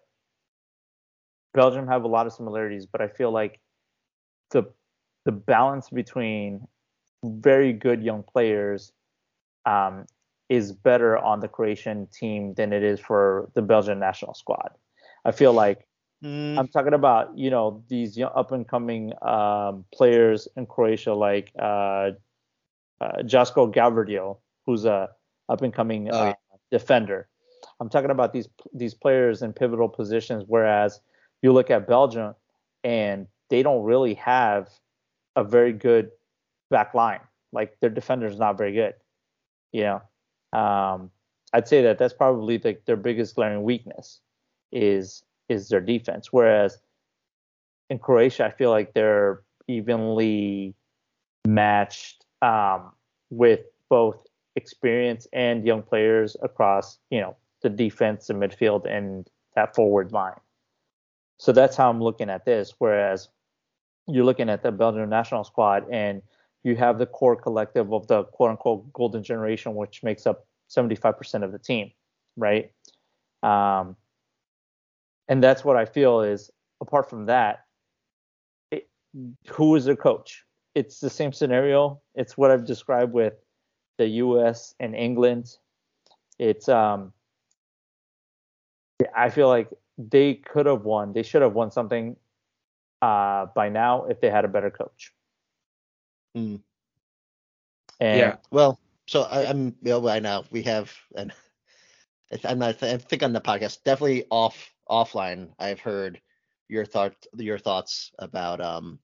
Belgium 1.55 1.87
have 1.87 2.03
a 2.05 2.07
lot 2.09 2.27
of 2.27 2.33
similarities, 2.33 2.87
but 2.87 3.01
I 3.01 3.09
feel 3.09 3.31
like 3.31 3.61
the 4.51 4.63
the 5.25 5.31
balance 5.33 5.89
between 5.89 6.67
very 7.23 7.73
good 7.73 8.03
young 8.03 8.23
players 8.23 8.93
um, 9.65 10.05
is 10.49 10.71
better 10.73 11.17
on 11.17 11.39
the 11.41 11.47
Croatian 11.49 12.07
team 12.07 12.53
than 12.55 12.73
it 12.73 12.83
is 12.83 12.99
for 12.99 13.49
the 13.55 13.61
Belgian 13.63 13.99
national 13.99 14.35
squad. 14.35 14.71
I 15.25 15.31
feel 15.31 15.53
like 15.53 15.87
Mm, 16.23 16.57
I'm 16.57 16.67
talking 16.69 16.93
about 16.93 17.37
you 17.37 17.51
know 17.51 17.83
these 17.89 18.17
young 18.17 18.31
up 18.35 18.51
and 18.51 18.67
coming 18.67 19.13
um, 19.23 19.85
players 19.93 20.47
in 20.57 20.67
Croatia 20.67 21.13
like 21.13 21.51
uh, 21.59 22.11
uh, 23.01 23.21
Joško 23.23 23.73
Gvardiol, 23.73 24.39
who's 24.65 24.85
a 24.85 25.09
up 25.49 25.61
and 25.61 25.73
coming 25.73 26.09
Oh, 26.09 26.23
uh, 26.23 26.25
yeah. 26.25 26.35
defender. 26.71 27.29
I'm 27.79 27.89
talking 27.89 28.11
about 28.11 28.33
these 28.33 28.49
these 28.73 28.93
players 28.93 29.41
in 29.41 29.53
pivotal 29.53 29.89
positions. 29.89 30.43
Whereas 30.47 31.01
you 31.45 31.53
look 31.53 31.69
at 31.69 31.87
Belgium 31.87 32.33
and 32.83 33.27
they 33.51 33.61
don't 33.61 33.83
really 33.83 34.15
have 34.15 34.67
a 35.35 35.43
very 35.43 35.71
good 35.71 36.09
back 36.71 36.95
line. 36.95 37.19
Like 37.53 37.79
their 37.81 37.91
defender's 37.91 38.39
not 38.39 38.57
very 38.57 38.73
good. 38.73 38.95
You 39.71 39.83
know, 39.83 40.59
um, 40.59 41.11
I'd 41.53 41.67
say 41.67 41.83
that 41.83 41.99
that's 41.99 42.15
probably 42.15 42.57
like 42.57 42.85
their 42.85 42.95
biggest 42.95 43.35
glaring 43.35 43.61
weakness 43.61 44.21
is 44.71 45.23
is 45.47 45.69
their 45.69 45.81
defense. 45.81 46.33
Whereas 46.33 46.79
in 47.91 47.99
Croatia, 47.99 48.45
I 48.45 48.49
feel 48.49 48.71
like 48.71 48.95
they're 48.95 49.43
evenly 49.67 50.73
matched 51.47 52.25
um, 52.41 52.91
with 53.29 53.59
both 53.87 54.17
experience 54.55 55.27
and 55.31 55.63
young 55.63 55.83
players 55.83 56.35
across, 56.41 56.97
you 57.11 57.21
know, 57.21 57.35
the 57.61 57.69
defense, 57.69 58.25
the 58.25 58.33
midfield, 58.33 58.89
and 58.89 59.29
that 59.55 59.75
forward 59.75 60.11
line. 60.11 60.39
So 61.37 61.51
that's 61.51 61.75
how 61.75 61.89
I'm 61.89 62.01
looking 62.01 62.29
at 62.29 62.45
this. 62.45 62.73
Whereas 62.77 63.29
you're 64.07 64.25
looking 64.25 64.49
at 64.49 64.63
the 64.63 64.71
Belgian 64.71 65.09
national 65.09 65.43
squad 65.43 65.85
and 65.91 66.21
you 66.63 66.75
have 66.75 66.97
the 66.97 67.05
core 67.05 67.35
collective 67.35 67.93
of 67.93 68.07
the 68.07 68.23
quote 68.25 68.51
unquote 68.51 68.91
golden 68.93 69.23
generation, 69.23 69.75
which 69.75 70.03
makes 70.03 70.25
up 70.25 70.47
75% 70.69 71.43
of 71.43 71.51
the 71.51 71.59
team, 71.59 71.91
right? 72.37 72.71
Um, 73.43 73.95
and 75.27 75.43
that's 75.43 75.63
what 75.63 75.75
I 75.75 75.85
feel 75.85 76.21
is 76.21 76.51
apart 76.81 77.09
from 77.09 77.25
that, 77.27 77.65
it, 78.71 78.89
who 79.47 79.75
is 79.75 79.85
their 79.85 79.95
coach? 79.95 80.43
It's 80.73 80.99
the 80.99 81.09
same 81.09 81.31
scenario. 81.31 82.01
It's 82.15 82.37
what 82.37 82.51
I've 82.51 82.65
described 82.65 83.13
with 83.13 83.33
the 83.97 84.07
U.S. 84.07 84.75
and 84.79 84.95
England. 84.95 85.55
It's 86.37 86.67
um, 86.67 87.13
I 89.15 89.29
feel 89.29 89.47
like 89.47 89.69
they 89.97 90.35
could 90.35 90.65
have 90.65 90.83
won. 90.83 91.13
They 91.13 91.23
should 91.23 91.41
have 91.41 91.53
won 91.53 91.71
something 91.71 92.15
uh, 93.01 93.47
by 93.55 93.69
now 93.69 94.05
if 94.05 94.21
they 94.21 94.29
had 94.29 94.45
a 94.45 94.49
better 94.49 94.71
coach. 94.71 95.13
Mm. 96.35 96.61
And 97.99 98.19
Yeah. 98.19 98.37
Well, 98.51 98.79
so 99.07 99.23
I, 99.23 99.45
I'm 99.45 99.75
you 99.81 99.91
know, 99.91 100.07
I 100.07 100.19
know 100.19 100.43
we 100.51 100.63
have 100.63 100.91
and 101.15 101.31
I'm 102.43 102.59
not 102.59 102.81
I 102.83 102.97
think 102.97 103.23
on 103.23 103.33
the 103.33 103.41
podcast 103.41 103.83
definitely 103.83 104.25
off 104.29 104.73
offline 104.89 105.51
I've 105.59 105.79
heard 105.79 106.19
your 106.67 106.85
thought 106.85 107.13
your 107.37 107.59
thoughts 107.59 108.11
about 108.19 108.61
um 108.61 108.99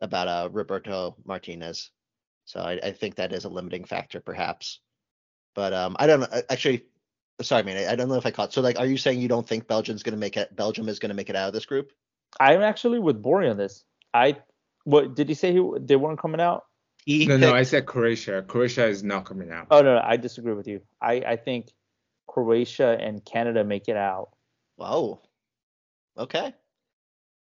about 0.00 0.28
uh 0.28 0.48
Roberto 0.50 1.16
Martinez. 1.24 1.90
So 2.44 2.60
I, 2.60 2.78
I 2.82 2.92
think 2.92 3.16
that 3.16 3.32
is 3.32 3.44
a 3.44 3.48
limiting 3.50 3.84
factor 3.84 4.20
perhaps. 4.20 4.80
But 5.54 5.72
um 5.72 5.96
I 5.98 6.06
don't 6.06 6.20
know 6.20 6.42
actually 6.48 6.86
sorry 7.40 7.62
man 7.62 7.76
I, 7.76 7.92
I 7.92 7.96
don't 7.96 8.08
know 8.08 8.16
if 8.16 8.26
I 8.26 8.30
caught 8.30 8.52
so 8.52 8.60
like 8.60 8.78
are 8.78 8.86
you 8.86 8.96
saying 8.96 9.20
you 9.20 9.28
don't 9.28 9.46
think 9.46 9.66
Belgium's 9.66 10.02
gonna 10.02 10.16
make 10.16 10.36
it 10.36 10.54
Belgium 10.54 10.88
is 10.88 10.98
gonna 10.98 11.14
make 11.14 11.30
it 11.30 11.36
out 11.36 11.48
of 11.48 11.54
this 11.54 11.66
group? 11.66 11.92
I'm 12.40 12.62
actually 12.62 12.98
with 12.98 13.20
Bori 13.20 13.48
on 13.48 13.56
this. 13.56 13.84
I 14.14 14.38
what 14.84 15.14
did 15.14 15.28
he 15.28 15.34
say? 15.34 15.52
He 15.52 15.62
they 15.80 15.96
weren't 15.96 16.20
coming 16.20 16.40
out? 16.40 16.64
He 17.04 17.26
No, 17.26 17.36
no, 17.36 17.52
I 17.54 17.62
said 17.62 17.86
Croatia. 17.86 18.44
Croatia 18.46 18.86
is 18.86 19.02
not 19.02 19.24
coming 19.24 19.50
out. 19.50 19.66
Oh 19.70 19.80
no, 19.80 19.94
no, 19.94 20.02
I 20.04 20.16
disagree 20.16 20.54
with 20.54 20.68
you. 20.68 20.80
I 21.00 21.14
I 21.26 21.36
think 21.36 21.68
Croatia 22.26 22.96
and 23.00 23.24
Canada 23.24 23.64
make 23.64 23.88
it 23.88 23.96
out. 23.96 24.30
Whoa. 24.76 25.20
Okay. 26.16 26.54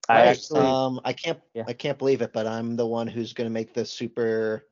I 0.10 0.20
Right, 0.20 0.28
actually 0.28 0.62
um, 0.62 1.02
I 1.04 1.13
can't, 1.13 1.40
Yeah. 1.54 1.63
I 1.68 1.74
can't 1.74 1.98
believe 1.98 2.22
it, 2.22 2.32
but 2.32 2.48
I'm 2.48 2.76
the 2.76 2.86
one 2.86 3.08
who's 3.08 3.34
going 3.34 3.48
to 3.48 3.54
make 3.54 3.74
the 3.74 3.86
super 3.86 4.68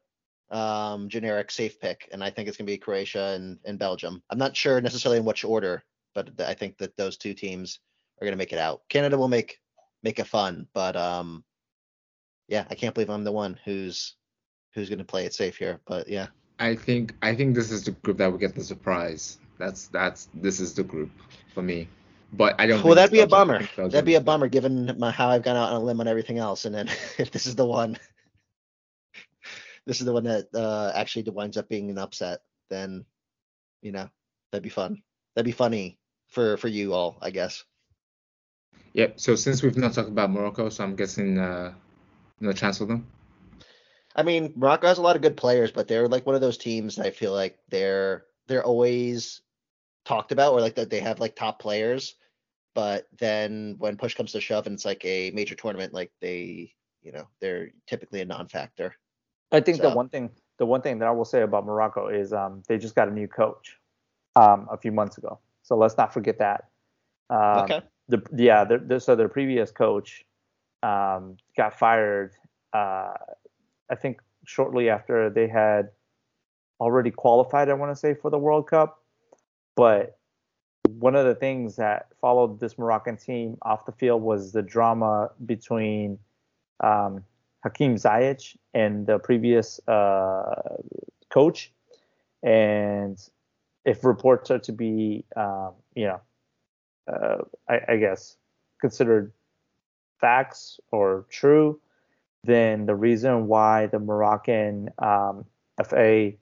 um, 0.52 1.10
generic 1.10 1.52
safe 1.52 1.80
pick, 1.80 2.10
and 2.12 2.24
I 2.24 2.30
think 2.30 2.48
it's 2.48 2.58
going 2.58 2.68
to 2.68 2.72
be 2.72 2.78
Croatia 2.78 3.34
and, 3.36 3.60
and 3.66 3.80
Belgium. 3.80 4.22
I'm 4.30 4.38
not 4.38 4.56
sure 4.56 4.80
necessarily 4.82 5.20
in 5.20 5.26
which 5.26 5.44
order, 5.44 5.84
but 6.14 6.40
I 6.40 6.54
think 6.54 6.78
that 6.78 6.96
those 6.98 7.18
two 7.18 7.34
teams 7.34 7.80
are 8.20 8.26
going 8.26 8.34
to 8.34 8.38
make 8.38 8.54
it 8.54 8.60
out. 8.60 8.82
Canada 8.90 9.18
will 9.18 9.28
make 9.28 9.60
make 10.04 10.20
it 10.20 10.28
fun, 10.28 10.68
but 10.74 10.96
um, 10.96 11.44
yeah, 12.48 12.66
I 12.70 12.76
can't 12.76 12.94
believe 12.94 13.10
I'm 13.10 13.24
the 13.24 13.32
one 13.32 13.60
who's 13.66 14.16
who's 14.74 14.90
going 14.90 15.00
to 15.00 15.06
play 15.06 15.26
it 15.26 15.34
safe 15.34 15.58
here. 15.58 15.80
But 15.88 16.08
yeah, 16.08 16.28
I 16.60 16.76
think 16.76 17.16
I 17.22 17.36
think 17.36 17.56
this 17.56 17.72
is 17.72 17.84
the 17.84 17.92
group 17.92 18.18
that 18.18 18.32
will 18.32 18.38
get 18.38 18.56
the 18.56 18.64
surprise. 18.64 19.40
That's 19.58 19.88
that's 19.88 20.30
this 20.34 20.60
is 20.60 20.74
the 20.74 20.84
group 20.84 21.12
for 21.54 21.62
me. 21.62 21.88
But 22.34 22.60
I 22.60 22.68
don't. 22.68 22.84
well, 22.84 22.96
that'd 22.96 23.12
be 23.12 23.22
a 23.22 23.28
Belgium. 23.28 23.56
I 23.56 23.60
bummer. 23.60 23.90
That'd 23.90 24.06
be 24.06 24.16
a 24.16 24.22
bummer 24.22 24.48
given 24.48 24.96
my, 24.98 25.12
how 25.12 25.30
I've 25.30 25.44
gone 25.44 25.56
out 25.56 25.70
on 25.70 25.82
a 25.82 25.84
limb 25.84 26.02
on 26.02 26.08
everything 26.08 26.38
else, 26.38 26.66
and 26.66 26.76
then 26.76 26.88
if 27.18 27.32
this 27.32 27.46
is 27.46 27.56
the 27.56 27.66
one, 27.66 27.98
this 29.86 30.00
is 30.00 30.06
the 30.06 30.14
one 30.14 30.24
that 30.24 30.48
uh, 30.54 30.92
actually 30.96 31.30
winds 31.30 31.58
up 31.58 31.70
being 31.70 31.90
an 31.90 31.98
upset, 31.98 32.42
then 32.70 33.06
you 33.82 33.92
know 33.92 34.10
that'd 34.52 34.64
be 34.64 34.70
fun. 34.70 35.02
That'd 35.36 35.46
be 35.46 35.52
funny 35.52 36.00
for 36.30 36.58
for 36.58 36.68
you 36.68 36.94
all, 36.94 37.18
I 37.22 37.30
guess. 37.32 37.64
Yep. 38.94 39.20
So 39.20 39.36
since 39.36 39.62
we've 39.62 39.78
not 39.78 39.94
talked 39.94 40.10
about 40.10 40.32
Morocco, 40.32 40.70
so 40.70 40.84
I'm 40.84 40.96
guessing 40.96 41.38
uh, 41.38 41.74
no 42.40 42.54
chance 42.54 42.78
for 42.78 42.86
them. 42.86 43.06
I 44.16 44.24
mean, 44.24 44.54
Morocco 44.56 44.88
has 44.88 44.98
a 44.98 45.02
lot 45.02 45.18
of 45.18 45.22
good 45.22 45.36
players, 45.36 45.72
but 45.72 45.88
they're 45.88 46.08
like 46.08 46.26
one 46.26 46.36
of 46.36 46.42
those 46.42 46.58
teams 46.58 46.96
that 46.96 47.06
I 47.06 47.12
feel 47.12 47.34
like 47.34 47.60
they're 47.70 48.26
they're 48.48 48.64
always 48.64 49.42
talked 50.06 50.32
about, 50.32 50.54
or 50.54 50.62
like 50.62 50.76
that 50.76 50.90
they 50.90 51.02
have 51.02 51.20
like 51.20 51.36
top 51.36 51.60
players, 51.60 52.16
but 52.74 53.08
then 53.18 53.76
when 53.80 53.98
push 53.98 54.16
comes 54.16 54.32
to 54.32 54.42
shove 54.42 54.68
and 54.68 54.76
it's 54.76 54.86
like 54.86 55.04
a 55.04 55.32
major 55.32 55.56
tournament, 55.56 55.94
like 55.94 56.12
they, 56.22 56.74
you 57.02 57.12
know, 57.12 57.28
they're 57.42 57.72
typically 57.88 58.22
a 58.22 58.26
non-factor. 58.26 58.96
I 59.56 59.62
think 59.62 59.82
the 59.82 59.90
one 59.90 60.10
thing 60.10 60.30
the 60.58 60.66
one 60.66 60.82
thing 60.82 61.00
that 61.00 61.08
I 61.08 61.12
will 61.12 61.26
say 61.26 61.42
about 61.42 61.66
Morocco 61.66 62.08
is 62.08 62.34
um, 62.34 62.64
they 62.68 62.78
just 62.78 62.96
got 62.96 63.08
a 63.08 63.12
new 63.12 63.28
coach 63.28 63.78
um, 64.36 64.68
a 64.72 64.78
few 64.78 64.92
months 64.92 65.18
ago. 65.18 65.40
So 65.64 65.78
let's 65.78 65.98
not 65.98 66.14
forget 66.14 66.38
that. 66.40 66.66
Um, 67.30 67.64
okay. 67.64 67.82
The 68.08 68.22
yeah, 68.36 68.64
the, 68.64 68.78
the, 68.78 69.00
so 69.00 69.16
their 69.16 69.30
previous 69.30 69.72
coach 69.72 70.24
um, 70.84 71.38
got 71.58 71.78
fired. 71.78 72.34
Uh, 72.74 73.14
I 73.90 73.96
think 73.96 74.22
shortly 74.46 74.90
after 74.90 75.30
they 75.30 75.48
had 75.48 75.90
already 76.80 77.12
qualified. 77.12 77.70
I 77.70 77.74
want 77.74 77.92
to 77.92 78.00
say 78.00 78.14
for 78.14 78.30
the 78.30 78.38
World 78.38 78.68
Cup, 78.68 79.02
but 79.76 80.18
one 80.90 81.16
of 81.16 81.26
the 81.26 81.36
things 81.36 81.76
that 81.78 82.08
followed 82.22 82.60
this 82.60 82.78
Moroccan 82.78 83.18
team 83.18 83.58
off 83.64 83.86
the 83.86 83.92
field 83.92 84.22
was 84.22 84.52
the 84.52 84.62
drama 84.62 85.32
between 85.46 86.20
um, 86.84 87.24
Hakim 87.66 87.96
Ziyech 87.96 88.56
and 88.76 89.08
the 89.08 89.18
previous 89.18 89.80
uh, 89.88 90.78
coach. 91.32 91.74
And 92.44 93.18
if 93.86 94.06
reports 94.06 94.52
are 94.52 94.60
to 94.60 94.72
be, 94.72 95.26
um, 95.36 95.72
you 95.96 96.06
know, 96.06 96.22
uh, 97.12 97.38
I, 97.68 97.94
I 97.94 97.98
guess 97.98 98.38
considered 98.80 99.32
facts 100.22 100.80
or 100.92 101.26
true, 101.30 101.80
then 102.44 102.86
the 102.86 102.96
reason 102.96 103.48
why 103.48 103.88
the 103.88 104.00
Moroccan 104.00 104.92
um, 105.00 105.44
FA 105.84 106.34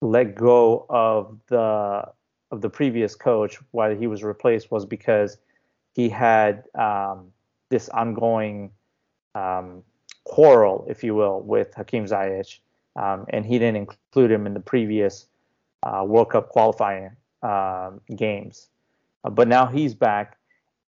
let 0.00 0.34
go 0.34 0.84
of 0.90 1.38
the 1.46 2.02
of 2.50 2.60
the 2.60 2.70
previous 2.70 3.14
coach, 3.14 3.58
why 3.70 3.94
he 3.94 4.08
was 4.08 4.24
replaced, 4.24 4.72
was 4.72 4.84
because 4.84 5.38
he 5.94 6.08
had 6.08 6.64
um, 6.74 7.30
this 7.68 7.88
ongoing 7.90 8.72
um, 9.36 9.84
quarrel, 10.24 10.86
if 10.88 11.02
you 11.04 11.14
will, 11.14 11.40
with 11.40 11.74
Hakim 11.74 12.04
Ziyech, 12.06 12.58
um, 12.96 13.26
and 13.30 13.44
he 13.44 13.58
didn't 13.58 13.76
include 13.76 14.30
him 14.30 14.46
in 14.46 14.54
the 14.54 14.60
previous 14.60 15.26
uh, 15.82 16.04
World 16.06 16.30
Cup 16.30 16.48
qualifying 16.48 17.10
um, 17.42 18.00
games. 18.16 18.68
Uh, 19.24 19.30
but 19.30 19.48
now 19.48 19.66
he's 19.66 19.94
back, 19.94 20.36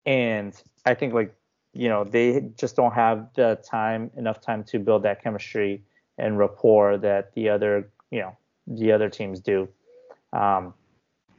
and 0.06 0.54
I 0.86 0.94
think 0.94 1.14
like 1.14 1.34
you 1.74 1.88
know 1.90 2.04
they 2.04 2.50
just 2.58 2.76
don't 2.76 2.94
have 2.94 3.28
the 3.36 3.60
time 3.70 4.12
enough 4.18 4.42
time 4.42 4.64
to 4.66 4.80
build 4.80 5.04
that 5.04 5.24
chemistry 5.24 5.82
and 6.18 6.38
rapport 6.38 6.98
that 6.98 7.34
the 7.34 7.50
other 7.50 7.90
you 8.12 8.20
know 8.20 8.36
the 8.68 8.92
other 8.92 9.10
teams 9.10 9.40
do. 9.40 9.68
Um, 10.34 10.74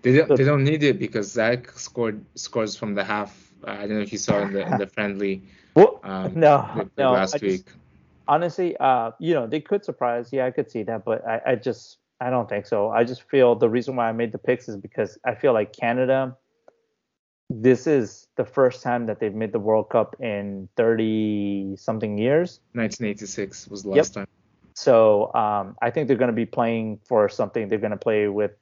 They 0.02 0.16
don't, 0.16 0.37
they 0.37 0.44
don't 0.44 0.64
need 0.64 0.83
it 0.83 0.98
because 0.98 1.31
Zach 1.31 1.70
scored 1.78 2.24
scores 2.35 2.74
from 2.76 2.94
the 2.94 3.05
half. 3.05 3.52
Uh, 3.66 3.70
I 3.70 3.87
don't 3.87 3.96
know 3.96 4.00
if 4.00 4.12
you 4.12 4.18
saw 4.18 4.40
in 4.40 4.52
the 4.52 4.66
in 4.66 4.78
the 4.78 4.87
friendly 4.87 5.42
well, 5.74 6.00
um, 6.02 6.33
no, 6.35 6.68
the- 6.76 6.90
the 6.96 7.02
no, 7.05 7.12
last 7.12 7.35
I 7.35 7.38
just- 7.38 7.50
week. 7.66 7.66
Honestly, 8.28 8.76
uh, 8.78 9.12
you 9.18 9.35
know, 9.35 9.46
they 9.46 9.61
could 9.61 9.85
surprise. 9.85 10.30
Yeah, 10.32 10.46
I 10.46 10.50
could 10.50 10.70
see 10.70 10.82
that, 10.85 11.04
but 11.04 11.26
I, 11.26 11.40
I 11.46 11.54
just 11.54 11.98
I 12.20 12.30
don't 12.30 12.48
think 12.48 12.66
so. 12.66 12.90
I 12.90 13.04
just 13.04 13.22
feel 13.28 13.54
the 13.54 13.68
reason 13.68 13.96
why 13.96 14.08
I 14.08 14.12
made 14.12 14.32
the 14.32 14.38
picks 14.38 14.68
is 14.68 14.76
because 14.76 15.18
I 15.24 15.35
feel 15.35 15.52
like 15.52 15.72
Canada. 15.72 16.37
This 17.50 17.87
is 17.87 18.28
the 18.37 18.44
first 18.44 18.82
time 18.82 19.06
that 19.06 19.20
they've 19.20 19.35
made 19.35 19.52
the 19.52 19.58
World 19.58 19.90
Cup 19.90 20.16
in 20.20 20.68
30 20.76 21.76
something 21.76 22.16
years. 22.16 22.61
1986 22.72 23.68
was 23.68 23.82
the 23.82 23.90
Yep. 23.90 23.96
last 23.96 24.14
time. 24.14 24.26
So 24.74 25.35
um, 25.35 25.76
I 25.82 25.90
think 25.90 26.08
they're 26.08 26.16
going 26.16 26.30
to 26.30 26.35
be 26.35 26.46
playing 26.46 27.00
for 27.04 27.28
something. 27.28 27.68
They're 27.68 27.78
going 27.78 27.90
to 27.90 27.96
play 27.96 28.28
with. 28.28 28.52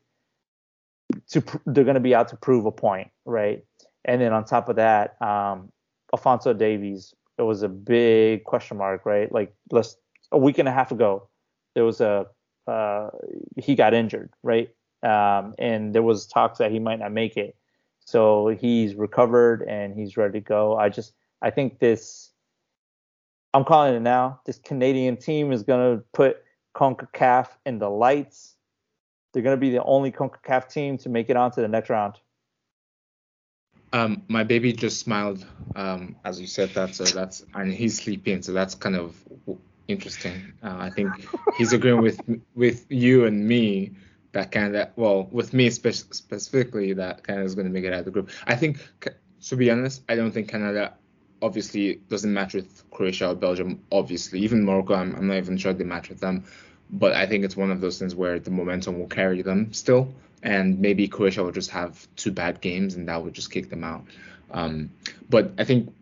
To 1.30 1.40
pr- 1.42 1.58
they're 1.66 1.84
going 1.84 1.94
to 1.94 2.00
be 2.00 2.14
out 2.14 2.28
to 2.28 2.36
prove 2.36 2.66
a 2.66 2.72
point, 2.72 3.10
right? 3.24 3.64
And 4.04 4.20
then 4.20 4.32
on 4.32 4.44
top 4.44 4.68
of 4.68 4.76
that, 4.76 5.20
um, 5.22 5.70
Alfonso 6.12 6.52
Davies. 6.52 7.14
It 7.40 7.44
was 7.44 7.62
a 7.62 7.70
big 7.70 8.44
question 8.44 8.76
mark, 8.76 9.06
right? 9.06 9.32
Like 9.32 9.54
let's 9.72 9.96
a 10.30 10.36
week 10.36 10.58
and 10.58 10.68
a 10.68 10.72
half 10.72 10.92
ago, 10.92 11.26
there 11.74 11.86
was 11.86 12.02
a 12.02 12.26
uh, 12.66 13.08
he 13.56 13.74
got 13.74 13.94
injured, 13.94 14.30
right? 14.42 14.68
Um, 15.02 15.54
and 15.58 15.94
there 15.94 16.02
was 16.02 16.26
talks 16.26 16.58
that 16.58 16.70
he 16.70 16.78
might 16.78 16.98
not 16.98 17.12
make 17.12 17.38
it. 17.38 17.56
So 18.04 18.48
he's 18.48 18.94
recovered 18.94 19.62
and 19.62 19.94
he's 19.94 20.18
ready 20.18 20.40
to 20.40 20.44
go. 20.44 20.76
I 20.76 20.90
just 20.90 21.14
I 21.40 21.48
think 21.48 21.78
this 21.78 22.30
I'm 23.54 23.64
calling 23.64 23.94
it 23.94 24.00
now. 24.00 24.40
This 24.44 24.58
Canadian 24.58 25.16
team 25.16 25.50
is 25.50 25.62
gonna 25.62 26.02
put 26.12 26.44
CONCACAF 26.76 27.48
in 27.64 27.78
the 27.78 27.88
lights. 27.88 28.54
They're 29.32 29.42
gonna 29.42 29.56
be 29.56 29.70
the 29.70 29.82
only 29.84 30.12
CONCACAF 30.12 30.70
team 30.70 30.98
to 30.98 31.08
make 31.08 31.30
it 31.30 31.38
onto 31.38 31.62
the 31.62 31.68
next 31.68 31.88
round. 31.88 32.16
Um, 33.92 34.22
my 34.28 34.44
baby 34.44 34.72
just 34.72 35.00
smiled 35.00 35.44
um, 35.76 36.16
as 36.24 36.40
you 36.40 36.46
said 36.46 36.70
that, 36.70 36.94
so 36.94 37.04
that's 37.04 37.44
and 37.54 37.72
he's 37.72 38.00
sleeping, 38.00 38.42
so 38.42 38.52
that's 38.52 38.74
kind 38.74 38.96
of 38.96 39.16
interesting. 39.88 40.52
Uh, 40.62 40.76
I 40.78 40.90
think 40.90 41.10
he's 41.56 41.72
agreeing 41.72 42.00
with 42.00 42.20
with 42.54 42.86
you 42.90 43.26
and 43.26 43.46
me 43.46 43.92
that 44.32 44.52
Canada, 44.52 44.92
well, 44.96 45.28
with 45.32 45.52
me 45.52 45.70
spe- 45.70 45.90
specifically, 45.90 46.92
that 46.92 47.24
Canada 47.24 47.44
is 47.44 47.54
going 47.54 47.66
to 47.66 47.72
make 47.72 47.84
it 47.84 47.92
out 47.92 48.00
of 48.00 48.04
the 48.04 48.10
group. 48.10 48.30
I 48.46 48.54
think, 48.54 48.78
to 49.46 49.56
be 49.56 49.70
honest, 49.70 50.02
I 50.08 50.14
don't 50.14 50.30
think 50.30 50.48
Canada 50.48 50.94
obviously 51.42 51.96
doesn't 52.08 52.32
match 52.32 52.54
with 52.54 52.84
Croatia 52.90 53.30
or 53.30 53.34
Belgium. 53.34 53.82
Obviously, 53.90 54.40
even 54.40 54.64
Morocco, 54.64 54.94
I'm, 54.94 55.14
I'm 55.16 55.26
not 55.26 55.36
even 55.36 55.56
sure 55.56 55.72
they 55.72 55.84
match 55.84 56.08
with 56.08 56.20
them. 56.20 56.44
But 56.92 57.12
I 57.12 57.26
think 57.26 57.44
it's 57.44 57.56
one 57.56 57.70
of 57.70 57.80
those 57.80 57.98
things 57.98 58.14
where 58.14 58.38
the 58.38 58.50
momentum 58.50 58.98
will 58.98 59.06
carry 59.06 59.42
them 59.42 59.72
still, 59.72 60.12
and 60.42 60.80
maybe 60.80 61.06
Croatia 61.08 61.44
will 61.44 61.52
just 61.52 61.70
have 61.70 62.06
two 62.16 62.32
bad 62.32 62.60
games, 62.60 62.94
and 62.94 63.08
that 63.08 63.22
would 63.22 63.34
just 63.34 63.50
kick 63.50 63.70
them 63.70 63.84
out. 63.84 64.04
Um, 64.50 64.90
but 65.28 65.52
I 65.58 65.64
think 65.64 65.94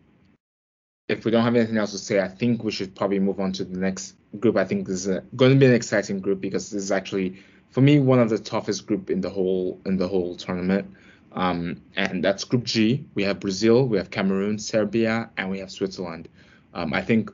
if 1.07 1.25
we 1.25 1.31
don't 1.31 1.43
have 1.43 1.55
anything 1.55 1.77
else 1.77 1.91
to 1.91 1.97
say, 1.97 2.19
I 2.19 2.27
think 2.27 2.63
we 2.63 2.71
should 2.71 2.95
probably 2.95 3.19
move 3.19 3.39
on 3.39 3.51
to 3.53 3.65
the 3.65 3.77
next 3.77 4.15
group. 4.39 4.57
I 4.57 4.65
think 4.65 4.87
this 4.87 5.05
is 5.05 5.21
going 5.35 5.53
to 5.53 5.57
be 5.57 5.65
an 5.65 5.73
exciting 5.73 6.19
group 6.19 6.39
because 6.39 6.69
this 6.69 6.83
is 6.83 6.91
actually, 6.91 7.37
for 7.71 7.81
me, 7.81 7.99
one 7.99 8.19
of 8.19 8.29
the 8.29 8.37
toughest 8.37 8.85
group 8.85 9.09
in 9.09 9.21
the 9.21 9.29
whole 9.29 9.79
in 9.85 9.97
the 9.97 10.07
whole 10.07 10.35
tournament. 10.35 10.93
Um, 11.31 11.81
and 11.95 12.23
that's 12.23 12.43
Group 12.43 12.63
G. 12.63 13.05
We 13.13 13.23
have 13.23 13.39
Brazil, 13.39 13.87
we 13.87 13.97
have 13.97 14.09
Cameroon, 14.09 14.57
Serbia, 14.57 15.29
and 15.37 15.51
we 15.51 15.59
have 15.59 15.71
Switzerland. 15.71 16.27
Um, 16.73 16.93
I 16.93 17.01
think 17.03 17.31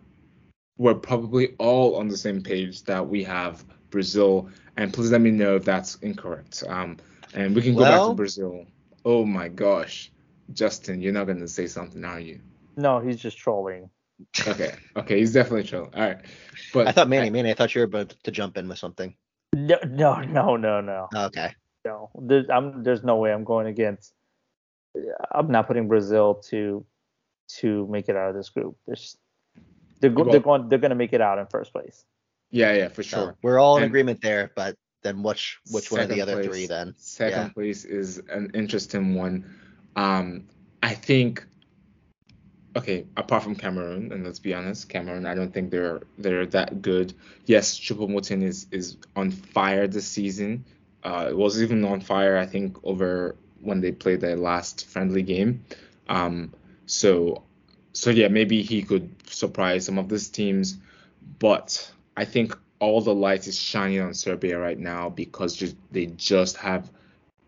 we're 0.77 0.95
probably 0.95 1.55
all 1.57 1.95
on 1.95 2.07
the 2.07 2.17
same 2.17 2.41
page 2.41 2.83
that 2.83 3.07
we 3.07 3.23
have 3.23 3.63
Brazil. 3.89 4.49
And 4.77 4.93
please 4.93 5.11
let 5.11 5.21
me 5.21 5.31
know 5.31 5.55
if 5.55 5.65
that's 5.65 5.95
incorrect. 5.95 6.63
Um, 6.67 6.97
and 7.33 7.55
we 7.55 7.61
can 7.61 7.75
go 7.75 7.83
back 7.83 8.01
to 8.03 8.13
Brazil. 8.13 8.65
Oh 9.05 9.25
my 9.25 9.47
gosh, 9.47 10.11
Justin, 10.53 11.01
you're 11.01 11.13
not 11.13 11.27
gonna 11.27 11.47
say 11.47 11.67
something, 11.67 12.03
are 12.03 12.19
you? 12.19 12.41
No, 12.75 12.99
he's 12.99 13.17
just 13.17 13.37
trolling. 13.37 13.89
Okay, 14.47 14.73
okay, 14.95 15.19
he's 15.19 15.33
definitely 15.33 15.63
trolling. 15.63 15.93
All 15.93 16.01
right, 16.01 16.17
but 16.73 16.87
I 16.87 16.91
thought 16.91 17.09
Manny, 17.09 17.29
Manny, 17.29 17.51
I 17.51 17.53
thought 17.53 17.75
you 17.75 17.81
were 17.81 17.85
about 17.85 18.15
to 18.23 18.31
jump 18.31 18.57
in 18.57 18.67
with 18.67 18.79
something. 18.79 19.15
No, 19.53 19.77
no, 19.87 20.21
no, 20.21 20.57
no, 20.57 20.81
no. 20.81 21.07
Okay. 21.15 21.53
no. 21.85 22.09
There's, 22.19 22.49
I'm, 22.49 22.83
there's 22.83 23.03
no 23.03 23.17
way 23.17 23.31
I'm 23.31 23.43
going 23.43 23.67
against. 23.67 24.13
I'm 25.31 25.49
not 25.49 25.67
putting 25.67 25.87
Brazil 25.87 26.35
to 26.49 26.85
to 27.59 27.87
make 27.87 28.09
it 28.09 28.15
out 28.15 28.29
of 28.29 28.35
this 28.35 28.49
group. 28.49 28.75
There's, 28.87 29.17
they're, 29.99 30.09
go, 30.09 30.23
Well- 30.23 30.31
they're 30.31 30.39
going 30.41 30.69
they're 30.69 30.79
going 30.79 30.89
to 30.89 30.95
make 30.95 31.13
it 31.13 31.21
out 31.21 31.39
in 31.39 31.45
first 31.47 31.71
place. 31.71 32.05
yeah, 32.51 32.73
yeah, 32.73 32.87
for 32.89 33.03
So 33.03 33.17
sure. 33.17 33.35
we're 33.41 33.59
all 33.59 33.77
in 33.77 33.83
And- 33.83 33.91
agreement 33.91 34.21
there, 34.21 34.51
but 34.55 34.75
then 35.03 35.21
which 35.23 35.59
which 35.71 35.91
one 35.91 36.01
of 36.01 36.09
the 36.09 36.21
other 36.21 36.35
place- 36.35 36.47
three 36.47 36.67
then? 36.67 36.93
Second 36.97 37.47
Yeah. 37.47 37.49
place 37.49 37.85
is 37.85 38.21
an 38.29 38.51
interesting 38.53 39.15
one. 39.15 39.45
Um, 39.95 40.47
I 40.83 40.93
think. 40.93 41.45
Okay, 42.77 43.05
apart 43.15 43.41
from 43.43 43.55
Cameroon, 43.55 44.11
and 44.11 44.25
let's 44.25 44.39
be 44.39 44.53
honest, 44.53 44.89
Cameroon, 44.89 45.25
I 45.25 45.33
don't 45.33 45.53
think 45.53 45.71
they're 45.71 46.01
they're 46.17 46.45
that 46.47 46.81
good. 46.81 47.13
Yes, 47.45 47.79
Choupo-Moting 47.79 48.41
is 48.43 48.67
is 48.71 48.97
on 49.15 49.31
fire 49.31 49.87
this 49.87 50.05
season. 50.07 50.65
Uh, 51.03 51.27
it 51.29 51.37
was 51.37 51.61
even 51.61 51.85
on 51.85 52.01
fire, 52.01 52.35
I 52.37 52.45
think, 52.45 52.77
over 52.83 53.37
when 53.61 53.79
they 53.79 53.91
played 53.93 54.19
their 54.19 54.35
last 54.35 54.87
friendly 54.87 55.21
game. 55.21 55.63
Um, 56.09 56.51
so, 56.85 57.43
so 57.95 58.09
yeah, 58.09 58.27
maybe 58.27 58.61
he 58.61 58.83
could 58.83 59.09
surprise 59.25 59.85
some 59.85 59.97
of 59.97 60.09
these 60.09 60.27
teams, 60.27 60.77
but 61.39 61.91
I 62.17 62.25
think 62.25 62.55
all 62.79 62.99
the 62.99 63.15
light 63.15 63.47
is 63.47 63.57
shining 63.57 64.01
on 64.01 64.13
Serbia 64.13 64.59
right 64.59 64.77
now 64.77 65.09
because 65.09 65.55
just, 65.55 65.77
they 65.91 66.07
just 66.07 66.57
have 66.57 66.91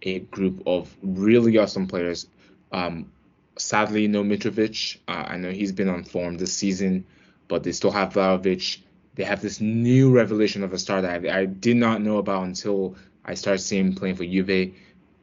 a 0.03 0.19
group 0.19 0.63
of 0.65 0.95
really 1.03 1.57
awesome 1.57 1.85
players. 1.85 2.27
Um, 2.71 3.11
sadly, 3.57 4.07
no 4.07 4.23
Mitrovic. 4.23 4.99
Uh, 5.09 5.25
I 5.27 5.35
know 5.35 5.51
he's 5.51 5.73
been 5.73 5.89
on 5.89 6.05
form 6.05 6.37
this 6.37 6.53
season, 6.53 7.05
but 7.49 7.63
they 7.63 7.73
still 7.73 7.91
have 7.91 8.13
Vlahovic. 8.13 8.79
They 9.15 9.25
have 9.25 9.41
this 9.41 9.59
new 9.59 10.13
revelation 10.15 10.63
of 10.63 10.71
a 10.71 10.77
star 10.77 11.01
that 11.01 11.25
I, 11.25 11.41
I 11.41 11.45
did 11.45 11.75
not 11.75 12.01
know 12.01 12.19
about 12.19 12.43
until 12.43 12.95
I 13.25 13.33
started 13.33 13.61
seeing 13.61 13.87
him 13.87 13.95
playing 13.95 14.15
for 14.15 14.23
Juve. 14.23 14.73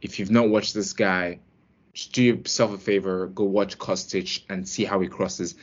If 0.02 0.18
you've 0.18 0.30
not 0.30 0.50
watched 0.50 0.74
this 0.74 0.92
guy, 0.92 1.38
do 2.12 2.22
yourself 2.22 2.74
a 2.74 2.78
favor, 2.78 3.26
go 3.28 3.44
watch 3.44 3.78
Kostic 3.78 4.42
and 4.48 4.68
see 4.68 4.84
how 4.84 5.00
he 5.00 5.08
crosses. 5.08 5.54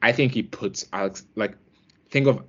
I 0.00 0.12
think 0.12 0.32
he 0.32 0.42
puts 0.42 0.86
Alex 0.92 1.24
like 1.36 1.56
think 2.10 2.26
of 2.26 2.42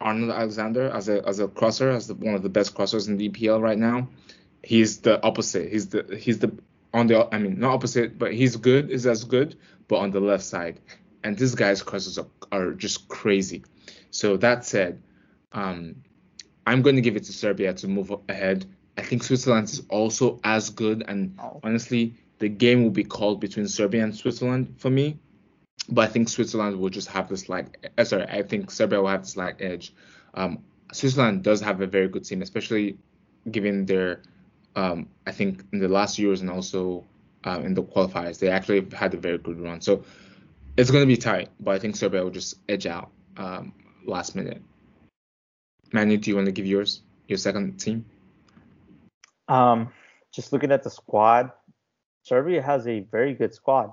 Arnold 0.00 0.30
Alexander 0.30 0.90
as 0.90 1.08
a 1.08 1.26
as 1.26 1.38
a 1.38 1.48
crosser, 1.48 1.90
as 1.90 2.08
the, 2.08 2.14
one 2.14 2.34
of 2.34 2.42
the 2.42 2.48
best 2.48 2.74
crossers 2.74 3.08
in 3.08 3.16
the 3.16 3.28
EPL 3.28 3.60
right 3.60 3.78
now. 3.78 4.08
He's 4.62 5.00
the 5.00 5.22
opposite. 5.22 5.70
He's 5.70 5.88
the 5.88 6.16
he's 6.18 6.38
the 6.38 6.52
on 6.92 7.06
the 7.06 7.28
I 7.34 7.38
mean 7.38 7.58
not 7.58 7.74
opposite, 7.74 8.18
but 8.18 8.32
he's 8.32 8.56
good. 8.56 8.90
Is 8.90 9.06
as 9.06 9.24
good, 9.24 9.56
but 9.88 9.96
on 9.96 10.10
the 10.10 10.20
left 10.20 10.44
side. 10.44 10.80
And 11.24 11.38
this 11.38 11.54
guy's 11.54 11.82
crosses 11.82 12.18
are, 12.18 12.26
are 12.50 12.72
just 12.72 13.08
crazy. 13.08 13.64
So 14.10 14.36
that 14.38 14.64
said, 14.64 15.00
um, 15.52 16.02
I'm 16.66 16.82
going 16.82 16.96
to 16.96 17.02
give 17.02 17.16
it 17.16 17.24
to 17.24 17.32
Serbia 17.32 17.74
to 17.74 17.88
move 17.88 18.12
ahead. 18.28 18.66
I 18.98 19.02
think 19.02 19.22
Switzerland 19.22 19.68
is 19.68 19.82
also 19.88 20.40
as 20.44 20.70
good, 20.70 21.04
and 21.06 21.38
Oh. 21.40 21.60
honestly, 21.62 22.14
the 22.42 22.48
game 22.48 22.82
will 22.82 22.90
be 22.90 23.04
called 23.04 23.40
between 23.40 23.68
Serbia 23.68 24.02
and 24.02 24.12
Switzerland 24.12 24.74
for 24.76 24.90
me. 24.90 25.16
But 25.88 26.08
I 26.08 26.12
think 26.12 26.28
Switzerland 26.28 26.76
will 26.76 26.88
just 26.88 27.06
have 27.06 27.28
this 27.28 27.48
like, 27.48 27.92
uh, 27.96 28.02
sorry, 28.02 28.24
I 28.24 28.42
think 28.42 28.68
Serbia 28.72 29.00
will 29.00 29.10
have 29.10 29.22
this 29.22 29.36
like 29.36 29.62
edge. 29.62 29.94
Um, 30.34 30.58
Switzerland 30.92 31.44
does 31.44 31.60
have 31.60 31.80
a 31.80 31.86
very 31.86 32.08
good 32.08 32.24
team, 32.24 32.42
especially 32.42 32.98
given 33.48 33.86
their, 33.86 34.22
um, 34.74 35.08
I 35.24 35.30
think 35.30 35.62
in 35.72 35.78
the 35.78 35.86
last 35.86 36.18
years 36.18 36.40
and 36.40 36.50
also 36.50 37.04
uh, 37.44 37.60
in 37.62 37.74
the 37.74 37.84
qualifiers, 37.84 38.40
they 38.40 38.48
actually 38.48 38.88
had 38.92 39.14
a 39.14 39.18
very 39.18 39.38
good 39.38 39.60
run. 39.60 39.80
So 39.80 40.04
it's 40.76 40.90
going 40.90 41.02
to 41.02 41.06
be 41.06 41.16
tight, 41.16 41.48
but 41.60 41.76
I 41.76 41.78
think 41.78 41.94
Serbia 41.94 42.24
will 42.24 42.30
just 42.30 42.56
edge 42.68 42.86
out 42.86 43.12
um, 43.36 43.72
last 44.04 44.34
minute. 44.34 44.60
Manu, 45.92 46.16
do 46.16 46.28
you 46.28 46.34
want 46.34 46.46
to 46.46 46.52
give 46.52 46.66
yours, 46.66 47.02
your 47.28 47.38
second 47.38 47.78
team? 47.78 48.04
Um, 49.46 49.92
just 50.34 50.52
looking 50.52 50.72
at 50.72 50.82
the 50.82 50.90
squad, 50.90 51.52
Serbia 52.22 52.62
has 52.62 52.86
a 52.86 53.00
very 53.00 53.34
good 53.34 53.54
squad. 53.54 53.92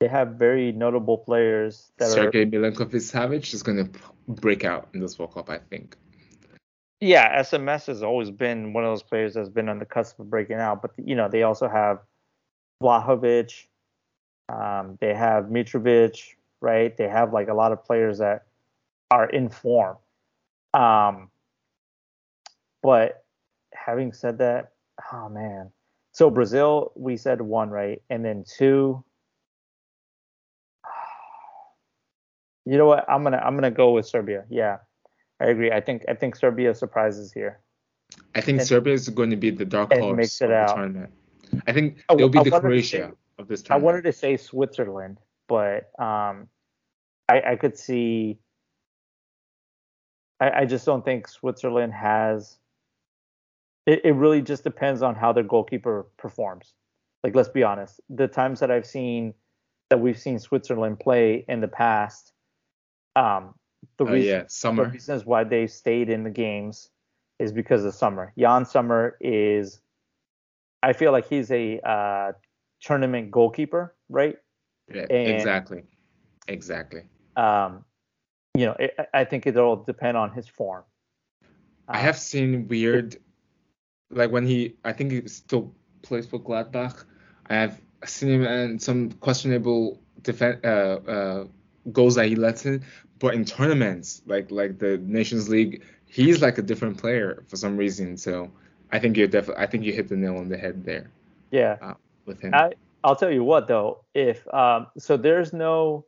They 0.00 0.08
have 0.08 0.34
very 0.34 0.70
notable 0.70 1.18
players 1.18 1.90
that 1.98 2.06
are 2.06 2.12
Sergei 2.12 2.46
Milinkovic 2.46 3.02
Savic 3.02 3.52
is 3.52 3.62
going 3.62 3.84
to 3.84 4.00
break 4.28 4.64
out 4.64 4.88
in 4.94 5.00
this 5.00 5.18
World 5.18 5.34
Cup, 5.34 5.50
I 5.50 5.58
think. 5.58 5.96
yeah, 7.00 7.40
SMS 7.40 7.86
has 7.86 8.02
always 8.02 8.30
been 8.30 8.72
one 8.72 8.84
of 8.84 8.90
those 8.90 9.02
players 9.02 9.34
that's 9.34 9.48
been 9.48 9.68
on 9.68 9.78
the 9.78 9.84
cusp 9.84 10.20
of 10.20 10.30
breaking 10.30 10.56
out. 10.56 10.82
But 10.82 10.92
you 10.98 11.16
know, 11.16 11.28
they 11.28 11.42
also 11.42 11.68
have 11.68 11.98
Vlahovic, 12.82 13.66
um, 14.48 14.98
they 15.00 15.14
have 15.14 15.46
Mitrovic, 15.46 16.34
right? 16.60 16.96
They 16.96 17.08
have 17.08 17.32
like 17.32 17.48
a 17.48 17.54
lot 17.54 17.72
of 17.72 17.84
players 17.84 18.18
that 18.18 18.44
are 19.10 19.28
in 19.28 19.48
form. 19.48 19.96
Um, 20.74 21.30
but 22.82 23.24
having 23.74 24.12
said 24.12 24.38
that, 24.38 24.72
oh 25.12 25.28
man. 25.28 25.70
So 26.18 26.30
Brazil, 26.30 26.90
we 26.96 27.16
said 27.16 27.40
one, 27.40 27.70
right? 27.70 28.02
And 28.10 28.24
then 28.24 28.42
two. 28.44 29.04
You 32.66 32.76
know 32.76 32.84
what? 32.86 33.08
I'm 33.08 33.22
gonna 33.22 33.38
I'm 33.38 33.54
gonna 33.54 33.70
go 33.70 33.92
with 33.92 34.04
Serbia. 34.04 34.44
Yeah. 34.50 34.78
I 35.40 35.46
agree. 35.46 35.70
I 35.72 35.80
think 35.80 36.02
I 36.08 36.12
think 36.14 36.34
Serbia 36.36 36.74
surprises 36.74 37.32
here. 37.32 37.60
I 38.34 38.40
think 38.42 38.58
And- 38.58 38.66
Serbia 38.68 38.92
is 38.94 39.08
going 39.08 39.30
to 39.30 39.36
be 39.36 39.48
the 39.50 39.64
dark 39.64 39.90
horse 39.92 40.16
makes 40.16 40.40
of 40.42 40.50
it 40.50 40.66
the 40.66 40.74
tournament. 40.74 41.12
I 41.66 41.72
think 41.72 42.04
I- 42.10 42.16
they'll 42.16 42.28
be 42.28 42.40
I 42.40 42.42
the 42.42 42.50
wanted 42.50 42.62
Croatia 42.62 42.86
say- 42.88 43.12
of 43.38 43.46
this 43.48 43.62
tournament. 43.62 43.82
I 43.82 43.86
wanted 43.86 44.02
to 44.04 44.12
say 44.12 44.36
Switzerland, 44.36 45.18
but 45.46 45.88
um, 45.98 46.48
I, 47.28 47.40
I 47.52 47.56
could 47.56 47.78
see. 47.78 48.38
I, 50.40 50.50
I 50.50 50.64
just 50.66 50.84
don't 50.84 51.04
think 51.04 51.28
Switzerland 51.28 51.92
has. 51.94 52.58
It, 53.88 54.02
it 54.04 54.12
really 54.12 54.42
just 54.42 54.64
depends 54.64 55.00
on 55.00 55.14
how 55.14 55.32
their 55.32 55.42
goalkeeper 55.42 56.06
performs. 56.18 56.74
Like, 57.24 57.34
let's 57.34 57.48
be 57.48 57.62
honest. 57.62 58.00
The 58.10 58.28
times 58.28 58.60
that 58.60 58.70
I've 58.70 58.84
seen 58.86 59.32
that 59.88 59.98
we've 59.98 60.18
seen 60.18 60.38
Switzerland 60.38 61.00
play 61.00 61.46
in 61.48 61.62
the 61.62 61.68
past, 61.68 62.34
um, 63.16 63.54
the 63.96 64.04
Oh 64.04 64.12
reason 64.12 64.46
yeah, 64.62 64.72
the 64.74 64.84
reasons 64.90 65.24
why 65.24 65.44
they 65.44 65.66
stayed 65.66 66.10
in 66.10 66.22
the 66.22 66.30
games 66.30 66.90
is 67.38 67.50
because 67.50 67.82
of 67.86 67.94
Sommer. 67.94 68.34
Jan 68.38 68.66
Sommer 68.66 69.16
is, 69.22 69.80
I 70.82 70.92
feel 70.92 71.10
like 71.10 71.26
he's 71.26 71.50
a 71.50 71.80
uh, 71.80 72.32
tournament 72.82 73.30
goalkeeper, 73.30 73.96
right? 74.10 74.36
Yeah, 74.92 75.06
and- 75.08 75.32
exactly, 75.40 75.84
exactly. 76.46 77.04
Um, 77.36 77.86
you 78.54 78.66
know, 78.66 78.76
it, 78.78 78.94
I 79.14 79.24
think 79.24 79.46
it'll 79.46 79.82
depend 79.84 80.18
on 80.18 80.32
his 80.32 80.46
form. 80.46 80.84
I 81.86 81.98
have 81.98 82.18
seen 82.18 82.68
weird, 82.68 83.16
like 84.10 84.30
when 84.30 84.46
he, 84.46 84.74
I 84.84 84.92
think 84.92 85.12
he 85.12 85.26
still 85.28 85.72
plays 86.02 86.26
for 86.26 86.38
Gladbach. 86.38 87.04
I 87.48 87.54
have 87.54 87.80
seen 88.04 88.28
him 88.30 88.44
and 88.44 88.80
some 88.80 89.12
questionable 89.12 90.00
defense 90.22 90.60
uh, 90.64 91.00
uh, 91.06 91.44
goals 91.92 92.14
that 92.16 92.26
he 92.26 92.36
lets 92.36 92.66
in, 92.66 92.84
but 93.18 93.34
in 93.34 93.44
tournaments 93.44 94.22
like 94.26 94.50
like 94.50 94.78
the 94.78 94.98
Nations 94.98 95.48
League, 95.48 95.82
he's 96.06 96.42
like 96.42 96.58
a 96.58 96.62
different 96.62 96.98
player 96.98 97.44
for 97.48 97.56
some 97.56 97.76
reason. 97.76 98.16
So 98.16 98.50
I 98.92 98.98
think 98.98 99.16
you're 99.16 99.28
definitely, 99.28 99.62
I 99.62 99.66
think 99.66 99.84
you 99.84 99.92
hit 99.92 100.08
the 100.08 100.16
nail 100.16 100.36
on 100.36 100.48
the 100.48 100.56
head 100.56 100.84
there 100.84 101.10
yeah. 101.50 101.94
with 102.26 102.40
him. 102.40 102.54
I 102.54 102.72
I'll 103.04 103.16
tell 103.16 103.30
you 103.30 103.44
what 103.44 103.68
though, 103.68 104.04
if 104.14 104.46
um, 104.52 104.88
so 104.98 105.16
there's 105.16 105.52
no, 105.52 106.04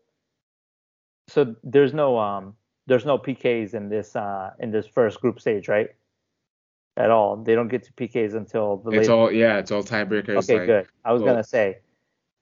so 1.29 1.55
there's 1.63 1.95
no 1.95 2.19
um, 2.19 2.57
there's 2.87 3.05
no 3.05 3.19
PKs 3.19 3.75
in 3.75 3.89
this 3.89 4.17
uh 4.17 4.51
in 4.59 4.71
this 4.71 4.87
first 4.87 5.21
group 5.21 5.41
stage, 5.41 5.69
right? 5.69 5.91
At 7.01 7.11
all. 7.11 7.37
They 7.37 7.55
don't 7.55 7.69
get 7.69 7.85
to 7.85 7.93
PKs 7.95 8.35
until 8.35 8.77
the 8.77 8.91
it's 8.91 9.09
later 9.09 9.13
all 9.13 9.33
yeah, 9.33 9.57
it's 9.57 9.71
all 9.71 9.83
tiebreakers. 9.83 10.45
Okay, 10.45 10.59
like, 10.59 10.67
good. 10.67 10.87
I 11.03 11.15
was 11.15 11.23
well- 11.23 11.33
gonna 11.33 11.45
say, 11.45 11.79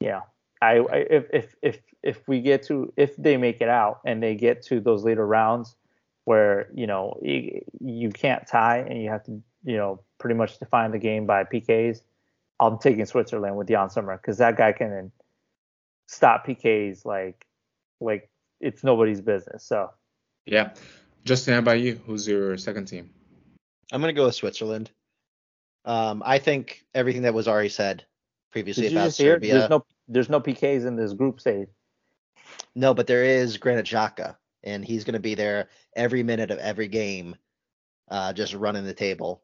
yeah. 0.01 0.23
I, 0.61 0.79
I 0.79 0.97
if 0.97 1.27
if 1.33 1.55
if 1.63 1.79
if 2.03 2.27
we 2.27 2.41
get 2.41 2.65
to 2.65 2.93
if 2.97 3.15
they 3.17 3.37
make 3.37 3.61
it 3.61 3.69
out 3.69 4.01
and 4.05 4.21
they 4.21 4.35
get 4.35 4.63
to 4.63 4.81
those 4.81 5.05
later 5.05 5.25
rounds 5.25 5.77
where 6.25 6.69
you 6.75 6.89
know 6.89 7.17
you, 7.23 7.65
you 7.81 8.11
can't 8.11 8.49
tie 8.49 8.79
and 8.79 9.01
you 9.01 9.11
have 9.11 9.23
to 9.27 9.41
you 9.63 9.77
know 9.77 10.01
pretty 10.19 10.35
much 10.35 10.59
define 10.59 10.91
the 10.91 10.99
game 10.99 11.25
by 11.25 11.45
PKs, 11.45 12.01
I'm 12.59 12.79
taking 12.79 13.07
Switzerland 13.07 13.57
with 13.57 13.69
Jan 13.69 13.91
Sommer 13.91 14.17
because 14.17 14.39
that 14.39 14.57
guy 14.57 14.73
can 14.73 15.13
stop 16.09 16.45
PKs 16.45 17.05
like 17.05 17.47
like 18.01 18.29
it's 18.61 18.83
nobody's 18.83 19.21
business. 19.21 19.63
So 19.63 19.93
Yeah. 20.47 20.75
Justin, 21.25 21.55
how 21.55 21.61
about 21.61 21.79
you? 21.79 22.01
Who's 22.07 22.27
your 22.27 22.57
second 22.57 22.87
team? 22.87 23.11
I'm 23.93 24.01
gonna 24.01 24.13
go 24.13 24.27
with 24.27 24.35
Switzerland. 24.35 24.91
Um, 25.85 26.23
I 26.25 26.39
think 26.39 26.85
everything 26.95 27.23
that 27.23 27.35
was 27.35 27.49
already 27.49 27.69
said 27.71 28.05
previously 28.51 28.85
did 28.85 28.93
about? 28.93 29.13
Serbia. 29.13 29.55
There's 29.59 29.71
no 29.71 29.85
there's 30.09 30.29
no 30.29 30.41
PKs 30.41 30.87
in 30.87 30.97
this 30.97 31.13
group 31.13 31.41
stage. 31.41 31.69
No, 32.75 32.95
but 32.95 33.07
there 33.07 33.25
is 33.25 33.57
Granit 33.57 33.87
Xhaka, 33.87 34.37
and 34.63 34.85
he's 34.85 35.05
going 35.05 35.15
to 35.15 35.21
be 35.21 35.35
there 35.35 35.69
every 35.97 36.23
minute 36.23 36.51
of 36.51 36.59
every 36.59 36.89
game, 36.89 37.37
uh, 38.11 38.33
just 38.33 38.55
running 38.55 38.85
the 38.85 38.95
table. 38.95 39.43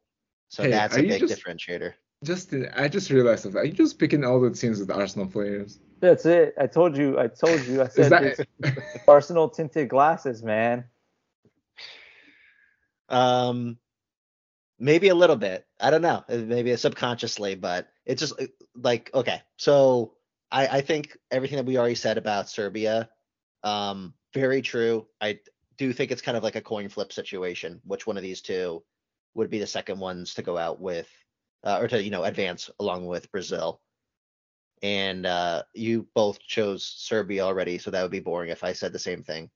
So 0.48 0.62
Hey, 0.62 0.70
that's 0.70 0.96
a 0.96 1.02
you 1.02 1.08
big 1.08 1.20
just- 1.20 1.42
differentiator. 1.44 1.94
Justin, 2.22 2.70
I 2.74 2.88
just 2.88 3.10
realized 3.10 3.42
something. 3.42 3.60
Are 3.60 3.64
you 3.66 3.72
just 3.72 3.98
picking 3.98 4.24
all 4.24 4.40
the 4.40 4.50
teams 4.50 4.80
with 4.80 4.90
Arsenal 4.90 5.26
players? 5.26 5.78
That's 6.00 6.24
it. 6.24 6.54
I 6.58 6.66
told 6.66 6.96
you. 6.96 7.18
I 7.18 7.26
told 7.26 7.60
you. 7.66 7.82
I 7.82 7.88
said 7.88 8.12
that 8.12 9.02
Arsenal 9.06 9.50
tinted 9.50 9.90
glasses, 9.90 10.42
man. 10.42 10.84
Um, 13.10 13.76
maybe 14.78 15.08
a 15.08 15.14
little 15.14 15.36
bit. 15.36 15.66
I 15.80 15.90
don't 15.90 16.02
know. 16.02 16.24
uh, 16.28 16.36
Maybe 16.36 16.74
subconsciously, 16.76 17.54
but 17.54 17.88
it's 18.04 18.20
just 18.20 18.40
uh, 18.40 18.46
like 18.76 19.10
okay. 19.14 19.42
So 19.56 20.14
I, 20.50 20.66
I 20.66 20.80
think 20.80 21.16
everything 21.30 21.56
that 21.56 21.66
we 21.66 21.78
already 21.78 21.94
said 21.94 22.18
about 22.18 22.48
Serbia, 22.48 23.08
um, 23.62 24.14
very 24.32 24.62
true. 24.62 25.06
I 25.20 25.40
do 25.76 25.92
think 25.92 26.10
it's 26.10 26.22
kind 26.22 26.36
of 26.36 26.42
like 26.42 26.56
a 26.56 26.60
coin 26.60 26.88
flip 26.88 27.12
situation. 27.12 27.80
Which 27.84 28.06
one 28.06 28.16
of 28.16 28.22
these 28.22 28.40
two 28.40 28.84
would 29.34 29.50
be 29.50 29.58
the 29.58 29.66
second 29.66 29.98
ones 29.98 30.34
to 30.34 30.42
go 30.42 30.56
out 30.56 30.80
with, 30.80 31.08
uh, 31.64 31.78
or 31.80 31.88
to 31.88 32.02
you 32.02 32.10
know 32.10 32.24
advance 32.24 32.70
along 32.80 33.06
with 33.06 33.30
Brazil? 33.32 33.80
And 34.82 35.24
uh, 35.24 35.62
you 35.72 36.06
both 36.14 36.38
chose 36.40 36.84
Serbia 36.86 37.42
already, 37.42 37.78
so 37.78 37.90
that 37.90 38.02
would 38.02 38.10
be 38.10 38.20
boring 38.20 38.50
if 38.50 38.62
I 38.64 38.74
said 38.74 38.92
the 38.92 38.98
same 38.98 39.22
thing. 39.22 39.50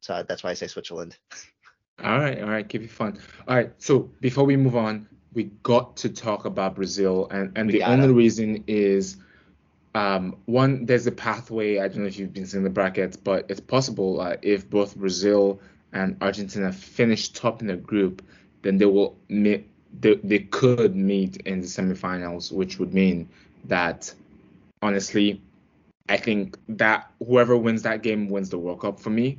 So 0.00 0.24
that's 0.26 0.42
why 0.42 0.50
I 0.50 0.54
say 0.54 0.66
Switzerland. 0.66 1.16
All 2.02 2.18
right, 2.18 2.40
all 2.42 2.48
right, 2.48 2.68
keep 2.68 2.82
it 2.82 2.90
fun. 2.90 3.18
All 3.46 3.56
right, 3.56 3.70
so 3.78 4.10
before 4.20 4.44
we 4.44 4.56
move 4.56 4.76
on, 4.76 5.08
we 5.34 5.44
got 5.62 5.96
to 5.98 6.08
talk 6.08 6.44
about 6.44 6.74
Brazil, 6.74 7.28
and 7.30 7.52
and 7.56 7.68
We 7.68 7.74
the 7.74 7.84
only 7.84 8.12
reason 8.12 8.64
is, 8.66 9.16
um, 9.94 10.36
one, 10.46 10.84
there's 10.86 11.06
a 11.06 11.12
pathway. 11.12 11.78
I 11.78 11.88
don't 11.88 11.98
know 11.98 12.06
if 12.06 12.18
you've 12.18 12.32
been 12.32 12.46
seeing 12.46 12.64
the 12.64 12.70
brackets, 12.70 13.16
but 13.16 13.46
it's 13.48 13.60
possible 13.60 14.20
uh, 14.20 14.36
if 14.42 14.68
both 14.68 14.96
Brazil 14.96 15.60
and 15.92 16.16
Argentina 16.20 16.72
finish 16.72 17.30
top 17.30 17.60
in 17.60 17.66
their 17.66 17.76
group, 17.76 18.22
then 18.62 18.78
they 18.78 18.86
will 18.86 19.16
meet. 19.28 19.68
They, 20.00 20.14
they 20.16 20.38
could 20.38 20.96
meet 20.96 21.36
in 21.38 21.60
the 21.60 21.66
semifinals, 21.66 22.50
which 22.50 22.78
would 22.78 22.94
mean 22.94 23.28
that, 23.66 24.12
honestly, 24.80 25.42
I 26.08 26.16
think 26.16 26.58
that 26.68 27.10
whoever 27.18 27.56
wins 27.56 27.82
that 27.82 28.02
game 28.02 28.30
wins 28.30 28.48
the 28.48 28.58
World 28.58 28.80
Cup 28.80 28.98
for 28.98 29.10
me. 29.10 29.38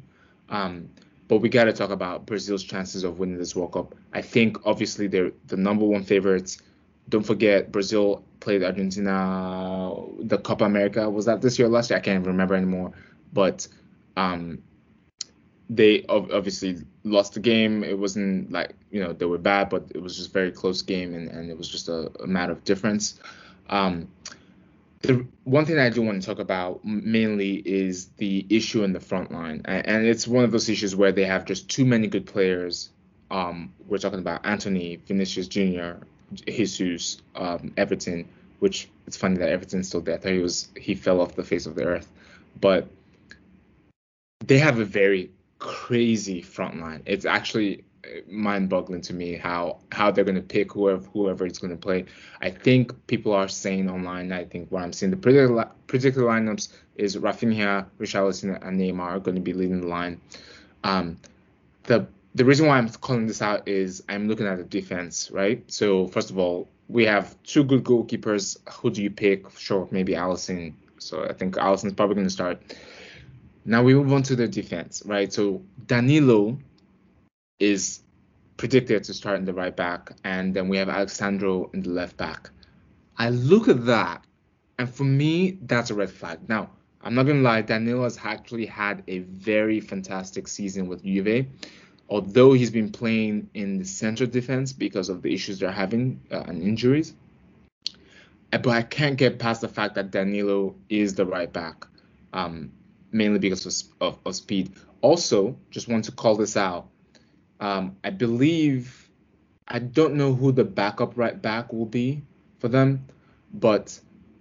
Um, 0.50 0.90
but 1.34 1.42
we 1.42 1.50
got 1.50 1.64
to 1.64 1.74
talk 1.74 1.90
about 1.90 2.28
Brazil's 2.28 2.64
chances 2.64 3.04
of 3.04 3.18
winning 3.18 3.40
this 3.40 3.56
World 3.56 3.72
Cup. 3.74 3.96
I 4.14 4.22
think 4.22 4.68
obviously 4.68 5.08
they're 5.08 5.32
the 5.48 5.58
number 5.58 5.84
one 5.84 6.04
favorites. 6.04 6.62
Don't 7.10 7.26
forget 7.26 7.72
Brazil 7.72 8.24
played 8.40 8.64
Argentina 8.64 9.96
the 10.20 10.38
Copa 10.38 10.64
America. 10.64 11.10
Was 11.10 11.26
that 11.26 11.42
this 11.42 11.58
year 11.58 11.68
or 11.68 11.72
last 11.72 11.90
year? 11.90 11.98
I 11.98 12.04
can't 12.04 12.24
remember 12.24 12.54
anymore. 12.54 12.92
But 13.34 13.68
um, 14.16 14.62
they 15.72 16.06
ob- 16.08 16.32
obviously 16.32 16.78
lost 17.04 17.34
the 17.34 17.40
game. 17.40 17.84
It 17.84 17.98
wasn't 17.98 18.52
like 18.52 18.76
you 18.92 19.02
know 19.02 19.12
they 19.14 19.26
were 19.26 19.40
bad, 19.40 19.70
but 19.70 19.86
it 19.96 20.04
was 20.04 20.16
just 20.16 20.30
a 20.30 20.34
very 20.34 20.52
close 20.52 20.84
game, 20.84 21.16
and, 21.16 21.30
and 21.30 21.50
it 21.50 21.58
was 21.58 21.68
just 21.68 21.90
a, 21.90 22.12
a 22.22 22.28
matter 22.28 22.52
of 22.52 22.64
difference. 22.64 23.20
Um, 23.72 24.08
the 25.04 25.28
one 25.44 25.66
thing 25.66 25.78
I 25.80 25.90
do 25.90 26.02
want 26.02 26.22
to 26.22 26.26
talk 26.26 26.40
about 26.40 26.84
mainly 26.84 27.56
is 27.56 28.08
the 28.18 28.46
issue 28.50 28.84
in 28.84 28.94
the 28.94 29.02
front 29.02 29.32
line, 29.32 29.62
and 29.66 30.06
it's 30.06 30.28
one 30.28 30.46
of 30.46 30.52
those 30.52 30.70
issues 30.70 30.96
where 30.96 31.12
they 31.12 31.26
have 31.26 31.46
just 31.46 31.70
too 31.70 31.86
many 31.86 32.08
good 32.08 32.26
players. 32.26 32.90
Um, 33.30 33.74
we're 33.88 33.98
talking 33.98 34.20
about 34.20 34.46
Antony, 34.46 35.00
Vinicius 35.06 35.48
Jr., 35.48 36.06
Jesus, 36.34 37.22
um, 37.36 37.74
Everton, 37.76 38.30
which 38.60 38.88
it's 39.06 39.18
funny 39.18 39.38
that 39.38 39.50
Everton's 39.50 39.90
still 39.90 40.02
there. 40.02 40.16
I 40.16 40.18
thought 40.18 40.32
he 40.32 40.40
was 40.40 40.70
he 40.78 40.96
fell 40.96 41.20
off 41.20 41.36
the 41.36 41.44
face 41.44 41.66
of 41.66 41.76
the 41.76 41.84
earth, 41.84 42.10
but 42.60 42.88
they 44.40 44.60
have 44.60 44.80
a 44.80 44.86
very 44.86 45.32
crazy 45.60 46.42
front 46.42 46.80
line. 46.80 47.04
It's 47.06 47.26
actually 47.26 47.84
mind-boggling 48.28 49.02
to 49.02 49.14
me 49.14 49.36
how 49.36 49.80
how 49.92 50.12
they're 50.12 50.24
going 50.24 50.36
to 50.36 50.42
pick 50.42 50.74
whoever 50.74 51.04
whoever 51.14 51.46
is 51.46 51.58
going 51.60 51.72
to 51.72 51.78
play. 51.78 52.06
I 52.42 52.50
think 52.50 52.94
people 53.08 53.34
are 53.34 53.48
saying 53.48 53.90
online. 53.90 54.32
I 54.32 54.46
think 54.46 54.72
what 54.72 54.84
I'm 54.84 54.94
seeing 54.94 55.12
the 55.12 55.30
li- 55.32 55.64
predicted 55.88 56.24
lineups 56.24 56.70
is 56.96 57.16
Rafinha, 57.16 57.88
Richarlison, 58.00 58.66
and 58.66 58.80
Neymar 58.80 59.00
are 59.02 59.20
going 59.20 59.36
to 59.36 59.42
be 59.42 59.54
leading 59.54 59.82
the 59.82 59.88
line. 59.88 60.20
Um, 60.84 61.18
the 61.84 62.08
the 62.36 62.46
reason 62.46 62.66
why 62.68 62.78
I'm 62.78 62.90
calling 62.90 63.28
this 63.28 63.42
out 63.42 63.68
is 63.68 64.04
I'm 64.10 64.28
looking 64.28 64.48
at 64.48 64.58
the 64.58 64.64
defense, 64.64 65.30
right? 65.32 65.64
So 65.72 66.08
first 66.08 66.30
of 66.30 66.38
all, 66.38 66.68
we 66.90 67.06
have 67.06 67.36
two 67.44 67.64
good 67.64 67.84
goalkeepers. 67.84 68.58
Who 68.74 68.90
do 68.90 69.02
you 69.04 69.12
pick? 69.12 69.50
Sure, 69.58 69.88
maybe 69.92 70.14
Alisson. 70.14 70.74
So 70.98 71.24
I 71.26 71.34
think 71.34 71.56
Alisson's 71.56 71.94
probably 71.94 72.16
going 72.16 72.28
to 72.28 72.34
start. 72.34 72.62
Now 73.66 73.84
we 73.84 73.94
move 73.94 74.12
on 74.12 74.24
to 74.24 74.36
the 74.36 74.48
defense, 74.48 75.04
right? 75.06 75.32
So 75.32 75.62
Danilo 75.86 76.58
is 77.60 78.02
predicted 78.58 79.04
to 79.04 79.14
start 79.14 79.40
in 79.40 79.46
the 79.46 79.54
right 79.54 79.76
back, 79.76 80.12
and 80.24 80.54
then 80.54 80.70
we 80.70 80.78
have 80.78 80.90
Alex 80.90 81.14
Sandro 81.14 81.70
in 81.74 81.82
the 81.82 81.90
left 81.90 82.18
back. 82.18 82.50
I 83.18 83.30
look 83.30 83.68
at 83.68 83.86
that, 83.86 84.24
and 84.80 84.90
for 84.90 85.04
me, 85.04 85.58
that's 85.64 85.90
a 85.90 85.94
red 85.94 86.10
flag. 86.12 86.40
Now, 86.48 86.70
I'm 87.02 87.16
not 87.16 87.24
gonna 87.24 87.42
lie, 87.42 87.62
Danilo 87.62 88.04
has 88.04 88.18
actually 88.24 88.66
had 88.66 89.04
a 89.08 89.20
very 89.20 89.82
fantastic 89.82 90.48
season 90.48 90.88
with 90.88 91.04
Juve, 91.04 91.46
although 92.10 92.54
he's 92.54 92.72
been 92.72 92.92
playing 92.92 93.50
in 93.54 93.78
the 93.78 93.86
central 93.86 94.30
defense 94.30 94.72
because 94.72 95.10
of 95.10 95.22
the 95.22 95.34
issues 95.34 95.60
they're 95.60 95.72
having 95.72 96.22
uh, 96.32 96.44
and 96.48 96.62
injuries. 96.62 97.14
Uh, 98.54 98.60
But 98.60 98.72
I 98.72 98.84
can't 98.84 99.18
get 99.18 99.40
past 99.40 99.62
the 99.62 99.68
fact 99.68 99.96
that 99.96 100.12
Danilo 100.12 100.76
is 100.88 101.16
the 101.16 101.26
right 101.26 101.52
back, 101.52 101.88
um, 102.32 102.72
mainly 103.12 103.40
because 103.40 103.66
of, 103.66 103.74
of, 104.00 104.20
of 104.26 104.36
speed. 104.36 104.74
Also, 105.02 105.58
just 105.72 105.88
want 105.88 106.06
to 106.06 106.12
call 106.12 106.36
this 106.36 106.56
out. 106.56 106.88
Um, 107.64 107.96
I 108.04 108.10
believe 108.10 109.10
I 109.70 109.80
don't 109.80 110.16
know 110.16 110.34
who 110.34 110.52
the 110.52 110.66
backup 110.66 111.18
right 111.18 111.42
back 111.42 111.72
will 111.72 111.86
be 111.86 112.22
for 112.60 112.68
them, 112.68 113.06
but 113.54 113.98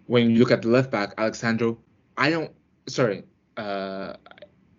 when 0.06 0.28
you 0.28 0.40
look 0.40 0.50
at 0.50 0.62
the 0.62 0.68
left 0.68 0.90
back, 0.90 1.14
Alex 1.16 1.38
Sandro, 1.38 1.78
I 2.16 2.30
don't. 2.30 2.50
Sorry, 2.88 3.22
uh, 3.56 4.14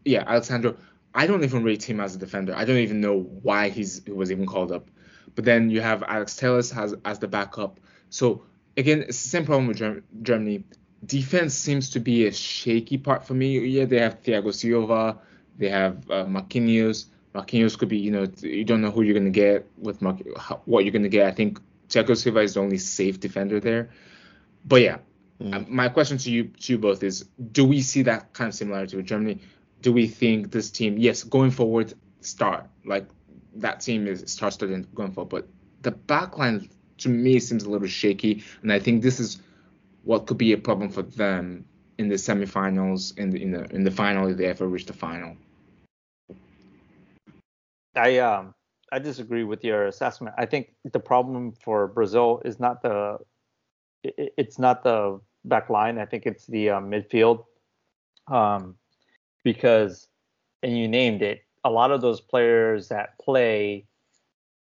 yeah, 0.04 0.26
Alex 0.28 0.48
Sandro. 0.48 0.76
I 1.16 1.26
don't 1.26 1.46
even 1.46 1.64
rate 1.64 1.84
him 1.84 2.02
as 2.02 2.16
a 2.16 2.18
defender. 2.18 2.54
I 2.54 2.66
don't 2.66 2.80
even 2.80 3.00
know 3.00 3.22
why 3.22 3.70
he's 3.70 4.04
he 4.04 4.12
was 4.12 4.30
even 4.30 4.46
called 4.46 4.74
up. 4.74 4.89
But 5.36 5.46
then 5.46 5.70
you 5.70 5.80
have 5.80 6.04
Alex 6.04 6.36
Telles 6.36 6.74
as 6.74 6.94
as 7.06 7.20
the 7.20 7.30
backup. 7.30 7.80
So 8.10 8.44
again, 8.76 9.04
it's 9.04 9.24
the 9.24 9.30
same 9.30 9.46
problem 9.46 9.68
with 9.68 9.78
Germ- 9.78 10.04
Germany. 10.22 10.66
Defense 11.06 11.54
seems 11.54 11.91
to 11.91 12.02
be 12.02 12.28
a 12.28 12.34
shaky 12.34 12.98
part 12.98 13.26
for 13.26 13.36
me. 13.36 13.60
Yeah, 13.60 13.86
they 13.86 14.00
have 14.00 14.22
Thiago 14.22 14.54
Silva, 14.54 15.18
they 15.58 15.70
have 15.70 16.12
uh, 16.12 16.26
Marquinhos. 16.26 17.06
Marquinhos 17.34 17.78
could 17.78 17.90
be, 17.90 17.98
you 17.98 18.12
know, 18.12 18.28
you 18.42 18.64
don't 18.64 18.82
know 18.82 18.92
who 18.92 19.02
you're 19.02 19.14
gonna 19.18 19.30
get 19.30 19.68
with 19.78 20.02
Mar- 20.02 20.18
how, 20.38 20.62
what 20.66 20.84
you're 20.86 20.92
gonna 20.94 21.10
get. 21.10 21.28
I 21.28 21.32
think 21.32 21.60
Thiago 21.90 22.16
Silva 22.16 22.40
is 22.42 22.54
the 22.54 22.60
only 22.62 22.78
safe 22.78 23.20
defender 23.20 23.60
there. 23.60 23.90
But 24.66 24.82
yeah, 24.82 24.98
Mm. 25.42 25.54
uh, 25.54 25.64
my 25.68 25.90
question 25.90 26.18
to 26.20 26.32
you 26.32 26.44
to 26.46 26.74
you 26.74 26.78
both 26.78 27.02
is: 27.04 27.26
Do 27.52 27.66
we 27.66 27.82
see 27.82 28.04
that 28.04 28.34
kind 28.34 28.48
of 28.50 28.54
similarity 28.54 28.98
with 28.98 29.08
Germany? 29.08 29.40
Do 29.82 29.92
we 29.92 30.08
think 30.08 30.52
this 30.52 30.70
team, 30.70 30.98
yes, 30.98 31.24
going 31.24 31.52
forward, 31.52 31.94
start 32.22 32.68
like 32.86 33.08
that 33.56 33.82
team 33.82 34.08
is 34.08 34.24
star 34.28 34.52
studded 34.52 34.88
going 34.96 35.12
forward, 35.12 35.30
but 35.30 35.48
the 35.82 35.92
backline 35.92 36.70
to 37.00 37.10
me 37.10 37.40
seems 37.40 37.64
a 37.64 37.70
little 37.70 37.88
shaky, 37.88 38.44
and 38.62 38.72
I 38.72 38.80
think 38.80 39.02
this 39.02 39.20
is 39.20 39.40
what 40.04 40.28
could 40.28 40.38
be 40.38 40.54
a 40.54 40.58
problem 40.58 40.90
for 40.90 41.02
them 41.02 41.66
in 41.98 42.08
the 42.10 42.16
semifinals, 42.16 43.18
in 43.18 43.32
the 43.32 43.42
in 43.42 43.52
the 43.52 43.64
in 43.76 43.84
the 43.84 43.92
final 43.92 44.28
if 44.30 44.38
they 44.38 44.46
ever 44.46 44.68
reach 44.68 44.86
the 44.86 44.94
final. 44.94 45.36
I 47.96 48.20
um 48.20 48.54
I 48.91 49.00
disagree 49.00 49.44
with 49.44 49.64
your 49.64 49.88
assessment. 49.88 50.36
I 50.38 50.46
think 50.46 50.74
the 50.91 51.00
problem 51.00 51.54
for 51.54 51.88
Brazil 51.88 52.41
is 52.46 52.60
not 52.60 52.82
the 52.82 53.18
it's 54.04 54.60
not 54.60 54.84
the 54.84 55.20
back 55.46 55.70
line. 55.70 55.98
I 55.98 56.06
think 56.06 56.26
it's 56.26 56.46
the 56.48 56.72
uh, 56.72 56.80
midfield. 56.80 57.46
Um, 58.28 58.76
because 59.44 60.08
and 60.62 60.78
you 60.78 60.88
named 60.88 61.22
it. 61.22 61.41
A 61.66 61.70
lot 61.70 61.91
of 61.91 62.02
those 62.02 62.22
players 62.22 62.88
that 62.89 63.18
play, 63.20 63.86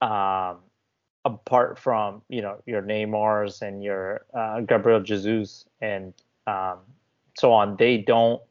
um, 0.01 0.59
apart 1.25 1.77
from 1.77 2.21
you 2.29 2.41
know 2.41 2.61
your 2.65 2.81
Neymars 2.81 3.61
and 3.61 3.83
your 3.83 4.25
uh, 4.33 4.61
Gabriel 4.61 5.01
Jesus 5.01 5.65
and 5.81 6.13
um, 6.47 6.79
so 7.37 7.51
on, 7.51 7.75
they 7.77 7.97
don't 7.97 8.41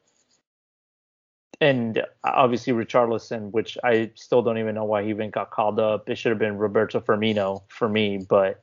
and 1.61 2.05
obviously 2.25 2.73
Richarlison, 2.73 3.51
which 3.51 3.77
I 3.83 4.11
still 4.15 4.43
don't 4.43 4.59
even 4.59 4.75
know 4.75 4.85
why 4.85 5.03
he 5.03 5.11
even 5.11 5.31
got 5.31 5.51
called 5.51 5.81
up. 5.81 6.09
It 6.09 6.17
should 6.17 6.31
have 6.31 6.39
been 6.39 6.57
Roberto 6.57 7.01
Firmino 7.01 7.63
for 7.69 7.89
me, 7.89 8.19
but 8.19 8.63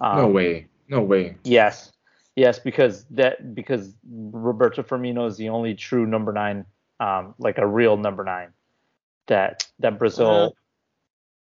um, 0.00 0.18
no 0.18 0.28
way, 0.28 0.66
no 0.88 1.02
way. 1.02 1.36
Yes, 1.44 1.92
yes, 2.34 2.58
because 2.58 3.04
that 3.10 3.54
because 3.54 3.94
Roberto 4.10 4.82
Firmino 4.82 5.28
is 5.28 5.36
the 5.36 5.48
only 5.50 5.74
true 5.74 6.06
number 6.06 6.32
nine 6.32 6.64
um, 6.98 7.34
like 7.38 7.58
a 7.58 7.66
real 7.66 7.96
number 7.96 8.24
nine. 8.24 8.48
That 9.26 9.68
that 9.78 9.98
Brazil. 9.98 10.56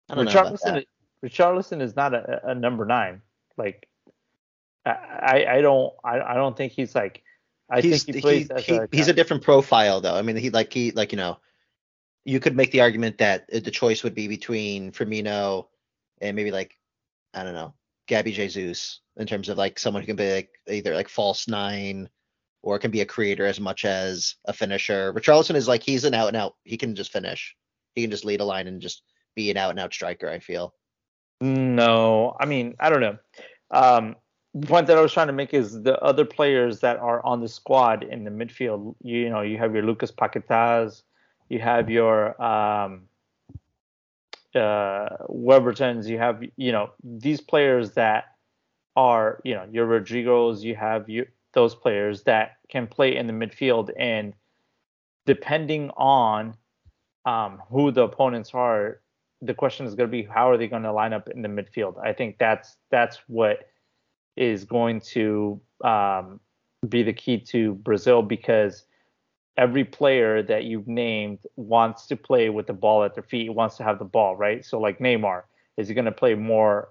I 0.10 0.16
don't 0.16 0.26
know 0.26 0.32
about 0.32 0.54
Richarlison, 0.54 0.74
that. 0.74 0.86
Richarlison 1.26 1.82
is 1.82 1.96
not 1.98 2.14
a, 2.14 2.52
a 2.52 2.56
number 2.56 2.86
nine. 2.86 3.22
Like, 3.58 3.90
I 4.86 4.92
I 4.92 5.56
I 5.56 5.62
don't 5.62 5.94
I, 6.04 6.22
I 6.22 6.34
don't 6.36 6.56
think 6.56 6.72
he's 6.72 6.96
like. 6.96 7.24
I 7.70 7.82
he's 7.82 8.04
think 8.04 8.16
he 8.16 8.22
plays 8.22 8.48
he- 8.48 8.54
as 8.54 8.66
he- 8.66 8.76
a, 8.76 8.88
he's 8.92 9.08
a 9.08 9.14
different 9.14 9.44
profile 9.44 10.02
though. 10.02 10.16
I 10.16 10.22
mean, 10.22 10.36
he 10.36 10.50
like 10.50 10.72
he 10.72 10.92
like 10.92 11.12
you 11.12 11.18
know, 11.18 11.40
you 12.26 12.40
could 12.40 12.56
make 12.56 12.72
the 12.72 12.82
argument 12.82 13.18
that 13.20 13.46
uh, 13.54 13.60
the 13.60 13.72
choice 13.72 14.04
would 14.04 14.16
be 14.16 14.28
between 14.28 14.92
Firmino 14.92 15.68
and 16.22 16.36
maybe 16.36 16.52
like 16.52 16.78
I 17.34 17.44
don't 17.44 17.54
know, 17.54 17.74
Gabby 18.08 18.32
Jesus 18.32 19.02
in 19.18 19.28
terms 19.28 19.50
of 19.50 19.58
like 19.58 19.80
someone 19.80 20.02
who 20.04 20.08
can 20.08 20.16
be 20.16 20.34
like 20.34 20.50
either 20.68 20.94
like 20.96 21.10
false 21.10 21.48
nine 21.48 22.10
or 22.64 22.80
can 22.80 22.92
be 22.92 23.02
a 23.02 23.06
creator 23.06 23.46
as 23.46 23.60
much 23.60 23.86
as 23.86 24.36
a 24.46 24.54
finisher. 24.54 25.14
Richarlison 25.14 25.56
is 25.56 25.68
like 25.68 25.84
he's 25.84 26.04
an 26.04 26.14
out 26.14 26.28
and 26.28 26.38
out. 26.38 26.56
He 26.64 26.78
can 26.78 26.96
just 26.96 27.12
finish. 27.12 27.56
He 27.96 28.02
can 28.02 28.12
just 28.12 28.26
lead 28.26 28.42
a 28.42 28.46
line 28.46 28.68
and 28.68 28.82
just 28.82 29.04
be 29.36 29.52
an 29.52 29.58
out 29.58 29.72
and 29.72 29.80
out 29.80 29.94
striker. 29.94 30.30
I 30.30 30.40
feel. 30.40 30.74
No, 31.42 32.36
I 32.40 32.46
mean 32.46 32.76
I 32.80 32.90
don't 32.90 33.02
know. 33.02 33.18
Um, 33.72 34.16
the 34.16 34.27
point 34.62 34.88
that 34.88 34.98
I 34.98 35.02
was 35.02 35.14
trying 35.14 35.28
to 35.28 35.34
make 35.34 35.54
is 35.54 35.84
the 35.84 36.00
other 36.02 36.26
players 36.26 36.80
that 36.80 36.98
are 36.98 37.26
on 37.26 37.42
the 37.42 37.48
squad 37.48 38.04
in 38.04 38.24
the 38.24 38.32
midfield. 38.32 38.96
You, 39.02 39.20
you 39.20 39.30
know, 39.30 39.42
you 39.42 39.58
have 39.58 39.74
your 39.74 39.84
Lucas 39.84 40.12
Paquetas, 40.12 41.04
you 41.50 41.60
have 41.60 41.90
your 41.90 42.42
um, 42.42 43.04
uh, 44.56 45.10
Webertons, 45.30 46.08
you 46.08 46.18
have 46.18 46.44
you 46.56 46.72
know 46.72 46.92
these 47.04 47.42
players 47.42 47.92
that 47.92 48.36
are 48.96 49.40
you 49.44 49.54
know 49.54 49.66
your 49.72 49.88
Rodrigos, 49.88 50.62
you 50.62 50.76
have 50.76 51.10
you 51.10 51.28
those 51.54 51.76
players 51.76 52.24
that 52.24 52.58
can 52.70 52.88
play 52.88 53.16
in 53.16 53.28
the 53.28 53.34
midfield, 53.34 53.90
and 53.98 54.34
depending 55.26 55.90
on 55.98 56.56
um, 57.26 57.62
who 57.70 57.92
the 57.92 58.04
opponents 58.04 58.52
are, 58.54 59.02
the 59.42 59.54
question 59.54 59.86
is 59.86 59.96
going 59.96 60.10
to 60.10 60.12
be 60.12 60.24
how 60.24 60.50
are 60.50 60.58
they 60.58 60.68
going 60.68 60.84
to 60.84 60.92
line 60.92 61.14
up 61.14 61.30
in 61.30 61.42
the 61.42 61.50
midfield. 61.50 62.00
I 62.04 62.14
think 62.14 62.38
that's 62.38 62.78
that's 62.90 63.20
what 63.28 63.68
is 64.38 64.66
going 64.66 65.02
to 65.02 65.60
um, 65.84 66.40
be 66.88 67.04
the 67.04 67.14
key 67.14 67.40
to 67.40 67.74
Brazil 67.76 68.22
because 68.22 68.86
every 69.58 69.84
player 69.84 70.44
that 70.44 70.66
you've 70.66 70.88
named 70.88 71.40
wants 71.56 72.06
to 72.08 72.16
play 72.16 72.50
with 72.50 72.68
the 72.68 72.74
ball 72.74 73.04
at 73.04 73.16
their 73.16 73.24
feet, 73.24 73.54
wants 73.54 73.78
to 73.78 73.84
have 73.84 74.00
the 74.00 74.06
ball, 74.06 74.36
right? 74.36 74.64
So 74.64 74.80
like 74.80 75.00
Neymar, 75.00 75.44
is 75.78 75.88
he 75.88 75.94
going 75.94 76.06
to 76.06 76.12
play 76.12 76.36
more 76.36 76.90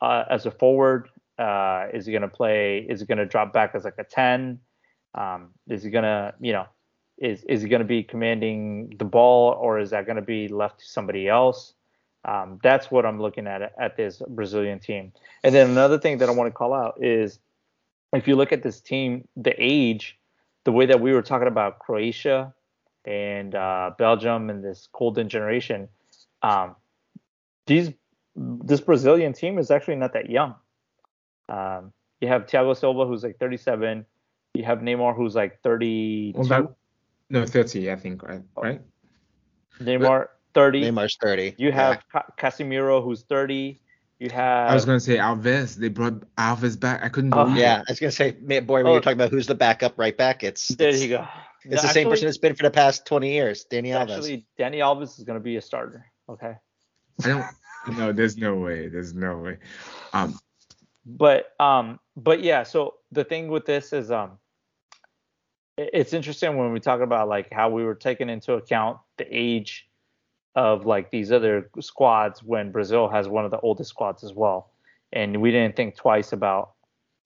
uh, 0.00 0.24
as 0.28 0.46
a 0.46 0.50
forward? 0.50 1.08
Uh, 1.38 1.86
is 1.94 2.06
he 2.06 2.12
going 2.12 2.22
to 2.22 2.28
play? 2.28 2.86
Is 2.88 3.00
he 3.00 3.06
going 3.06 3.18
to 3.18 3.26
drop 3.26 3.52
back 3.52 3.74
as 3.74 3.84
like 3.84 3.98
a 3.98 4.04
ten? 4.04 4.58
Um, 5.14 5.50
is 5.68 5.82
he 5.82 5.90
going 5.90 6.04
to, 6.04 6.34
you 6.40 6.52
know, 6.52 6.66
is 7.18 7.44
is 7.44 7.62
he 7.62 7.68
going 7.68 7.82
to 7.82 7.86
be 7.86 8.02
commanding 8.02 8.94
the 8.98 9.04
ball 9.04 9.52
or 9.52 9.78
is 9.78 9.90
that 9.90 10.06
going 10.06 10.16
to 10.16 10.22
be 10.22 10.48
left 10.48 10.80
to 10.80 10.86
somebody 10.86 11.28
else? 11.28 11.74
Um, 12.24 12.60
that's 12.62 12.90
what 12.90 13.04
I'm 13.04 13.20
looking 13.20 13.46
at 13.46 13.72
at 13.78 13.96
this 13.96 14.22
Brazilian 14.28 14.78
team. 14.78 15.12
And 15.42 15.54
then 15.54 15.70
another 15.70 15.98
thing 15.98 16.18
that 16.18 16.28
I 16.28 16.32
want 16.32 16.48
to 16.48 16.52
call 16.52 16.72
out 16.72 17.02
is 17.02 17.40
if 18.12 18.28
you 18.28 18.36
look 18.36 18.52
at 18.52 18.62
this 18.62 18.80
team, 18.80 19.26
the 19.36 19.54
age, 19.58 20.18
the 20.64 20.72
way 20.72 20.86
that 20.86 21.00
we 21.00 21.12
were 21.12 21.22
talking 21.22 21.48
about 21.48 21.80
Croatia 21.80 22.54
and 23.04 23.54
uh, 23.54 23.90
Belgium 23.98 24.50
and 24.50 24.62
this 24.62 24.88
golden 24.92 25.28
generation, 25.28 25.88
um, 26.42 26.76
these 27.66 27.90
this 28.34 28.80
Brazilian 28.80 29.32
team 29.32 29.58
is 29.58 29.70
actually 29.70 29.96
not 29.96 30.14
that 30.14 30.30
young. 30.30 30.54
Um, 31.48 31.92
you 32.20 32.28
have 32.28 32.46
Thiago 32.46 32.76
Silva 32.76 33.06
who's 33.06 33.22
like 33.22 33.38
37. 33.38 34.06
You 34.54 34.64
have 34.64 34.78
Neymar 34.78 35.16
who's 35.16 35.34
like 35.34 35.60
32. 35.62 36.38
Well, 36.38 36.48
that, 36.48 36.74
no, 37.30 37.44
30, 37.44 37.90
I 37.90 37.96
think, 37.96 38.22
right? 38.22 38.42
Oh. 38.56 38.62
Right? 38.62 38.80
Neymar 39.80 40.28
30. 40.54 40.82
Neymar's 40.82 41.16
thirty. 41.20 41.54
You 41.58 41.68
Yeah. 41.68 41.74
have 41.74 42.02
Ca- 42.10 42.26
Casemiro 42.38 43.02
who's 43.02 43.22
30. 43.22 43.80
You 44.18 44.30
have 44.30 44.70
I 44.70 44.74
was 44.74 44.84
gonna 44.84 45.00
say 45.00 45.16
Alves. 45.16 45.74
They 45.76 45.88
brought 45.88 46.20
Alves 46.36 46.78
back. 46.78 47.02
I 47.02 47.08
couldn't 47.08 47.34
Oh, 47.34 47.44
believe 47.44 47.58
Yeah. 47.58 47.82
I 47.86 47.90
was 47.90 47.98
gonna 47.98 48.12
say, 48.12 48.36
man, 48.40 48.64
boy, 48.66 48.78
when 48.78 48.86
Oh. 48.86 48.92
you're 48.92 49.00
talking 49.00 49.18
about 49.18 49.30
who's 49.30 49.46
the 49.46 49.54
backup 49.54 49.98
right 49.98 50.16
back, 50.16 50.44
it's 50.44 50.68
there 50.68 50.90
it's, 50.90 51.02
you 51.02 51.08
go. 51.08 51.26
it's 51.64 51.82
the 51.82 51.88
same 51.88 52.08
person 52.08 52.28
it's 52.28 52.38
been 52.38 52.54
for 52.54 52.62
the 52.62 52.70
past 52.70 53.04
20 53.06 53.32
years, 53.32 53.66
Dani 53.70 53.88
Alves. 53.88 54.10
Actually, 54.14 54.46
Dani 54.58 54.76
Alves 54.78 55.18
is 55.18 55.24
going 55.24 55.38
to 55.38 55.42
be 55.42 55.56
a 55.56 55.60
starter. 55.60 56.06
Okay. 56.28 56.54
I 57.24 57.28
don't. 57.28 57.44
No, 57.98 58.12
there's 58.12 58.36
no 58.36 58.54
way. 58.54 58.86
There's 58.88 59.12
no 59.12 59.38
way. 59.38 59.58
Um, 60.12 60.38
but 61.04 61.52
um 61.58 61.98
but 62.16 62.44
yeah 62.44 62.62
so 62.62 62.94
the 63.10 63.24
thing 63.24 63.48
with 63.48 63.66
this 63.66 63.92
is 63.92 64.12
um 64.12 64.38
it's 65.76 66.12
interesting 66.12 66.56
when 66.56 66.72
we 66.72 66.78
talk 66.80 67.00
about 67.00 67.28
like 67.28 67.52
how 67.52 67.70
we 67.70 67.84
were 67.84 67.94
taking 67.96 68.28
into 68.28 68.52
account 68.54 68.98
the 69.16 69.26
age 69.28 69.88
of 70.54 70.84
like 70.86 71.10
these 71.10 71.32
other 71.32 71.70
squads 71.80 72.42
when 72.42 72.70
brazil 72.72 73.08
has 73.08 73.28
one 73.28 73.44
of 73.44 73.50
the 73.50 73.60
oldest 73.60 73.90
squads 73.90 74.22
as 74.24 74.32
well 74.34 74.70
and 75.12 75.40
we 75.40 75.50
didn't 75.50 75.76
think 75.76 75.96
twice 75.96 76.32
about 76.32 76.72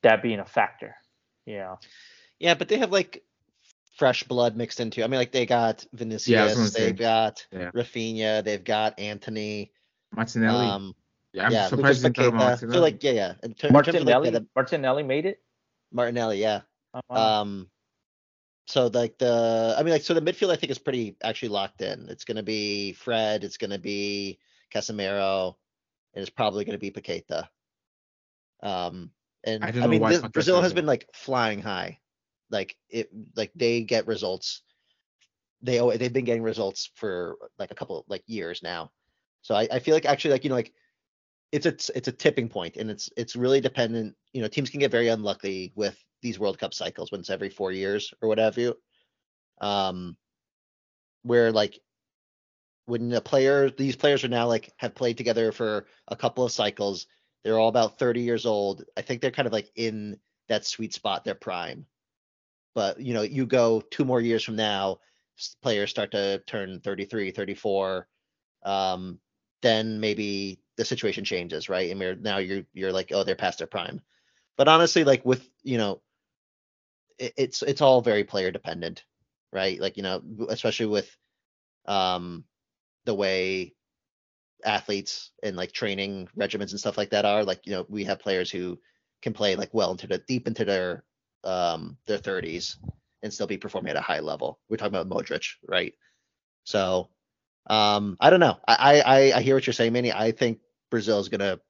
that 0.03 0.23
being 0.23 0.39
a 0.41 0.45
factor 0.45 0.95
Yeah. 1.47 1.77
Yeah, 2.39 2.55
but 2.55 2.69
they 2.69 2.79
have 2.79 2.93
like 2.93 3.23
fresh 3.97 4.23
blood 4.25 4.57
mixed 4.57 4.79
into. 4.79 5.03
I 5.03 5.07
mean, 5.07 5.19
like 5.19 5.33
they 5.33 5.47
got 5.47 5.87
Vinicius, 5.95 6.29
Yeah, 6.29 6.43
I 6.43 6.45
was 6.47 6.55
gonna 6.55 6.69
say. 6.69 6.85
they've 6.87 6.97
got 6.99 7.47
Yeah. 7.51 7.71
Rafinha, 7.73 8.45
they've 8.45 8.63
got 8.63 8.99
Antony. 8.99 9.73
Martinelli. 10.15 10.67
Um, 10.67 10.95
yeah, 11.33 11.47
I'm 11.47 11.53
yeah, 11.53 11.67
surprised 11.69 12.03
you 12.03 12.09
Lucas 12.09 12.17
didn't 12.17 12.17
talk 12.17 12.35
about 12.35 12.59
Paqueta. 12.59 12.61
So 12.61 12.67
Martinelli. 12.67 12.81
like, 12.93 13.05
yeah, 13.05 13.11
yeah. 13.13 13.33
In, 13.43 13.55
ter- 13.55 13.69
in 13.69 13.75
terms 13.75 13.89
of 13.89 13.95
like 13.95 14.05
martinelli 14.05 14.31
the, 14.31 14.41
the 14.41 14.47
martinelli 14.55 15.03
made 15.03 15.25
it 15.27 15.41
Martinelli, 15.93 16.41
yeah. 16.41 16.61
Wow. 17.09 17.41
Um, 17.41 17.71
so 18.67 18.89
like 18.93 19.17
the, 19.19 19.75
I 19.79 19.83
mean, 19.83 19.93
like 19.93 20.03
so 20.03 20.13
the 20.13 20.21
midfield 20.21 20.51
I 20.51 20.57
think 20.57 20.71
is 20.71 20.79
pretty 20.79 21.17
actually 21.23 21.51
locked 21.51 21.83
in. 21.83 22.09
It's 22.09 22.25
gonna 22.25 22.43
be 22.43 22.93
Fred, 22.93 23.45
it's 23.45 23.57
gonna 23.57 23.79
be 23.79 24.39
Casemiro, 24.75 25.55
and 26.15 26.23
it's 26.23 26.31
probably 26.31 26.65
gonna 26.65 26.79
be 26.79 26.91
Paqueta. 26.91 27.49
Um, 28.63 29.13
and 29.45 29.65
I 29.65 29.69
I, 29.69 29.87
mean, 29.87 30.03
this, 30.03 30.23
Brazil 30.23 30.61
has 30.61 30.73
been 30.73 30.87
like 30.87 31.09
flying 31.15 31.63
high. 31.63 32.01
Like 32.51 32.77
it, 32.89 33.09
like 33.37 33.53
they 33.55 33.83
get 33.83 34.09
results. 34.09 34.63
They 35.63 35.79
always, 35.79 35.99
they've 36.01 36.13
been 36.13 36.25
getting 36.25 36.43
results 36.43 36.91
for 36.97 37.37
like 37.59 37.71
a 37.71 37.75
couple 37.75 38.05
like 38.09 38.25
years 38.27 38.63
now. 38.63 38.91
So 39.43 39.55
I, 39.55 39.69
I 39.71 39.79
feel 39.79 39.95
like 39.95 40.07
actually 40.07 40.33
like 40.33 40.43
you 40.43 40.51
know 40.51 40.57
like 40.57 40.73
it's 41.53 41.67
a 41.67 41.97
it's 41.97 42.09
a 42.09 42.13
tipping 42.13 42.49
point 42.49 42.77
and 42.77 42.91
it's 42.91 43.09
it's 43.17 43.37
really 43.37 43.61
dependent 43.61 44.15
you 44.33 44.43
know 44.43 44.49
teams 44.49 44.71
can 44.71 44.81
get 44.81 44.91
very 44.91 45.09
unlucky 45.09 45.73
with 45.75 45.97
these 46.23 46.39
world 46.39 46.59
cup 46.59 46.75
cycles 46.75 47.11
when 47.11 47.21
it's 47.21 47.31
every 47.31 47.51
four 47.51 47.73
years 47.73 48.13
or 48.21 48.29
what 48.29 48.39
have 48.39 48.59
you. 48.59 48.75
Um 49.61 50.17
where 51.23 51.51
like 51.53 51.79
when 52.87 53.13
a 53.13 53.21
player 53.21 53.71
these 53.71 53.97
players 53.97 54.25
are 54.25 54.29
now 54.29 54.47
like 54.47 54.73
have 54.77 54.95
played 54.95 55.17
together 55.17 55.51
for 55.51 55.87
a 56.09 56.17
couple 56.17 56.45
of 56.45 56.53
cycles 56.53 57.07
they're 57.43 57.59
all 57.59 57.69
about 57.69 57.99
30 57.99 58.21
years 58.21 58.47
old 58.47 58.85
i 58.97 59.03
think 59.03 59.21
they're 59.21 59.31
kind 59.31 59.47
of 59.47 59.53
like 59.53 59.71
in 59.75 60.19
that 60.49 60.65
sweet 60.65 60.95
spot 60.95 61.25
their 61.25 61.35
prime. 61.35 61.87
But 62.75 63.01
you 63.01 63.15
know 63.15 63.23
you 63.23 63.47
go 63.47 63.81
two 63.81 64.05
more 64.05 64.21
years 64.21 64.45
from 64.45 64.57
now 64.57 64.99
players 65.63 65.91
start 65.91 66.11
to 66.13 66.39
turn 66.47 66.81
33 66.81 67.31
34 67.31 68.09
um 68.65 69.19
then 69.63 70.01
maybe 70.01 70.61
the 70.77 70.85
situation 70.85 71.25
changes, 71.25 71.69
right? 71.69 71.91
And 71.91 72.01
we're, 72.01 72.15
now 72.15 72.39
you're 72.39 72.65
you're 72.75 72.93
like, 72.93 73.11
oh, 73.13 73.25
they're 73.25 73.35
past 73.37 73.59
their 73.59 73.67
prime. 73.67 74.01
But 74.57 74.69
honestly, 74.69 75.05
like 75.05 75.25
with 75.25 75.49
you 75.63 75.79
know, 75.79 76.03
it, 77.19 77.35
it's 77.37 77.63
it's 77.63 77.81
all 77.81 78.01
very 78.01 78.25
player 78.25 78.51
dependent, 78.51 79.05
right? 79.53 79.81
Like 79.81 79.97
you 79.97 80.03
know, 80.03 80.23
especially 80.49 80.87
with 80.87 81.15
um 81.87 82.45
the 83.05 83.15
way 83.15 83.75
athletes 84.65 85.31
and 85.43 85.57
like 85.57 85.73
training 85.73 86.29
regimens 86.37 86.71
and 86.71 86.81
stuff 86.81 86.99
like 86.99 87.11
that 87.11 87.25
are. 87.25 87.45
Like 87.45 87.67
you 87.67 87.73
know, 87.73 87.87
we 87.89 88.05
have 88.05 88.19
players 88.21 88.51
who 88.51 88.79
can 89.23 89.33
play 89.33 89.57
like 89.57 89.73
well 89.73 89.93
into 89.93 90.07
the 90.07 90.19
deep 90.19 90.47
into 90.47 90.65
their 90.65 91.05
um 91.45 91.97
their 92.07 92.19
30s 92.19 92.77
and 93.23 93.33
still 93.33 93.47
be 93.47 93.59
performing 93.59 93.91
at 93.91 93.97
a 93.97 94.01
high 94.01 94.21
level. 94.21 94.61
We're 94.69 94.77
talking 94.77 94.95
about 94.97 95.09
Modric, 95.09 95.47
right? 95.67 95.95
So 96.65 97.09
um, 97.69 98.17
I 98.21 98.31
don't 98.31 98.41
know. 98.41 98.59
I, 98.67 99.03
I 99.05 99.33
I 99.39 99.43
hear 99.43 99.55
what 99.55 99.67
you're 99.67 99.75
saying, 99.75 99.93
Manny. 99.93 100.13
I 100.13 100.33
think 100.33 100.61
Brazil 100.97 101.21
is 101.21 101.29
gonna. 101.29 101.61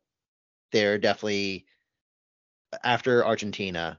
They're 0.70 0.98
definitely 0.98 1.66
after 2.84 3.26
Argentina. 3.26 3.98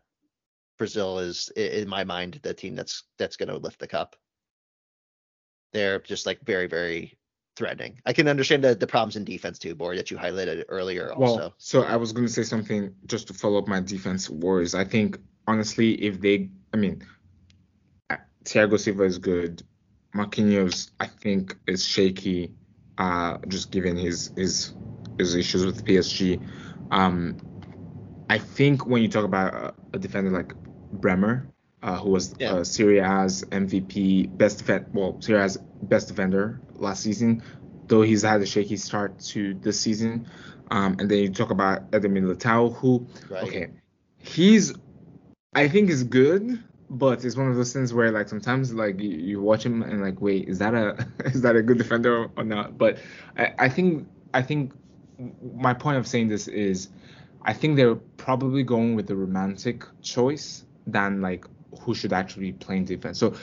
Brazil 0.77 1.19
is, 1.19 1.49
in 1.49 1.89
my 1.89 2.05
mind, 2.05 2.39
the 2.43 2.53
team 2.53 2.75
that's 2.75 3.03
that's 3.19 3.35
gonna 3.35 3.57
lift 3.57 3.77
the 3.77 3.89
cup. 3.89 4.15
They're 5.73 5.99
just 5.99 6.25
like 6.25 6.39
very 6.45 6.67
very 6.67 7.17
threatening. 7.57 7.99
I 8.05 8.13
can 8.13 8.29
understand 8.29 8.63
the 8.63 8.73
the 8.73 8.87
problems 8.87 9.17
in 9.17 9.25
defense 9.25 9.59
too, 9.59 9.75
Boy, 9.75 9.97
that 9.97 10.11
you 10.11 10.15
highlighted 10.17 10.63
earlier. 10.69 11.11
Well, 11.17 11.31
Also, 11.33 11.53
so 11.57 11.81
I 11.83 11.97
was 11.97 12.13
going 12.13 12.27
to 12.27 12.31
say 12.31 12.43
something 12.43 12.95
just 13.05 13.27
to 13.27 13.33
follow 13.33 13.59
up 13.59 13.67
my 13.67 13.81
defense 13.81 14.29
worries. 14.29 14.75
I 14.75 14.85
think 14.85 15.19
honestly, 15.45 15.91
if 15.95 16.21
they, 16.21 16.49
I 16.73 16.77
mean, 16.77 17.03
uh, 18.09 18.15
Thiago 18.45 18.79
Silva 18.79 19.03
is 19.03 19.17
good. 19.17 19.61
Marquinhos, 20.15 20.91
I 21.01 21.07
think, 21.07 21.57
is 21.67 21.85
shaky, 21.85 22.53
uh, 22.97 23.37
just 23.47 23.71
given 23.71 23.95
his 23.97 24.31
his 24.35 24.73
his 25.17 25.35
issues 25.35 25.65
with 25.65 25.85
PSG. 25.85 26.41
Um, 26.91 27.37
I 28.29 28.37
think 28.37 28.85
when 28.85 29.01
you 29.01 29.07
talk 29.07 29.23
about 29.23 29.53
a, 29.53 29.73
a 29.93 29.99
defender 29.99 30.31
like 30.31 30.53
Bremer, 30.93 31.47
uh, 31.81 31.97
who 31.97 32.09
was 32.11 32.35
Yeah. 32.39 32.53
uh, 32.53 32.63
Serie 32.63 32.99
A's 32.99 33.43
MVP, 33.51 34.37
best 34.37 34.59
defend, 34.59 34.87
well, 34.93 35.19
Serie 35.21 35.43
A's 35.43 35.57
best 35.83 36.07
defender 36.09 36.59
last 36.75 37.03
season, 37.03 37.41
though 37.87 38.01
he's 38.01 38.23
had 38.23 38.41
a 38.41 38.45
shaky 38.45 38.77
start 38.77 39.19
to 39.19 39.53
this 39.55 39.79
season. 39.79 40.27
Um, 40.69 40.97
and 40.99 41.09
then 41.09 41.19
you 41.19 41.29
talk 41.29 41.49
about 41.49 41.83
Eder 41.93 42.09
Militao, 42.09 42.75
who, 42.75 43.07
Right. 43.29 43.43
okay, 43.43 43.67
he's, 44.19 44.73
I 45.55 45.69
think 45.69 45.89
is 45.89 46.03
good, 46.03 46.61
but 46.89 47.25
it's 47.25 47.35
one 47.35 47.47
of 47.49 47.55
those 47.55 47.73
things 47.73 47.93
where 47.93 48.11
like 48.11 48.29
sometimes 48.29 48.73
like 48.73 48.99
you, 48.99 49.09
you 49.09 49.41
watch 49.41 49.65
him 49.65 49.81
and 49.83 50.01
like, 50.01 50.21
wait, 50.21 50.47
is 50.47 50.59
that 50.59 50.73
a 50.73 51.07
is 51.25 51.41
that 51.41 51.55
a 51.55 51.61
good 51.61 51.77
defender 51.77 52.29
or 52.35 52.43
not? 52.43 52.77
But 52.77 52.99
I, 53.37 53.53
I 53.59 53.69
think 53.69 54.07
I 54.33 54.41
think 54.41 54.73
my 55.55 55.73
point 55.73 55.97
of 55.97 56.07
saying 56.07 56.29
this 56.29 56.47
is 56.47 56.89
I 57.43 57.53
think 57.53 57.75
they're 57.75 57.95
probably 57.95 58.63
going 58.63 58.95
with 58.95 59.07
the 59.07 59.15
romantic 59.15 59.83
choice 60.01 60.65
than 60.85 61.21
like 61.21 61.45
who 61.81 61.93
should 61.93 62.13
actually 62.13 62.51
be 62.51 62.57
playing 62.57 62.85
defense. 62.85 63.19
So 63.19 63.35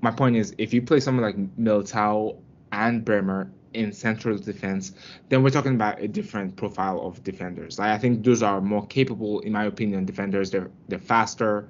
my 0.00 0.10
point 0.10 0.36
is 0.36 0.54
if 0.58 0.74
you 0.74 0.82
play 0.82 1.00
someone 1.00 1.24
like 1.24 1.56
Militao 1.56 2.36
and 2.72 3.04
Bremer 3.04 3.50
in 3.72 3.92
central 3.92 4.36
defense, 4.36 4.92
then 5.28 5.42
we're 5.42 5.50
talking 5.50 5.74
about 5.74 6.00
a 6.00 6.08
different 6.08 6.56
profile 6.56 7.00
of 7.02 7.22
defenders. 7.22 7.78
Like, 7.78 7.90
I 7.90 7.98
think 7.98 8.24
those 8.24 8.42
are 8.42 8.60
more 8.60 8.86
capable, 8.86 9.40
in 9.40 9.52
my 9.52 9.64
opinion, 9.64 10.04
defenders. 10.04 10.50
They're 10.50 10.70
they're 10.88 10.98
faster, 10.98 11.68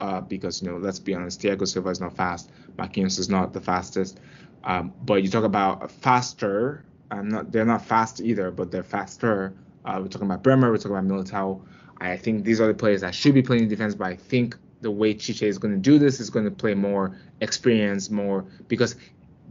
uh, 0.00 0.20
because 0.20 0.62
you 0.62 0.68
know, 0.68 0.76
let's 0.76 0.98
be 0.98 1.14
honest, 1.14 1.40
Thiago 1.40 1.66
Silva 1.66 1.90
is 1.90 2.00
not 2.00 2.14
fast. 2.16 2.50
Marquinhos 2.76 3.18
is 3.18 3.28
not 3.28 3.52
the 3.52 3.60
fastest. 3.60 4.20
Um, 4.64 4.92
but 5.02 5.22
you 5.22 5.28
talk 5.28 5.44
about 5.44 5.90
faster. 5.90 6.84
I'm 7.10 7.28
not. 7.28 7.52
They're 7.52 7.64
not 7.64 7.84
fast 7.84 8.20
either, 8.20 8.50
but 8.50 8.70
they're 8.70 8.82
faster. 8.82 9.54
Uh, 9.84 9.98
we're 10.00 10.08
talking 10.08 10.26
about 10.26 10.42
Bremer. 10.42 10.70
We're 10.70 10.76
talking 10.76 10.96
about 10.96 11.04
Militao. 11.04 11.60
I 12.00 12.16
think 12.16 12.44
these 12.44 12.60
are 12.60 12.66
the 12.66 12.74
players 12.74 13.00
that 13.00 13.14
should 13.14 13.34
be 13.34 13.42
playing 13.42 13.68
defense, 13.68 13.94
but 13.94 14.06
I 14.08 14.16
think 14.16 14.56
the 14.80 14.90
way 14.90 15.14
Tite 15.14 15.42
is 15.42 15.58
going 15.58 15.74
to 15.74 15.80
do 15.80 15.98
this 15.98 16.20
is 16.20 16.30
going 16.30 16.44
to 16.44 16.50
play 16.50 16.74
more 16.74 17.16
experience, 17.40 18.10
more 18.10 18.44
because 18.68 18.94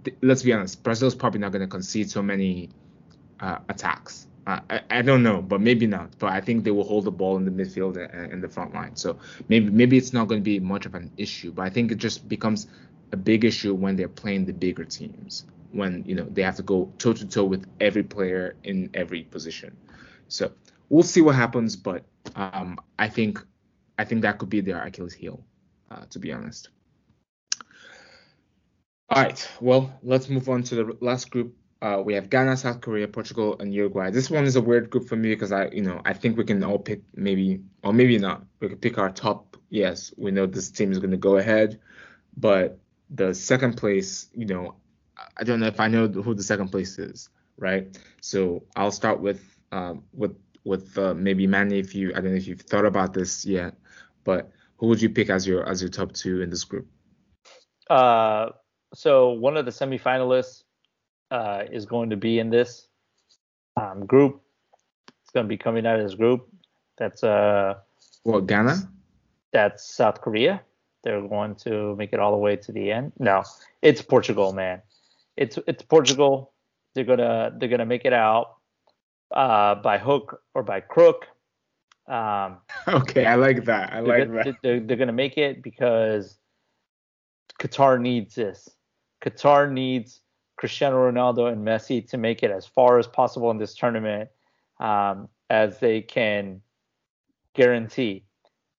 th- 0.06 0.16
let's 0.22 0.44
be 0.44 0.54
honest, 0.54 0.82
Brazil's 0.84 1.16
probably 1.16 1.42
not 1.42 1.52
going 1.52 1.62
to 1.62 1.68
concede 1.68 2.10
so 2.10 2.22
many 2.22 2.70
uh, 3.42 3.58
attacks. 3.68 4.28
I, 4.48 4.82
I 4.90 5.02
don't 5.02 5.24
know, 5.24 5.42
but 5.42 5.60
maybe 5.60 5.88
not. 5.88 6.18
But 6.20 6.32
I 6.32 6.40
think 6.40 6.64
they 6.64 6.72
will 6.72 6.86
hold 6.86 7.04
the 7.04 7.12
ball 7.12 7.36
in 7.36 7.44
the 7.44 7.52
midfield 7.52 7.98
and 7.98 8.32
in 8.32 8.40
the 8.40 8.48
front 8.48 8.74
line. 8.74 8.96
So 8.96 9.18
maybe 9.50 9.70
maybe 9.70 9.98
it's 9.98 10.14
not 10.14 10.30
going 10.30 10.40
to 10.40 10.44
be 10.44 10.60
much 10.60 10.86
of 10.86 10.96
an 10.96 11.12
issue. 11.18 11.52
But 11.52 11.64
I 11.64 11.70
think 11.70 11.92
it 11.92 11.98
just 11.98 12.30
becomes 12.30 12.68
a 13.12 13.18
big 13.18 13.44
issue 13.44 13.74
when 13.74 13.98
they're 13.98 14.08
playing 14.08 14.46
the 14.46 14.54
bigger 14.54 14.86
teams. 14.86 15.46
When 15.74 16.04
you 16.06 16.16
know 16.16 16.26
they 16.32 16.44
have 16.44 16.56
to 16.58 16.64
go 16.64 16.92
toe 16.98 17.14
to 17.14 17.28
toe 17.28 17.44
with 17.44 17.68
every 17.82 18.04
player 18.04 18.56
in 18.64 18.90
every 18.94 19.24
position. 19.24 19.76
So 20.30 20.52
we'll 20.90 21.04
see 21.04 21.22
what 21.22 21.36
happens. 21.36 21.76
But 21.76 22.06
um, 22.36 22.80
I 22.98 23.10
think 23.10 23.44
I 24.00 24.06
think 24.06 24.22
that 24.22 24.38
could 24.40 24.50
be 24.50 24.62
their 24.62 24.82
Achilles 24.82 25.14
heel, 25.14 25.44
uh, 25.92 26.06
to 26.10 26.20
be 26.20 26.32
honest. 26.32 26.70
All 29.10 29.24
right. 29.24 29.50
Well, 29.60 30.00
let's 30.04 30.30
move 30.30 30.48
on 30.48 30.64
to 30.64 30.76
the 30.76 30.98
last 31.02 31.32
group. 31.32 31.54
Uh, 31.82 32.02
we 32.04 32.14
have 32.16 32.30
Ghana, 32.30 32.58
South 32.58 32.82
Korea, 32.82 33.08
Portugal, 33.08 33.56
and 33.60 33.74
Uruguay. 33.74 34.10
This 34.10 34.32
one 34.32 34.46
is 34.46 34.56
a 34.56 34.62
weird 34.62 34.90
group 34.90 35.08
for 35.08 35.16
me 35.16 35.30
because 35.30 35.52
I, 35.52 35.68
you 35.68 35.84
know, 35.84 36.02
I 36.06 36.14
think 36.14 36.38
we 36.38 36.44
can 36.44 36.64
all 36.64 36.80
pick 36.80 37.02
maybe, 37.16 37.62
or 37.84 37.94
maybe 37.94 38.18
not. 38.18 38.44
We 38.60 38.70
could 38.70 38.82
pick 38.82 38.98
our 38.98 39.12
top. 39.12 39.58
Yes, 39.70 40.12
we 40.18 40.32
know 40.32 40.48
this 40.48 40.72
team 40.72 40.92
is 40.92 40.98
going 40.98 41.12
to 41.12 41.18
go 41.18 41.38
ahead, 41.38 41.80
but 42.36 42.80
the 43.10 43.34
second 43.34 43.78
place, 43.78 44.28
you 44.34 44.46
know, 44.46 44.76
I 45.38 45.44
don't 45.44 45.60
know 45.60 45.68
if 45.68 45.80
I 45.80 45.88
know 45.88 46.08
who 46.08 46.34
the 46.34 46.44
second 46.44 46.70
place 46.70 46.98
is, 46.98 47.30
right? 47.58 47.98
So 48.22 48.64
I'll 48.76 48.92
start 48.92 49.20
with 49.20 49.44
um, 49.72 50.04
with 50.14 50.36
with 50.64 50.98
uh, 50.98 51.14
maybe 51.14 51.46
Manny. 51.48 51.80
If 51.80 51.94
you, 51.94 52.12
I 52.12 52.22
don't 52.22 52.32
know 52.32 52.38
if 52.38 52.48
you've 52.48 52.62
thought 52.62 52.86
about 52.86 53.14
this 53.14 53.46
yet, 53.46 53.76
but 54.24 54.52
who 54.78 54.88
would 54.88 55.02
you 55.02 55.10
pick 55.10 55.30
as 55.30 55.46
your 55.46 55.68
as 55.68 55.82
your 55.82 55.90
top 55.90 56.14
two 56.14 56.42
in 56.42 56.50
this 56.50 56.64
group? 56.64 56.88
Uh, 57.90 58.50
so 58.94 59.32
one 59.32 59.58
of 59.58 59.66
the 59.66 59.72
semifinalists 59.72 60.64
uh, 61.32 61.64
is 61.72 61.86
going 61.86 62.10
to 62.10 62.18
be 62.18 62.40
in 62.40 62.50
this 62.50 62.88
um, 63.76 64.06
group. 64.06 64.42
It's 65.24 65.32
going 65.34 65.46
to 65.46 65.50
be 65.50 65.58
coming 65.58 65.86
out 65.86 66.00
of 66.00 66.06
this 66.06 66.16
group. 66.16 66.48
That's 66.98 67.24
uh, 67.24 67.76
Well, 68.24 68.42
Ghana. 68.42 68.76
that's 69.52 69.88
South 69.88 70.22
Korea. 70.22 70.62
They're 71.04 71.22
going 71.28 71.56
to 71.58 71.96
make 71.96 72.12
it 72.14 72.20
all 72.20 72.32
the 72.32 72.38
way 72.38 72.56
to 72.56 72.72
the 72.72 72.92
end. 72.92 73.14
No, 73.20 73.44
it's 73.82 74.02
Portugal, 74.02 74.52
man. 74.54 74.82
It's 75.38 75.60
it's 75.68 75.84
Portugal. 75.84 76.54
They're 76.96 77.04
gonna 77.04 77.54
they're 77.58 77.70
gonna 77.70 77.86
make 77.86 78.06
it 78.06 78.14
out 78.14 78.56
uh, 79.32 79.76
by 79.76 80.00
hook 80.00 80.42
or 80.56 80.64
by 80.64 80.80
crook. 80.80 81.28
Um, 82.08 82.58
Okay, 82.88 83.26
I 83.26 83.36
like 83.36 83.66
that. 83.66 83.94
I 83.94 84.00
like 84.00 84.32
that. 84.34 84.56
they're, 84.64 84.80
they're 84.80 84.98
gonna 84.98 85.12
make 85.14 85.38
it 85.38 85.62
because 85.62 86.40
Qatar 87.60 88.02
needs 88.02 88.34
this. 88.36 88.68
Qatar 89.24 89.72
needs 89.72 90.22
Cristiano 90.58 90.98
Ronaldo 90.98 91.52
and 91.52 91.66
Messi 91.66 92.08
to 92.10 92.18
make 92.18 92.44
it 92.44 92.52
as 92.52 92.66
far 92.66 93.00
as 93.00 93.08
possible 93.08 93.52
in 93.52 93.58
this 93.58 93.76
tournament 93.76 94.30
um, 94.80 95.30
as 95.50 95.80
they 95.80 96.02
can 96.02 96.62
guarantee, 97.54 98.24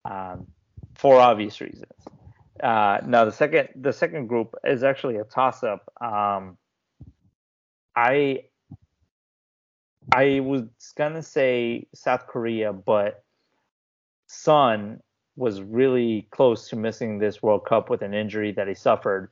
um, 0.04 0.46
for 0.94 1.20
obvious 1.20 1.60
reasons. 1.60 1.92
Uh, 2.62 2.98
now 3.06 3.24
the 3.24 3.32
second 3.32 3.68
the 3.76 3.92
second 3.92 4.26
group 4.26 4.54
is 4.64 4.82
actually 4.82 5.16
a 5.16 5.24
toss 5.24 5.62
up. 5.62 5.92
Um, 6.00 6.58
I 7.94 8.44
I 10.12 10.40
was 10.40 10.64
gonna 10.96 11.22
say 11.22 11.86
South 11.94 12.26
Korea, 12.26 12.72
but 12.72 13.22
Son 14.26 15.00
was 15.36 15.62
really 15.62 16.26
close 16.32 16.68
to 16.68 16.76
missing 16.76 17.18
this 17.18 17.40
World 17.40 17.64
Cup 17.64 17.88
with 17.88 18.02
an 18.02 18.12
injury 18.12 18.50
that 18.52 18.66
he 18.66 18.74
suffered. 18.74 19.30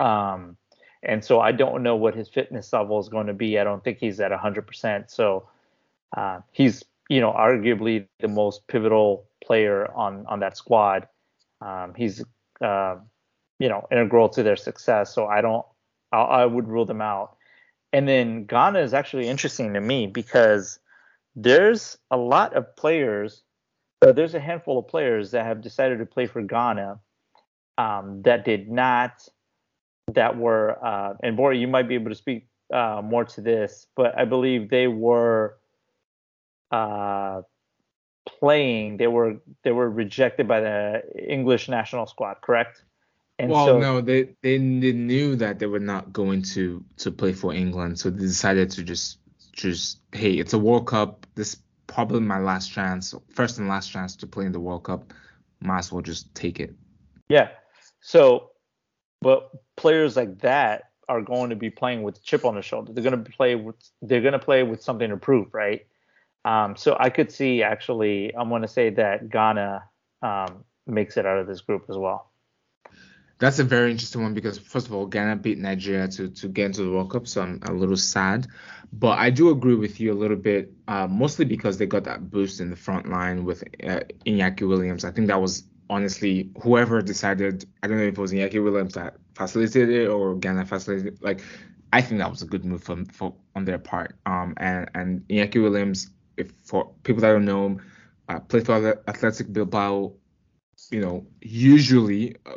Um, 0.00 0.56
and 1.02 1.24
so 1.24 1.40
I 1.40 1.52
don't 1.52 1.82
know 1.82 1.96
what 1.96 2.14
his 2.14 2.28
fitness 2.28 2.72
level 2.72 2.98
is 3.00 3.08
going 3.08 3.26
to 3.26 3.34
be. 3.34 3.58
I 3.58 3.64
don't 3.64 3.82
think 3.82 3.98
he's 3.98 4.20
at 4.20 4.32
100%. 4.32 5.10
So 5.10 5.48
uh, 6.16 6.40
he's, 6.52 6.84
you 7.08 7.20
know, 7.20 7.32
arguably 7.32 8.06
the 8.20 8.28
most 8.28 8.66
pivotal 8.66 9.24
player 9.42 9.90
on 9.94 10.26
on 10.26 10.40
that 10.40 10.56
squad. 10.56 11.08
Um, 11.60 11.94
he's, 11.96 12.24
uh, 12.60 12.96
you 13.58 13.68
know, 13.68 13.86
integral 13.90 14.28
to 14.30 14.42
their 14.42 14.56
success. 14.56 15.14
So 15.14 15.26
I 15.26 15.40
don't, 15.40 15.64
I, 16.12 16.20
I 16.20 16.46
would 16.46 16.68
rule 16.68 16.84
them 16.84 17.00
out. 17.00 17.36
And 17.92 18.06
then 18.06 18.44
Ghana 18.44 18.80
is 18.80 18.94
actually 18.94 19.28
interesting 19.28 19.74
to 19.74 19.80
me 19.80 20.06
because 20.06 20.78
there's 21.34 21.98
a 22.10 22.16
lot 22.16 22.54
of 22.54 22.76
players 22.76 23.42
uh, 24.02 24.12
there's 24.12 24.34
a 24.34 24.40
handful 24.40 24.78
of 24.78 24.88
players 24.88 25.30
that 25.32 25.44
have 25.44 25.60
decided 25.60 25.98
to 25.98 26.06
play 26.06 26.26
for 26.26 26.42
Ghana 26.42 26.98
um, 27.76 28.22
that 28.22 28.44
did 28.44 28.70
not, 28.70 29.26
that 30.14 30.36
were, 30.36 30.82
uh, 30.84 31.14
and 31.22 31.36
Bori, 31.36 31.58
you 31.58 31.68
might 31.68 31.88
be 31.88 31.94
able 31.94 32.10
to 32.10 32.16
speak 32.16 32.46
uh, 32.72 33.02
more 33.04 33.24
to 33.24 33.40
this, 33.40 33.86
but 33.96 34.16
I 34.18 34.24
believe 34.24 34.70
they 34.70 34.86
were 34.86 35.56
uh, 36.70 37.42
playing. 38.26 38.96
They 38.96 39.06
were 39.06 39.38
they 39.64 39.72
were 39.72 39.90
rejected 39.90 40.46
by 40.46 40.60
the 40.60 41.02
English 41.18 41.68
national 41.68 42.06
squad, 42.06 42.36
correct? 42.42 42.84
And 43.38 43.50
well, 43.50 43.66
so, 43.66 43.78
no, 43.78 44.00
they, 44.00 44.34
they 44.42 44.58
they 44.58 44.92
knew 44.92 45.34
that 45.36 45.58
they 45.58 45.66
were 45.66 45.80
not 45.80 46.12
going 46.12 46.42
to 46.54 46.84
to 46.98 47.10
play 47.10 47.32
for 47.32 47.54
England, 47.54 47.98
so 47.98 48.10
they 48.10 48.20
decided 48.20 48.70
to 48.72 48.82
just 48.82 49.18
just 49.52 50.00
hey, 50.12 50.34
it's 50.34 50.52
a 50.52 50.58
World 50.58 50.86
Cup. 50.86 51.26
This 51.34 51.56
probably 51.86 52.20
my 52.20 52.38
last 52.38 52.70
chance, 52.70 53.14
first 53.30 53.58
and 53.58 53.68
last 53.68 53.90
chance 53.90 54.14
to 54.16 54.26
play 54.26 54.44
in 54.46 54.52
the 54.52 54.60
World 54.60 54.84
Cup. 54.84 55.12
Might 55.60 55.80
as 55.80 55.92
well 55.92 56.02
just 56.02 56.34
take 56.34 56.60
it. 56.60 56.74
Yeah. 57.28 57.48
So, 58.00 58.50
but 59.20 59.50
players 59.76 60.16
like 60.16 60.40
that 60.40 60.90
are 61.08 61.20
going 61.20 61.50
to 61.50 61.56
be 61.56 61.70
playing 61.70 62.02
with 62.02 62.16
a 62.16 62.20
chip 62.20 62.44
on 62.44 62.54
their 62.54 62.62
shoulder. 62.62 62.92
They're 62.92 63.04
going 63.04 63.24
to 63.24 63.30
play 63.30 63.54
with 63.56 63.76
they're 64.00 64.20
going 64.20 64.32
to 64.32 64.38
play 64.38 64.62
with 64.62 64.82
something 64.82 65.10
to 65.10 65.16
prove, 65.16 65.52
right? 65.52 65.86
Um, 66.44 66.76
so 66.76 66.96
I 66.98 67.10
could 67.10 67.30
see 67.30 67.62
actually, 67.62 68.34
I'm 68.34 68.48
going 68.48 68.62
to 68.62 68.68
say 68.68 68.90
that 68.90 69.28
Ghana 69.28 69.82
um, 70.22 70.64
makes 70.86 71.16
it 71.16 71.26
out 71.26 71.38
of 71.38 71.46
this 71.46 71.60
group 71.60 71.84
as 71.90 71.96
well. 71.96 72.30
That's 73.38 73.58
a 73.58 73.64
very 73.64 73.90
interesting 73.90 74.22
one 74.22 74.34
because 74.34 74.58
first 74.58 74.86
of 74.86 74.94
all, 74.94 75.06
Ghana 75.06 75.36
beat 75.36 75.58
Nigeria 75.58 76.06
to 76.08 76.28
to 76.28 76.48
get 76.48 76.66
into 76.66 76.82
the 76.82 76.90
World 76.90 77.10
Cup, 77.10 77.26
so 77.26 77.42
I'm 77.42 77.60
a 77.66 77.72
little 77.72 77.96
sad. 77.96 78.46
But 78.92 79.18
I 79.18 79.30
do 79.30 79.50
agree 79.50 79.76
with 79.76 80.00
you 80.00 80.12
a 80.12 80.18
little 80.18 80.36
bit, 80.36 80.72
uh, 80.88 81.06
mostly 81.06 81.44
because 81.44 81.78
they 81.78 81.86
got 81.86 82.04
that 82.04 82.30
boost 82.30 82.60
in 82.60 82.70
the 82.70 82.76
front 82.76 83.08
line 83.08 83.44
with 83.44 83.64
uh, 83.82 84.00
Williams. 84.26 85.04
I 85.04 85.10
think 85.10 85.28
that 85.28 85.40
was 85.40 85.64
honestly 85.90 86.50
whoever 86.62 87.02
decided. 87.02 87.66
I 87.82 87.88
don't 87.88 87.98
know 87.98 88.04
if 88.04 88.14
it 88.14 88.18
was 88.18 88.32
Iñaki 88.32 88.62
Williams 88.62 88.94
that 88.94 89.16
facilitated 89.34 89.90
it 89.90 90.08
or 90.08 90.36
Ghana 90.36 90.64
facilitated. 90.64 91.14
It. 91.14 91.22
Like 91.22 91.42
I 91.92 92.00
think 92.00 92.20
that 92.20 92.30
was 92.30 92.40
a 92.40 92.46
good 92.46 92.64
move 92.64 92.82
for, 92.82 93.04
for 93.12 93.34
on 93.54 93.64
their 93.66 93.78
part. 93.78 94.16
Um, 94.24 94.54
and 94.56 94.88
and 94.94 95.20
Iñaki 95.28 95.60
Williams, 95.62 96.08
if 96.36 96.52
for 96.64 96.90
people 97.02 97.20
that 97.20 97.32
don't 97.32 97.44
know 97.44 97.66
him, 97.66 97.82
uh, 98.28 98.40
played 98.40 98.64
for 98.64 99.02
Athletic 99.06 99.52
Bilbao. 99.52 100.12
You 100.90 101.00
know, 101.00 101.26
usually. 101.42 102.36
Uh, 102.46 102.56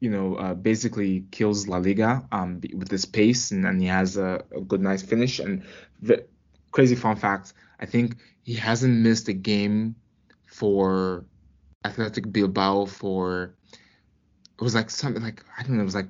you 0.00 0.10
know, 0.10 0.34
uh, 0.34 0.52
basically 0.52 1.24
kills 1.30 1.68
La 1.68 1.76
Liga 1.76 2.26
um, 2.32 2.60
with 2.74 2.90
his 2.90 3.04
pace, 3.04 3.52
and, 3.52 3.64
and 3.64 3.80
he 3.80 3.86
has 3.86 4.16
a, 4.16 4.42
a, 4.52 4.60
good, 4.60 4.80
nice 4.80 5.00
finish. 5.00 5.38
And 5.38 5.62
the 6.00 6.26
crazy 6.72 6.96
fun 6.96 7.14
fact, 7.14 7.52
I 7.78 7.86
think 7.86 8.16
he 8.42 8.54
hasn't 8.54 8.92
missed 8.92 9.28
a 9.28 9.32
game 9.32 9.94
for 10.44 11.24
Athletic 11.84 12.30
Bilbao 12.32 12.86
for 12.86 13.54
it 13.72 14.62
was 14.62 14.74
like 14.74 14.90
something 14.90 15.22
like 15.22 15.44
I 15.58 15.62
don't 15.62 15.76
know, 15.76 15.82
it 15.82 15.84
was 15.84 15.94
like 15.94 16.08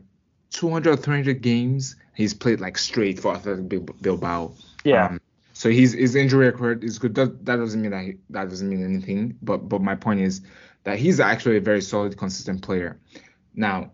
200 0.51 0.93
or 0.93 0.97
300 0.97 1.41
games 1.41 1.97
he's 2.15 2.35
played 2.35 2.61
like 2.61 2.79
straight 2.79 3.21
for 3.21 3.35
Athletic 3.35 3.69
Bil- 3.69 3.97
Bilbao. 4.01 4.55
Yeah. 4.85 5.07
Um, 5.07 5.21
so 5.53 5.69
he's 5.71 5.93
his 5.93 6.15
injury 6.15 6.47
record 6.47 6.83
is 6.83 6.99
good. 6.99 7.15
That, 7.15 7.45
that 7.45 7.57
doesn't 7.57 7.81
mean 7.81 7.91
that 7.91 8.05
he, 8.05 8.15
that 8.31 8.49
doesn't 8.49 8.69
mean 8.69 8.85
anything. 8.85 9.39
But 9.43 9.69
but 9.69 9.81
my 9.83 9.95
point 9.95 10.21
is 10.21 10.43
that 10.85 10.99
he's 10.99 11.21
actually 11.21 11.57
a 11.59 11.61
very 11.61 11.83
solid, 11.83 12.17
consistent 12.17 12.63
player. 12.63 12.99
Now, 13.55 13.93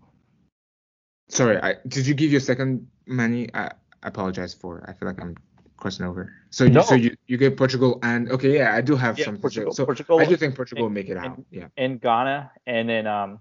sorry, 1.28 1.60
I, 1.60 1.74
did 1.86 2.06
you 2.06 2.14
give 2.14 2.30
your 2.30 2.40
second 2.40 2.88
money? 3.06 3.48
I, 3.52 3.70
I 4.02 4.08
apologize 4.08 4.54
for. 4.54 4.84
I 4.88 4.92
feel 4.92 5.08
like 5.08 5.20
I'm 5.20 5.36
crossing 5.78 6.04
over. 6.06 6.32
So 6.50 6.64
you 6.64 6.70
No. 6.70 6.82
so 6.82 6.94
you 6.94 7.16
you 7.26 7.36
get 7.38 7.56
Portugal 7.56 7.98
and 8.02 8.30
okay, 8.30 8.54
yeah, 8.58 8.74
I 8.74 8.80
do 8.80 8.94
have 8.96 9.18
Yeah, 9.18 9.26
some. 9.26 9.38
Portugal- 9.38 9.72
So 9.72 9.84
Portugal 9.86 10.18
I 10.20 10.24
do 10.26 10.36
think 10.36 10.54
Portugal 10.54 10.84
will 10.84 10.90
make 10.90 11.08
it 11.08 11.16
out. 11.16 11.36
and- 11.36 11.44
Yeah. 11.50 11.68
in 11.76 11.98
Ghana, 11.98 12.50
and 12.66 12.88
then 12.88 13.06
um, 13.06 13.40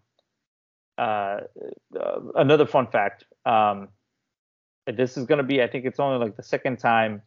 uh, 0.97 1.41
uh, 1.99 2.19
another 2.35 2.65
fun 2.65 2.87
fact. 2.87 3.25
Um, 3.45 3.89
this 4.85 5.17
is 5.17 5.25
going 5.25 5.37
to 5.37 5.43
be, 5.43 5.61
I 5.61 5.67
think 5.67 5.85
it's 5.85 5.99
only 5.99 6.17
like 6.23 6.35
the 6.37 6.43
second 6.43 6.77
time 6.79 7.21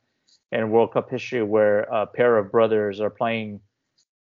in 0.50 0.70
World 0.70 0.92
Cup 0.92 1.10
history 1.10 1.42
where 1.42 1.80
a 1.82 2.06
pair 2.06 2.38
of 2.38 2.50
brothers 2.50 3.00
are 3.00 3.10
playing, 3.10 3.60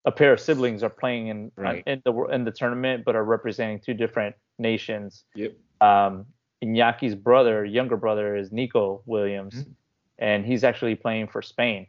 a 0.06 0.12
pair 0.12 0.34
of 0.34 0.40
siblings 0.40 0.82
are 0.84 0.90
playing 0.90 1.28
in 1.28 1.52
uh, 1.64 1.76
in 1.86 2.02
the 2.06 2.14
in 2.36 2.44
the 2.46 2.52
tournament, 2.52 3.04
but 3.06 3.16
are 3.16 3.24
representing 3.24 3.80
two 3.80 3.94
different 3.94 4.36
nations. 4.58 5.26
Yep. 5.36 5.54
Um, 5.82 6.26
Iñaki's 6.64 7.16
brother, 7.16 7.64
younger 7.64 7.96
brother, 7.96 8.36
is 8.36 8.52
Nico 8.52 9.02
Williams, 9.06 9.56
Mhm. 9.64 9.74
And 10.20 10.46
he's 10.46 10.64
actually 10.64 10.96
playing 10.96 11.28
for 11.28 11.42
Spain. 11.42 11.88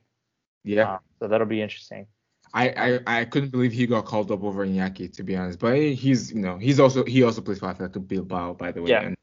Yeah. 0.64 0.92
Uh, 0.92 0.98
so 1.18 1.28
that'll 1.28 1.46
be 1.46 1.60
interesting. 1.60 2.06
I, 2.52 2.68
I 2.68 3.20
I 3.20 3.24
couldn't 3.26 3.50
believe 3.50 3.72
he 3.72 3.86
got 3.86 4.06
called 4.06 4.32
up 4.32 4.42
over 4.42 4.66
Iñaki 4.66 5.12
to 5.16 5.22
be 5.22 5.36
honest. 5.36 5.58
But 5.58 5.76
he's 5.76 6.32
you 6.32 6.40
know 6.40 6.56
he's 6.56 6.80
also 6.80 7.04
he 7.04 7.22
also 7.22 7.42
plays 7.42 7.58
for 7.58 7.66
Athletic 7.66 8.08
Bilbao 8.08 8.54
by 8.54 8.72
the 8.72 8.82
way. 8.82 8.90
Yeah. 8.90 9.02
And, 9.02 9.16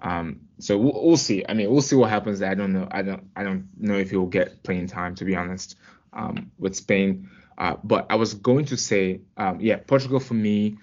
um. 0.00 0.40
So 0.58 0.76
we'll, 0.78 1.06
we'll 1.06 1.16
see. 1.16 1.44
I 1.48 1.54
mean, 1.54 1.70
we'll 1.70 1.82
see 1.82 1.96
what 1.96 2.10
happens. 2.10 2.42
I 2.42 2.54
don't 2.54 2.72
know. 2.72 2.88
I 2.90 3.02
don't 3.02 3.30
I 3.36 3.44
don't 3.44 3.68
know 3.78 3.96
if 3.96 4.10
he'll 4.10 4.26
get 4.26 4.62
playing 4.62 4.88
time 4.88 5.14
to 5.16 5.24
be 5.24 5.36
honest. 5.36 5.76
Um. 6.12 6.50
With 6.58 6.74
Spain. 6.76 7.30
Uh. 7.56 7.76
But 7.82 8.06
I 8.10 8.16
was 8.16 8.34
going 8.34 8.66
to 8.66 8.76
say 8.76 9.20
um. 9.36 9.60
Yeah. 9.60 9.76
Portugal 9.76 10.20
for 10.20 10.34
me. 10.34 10.76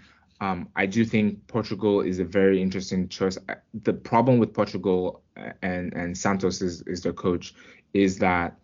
Um. 0.44 0.70
I 0.76 0.86
do 0.86 1.06
think 1.06 1.48
Portugal 1.48 2.02
is 2.02 2.20
a 2.20 2.26
very 2.26 2.62
interesting 2.62 3.08
choice. 3.08 3.38
The 3.74 3.94
problem 3.94 4.40
with 4.40 4.54
Portugal 4.54 5.22
uh, 5.38 5.52
and 5.62 5.94
and 5.94 6.18
Santos 6.18 6.62
is 6.62 6.82
is 6.94 7.02
their 7.02 7.14
coach 7.14 7.54
is 7.94 8.20
that 8.20 8.58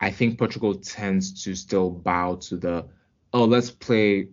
I 0.00 0.10
think 0.10 0.38
Portugal 0.38 0.74
tends 0.74 1.24
to 1.44 1.54
still 1.54 1.90
bow 1.90 2.36
to 2.46 2.56
the 2.56 2.86
oh 3.32 3.44
let's 3.44 3.70
play 3.70 4.28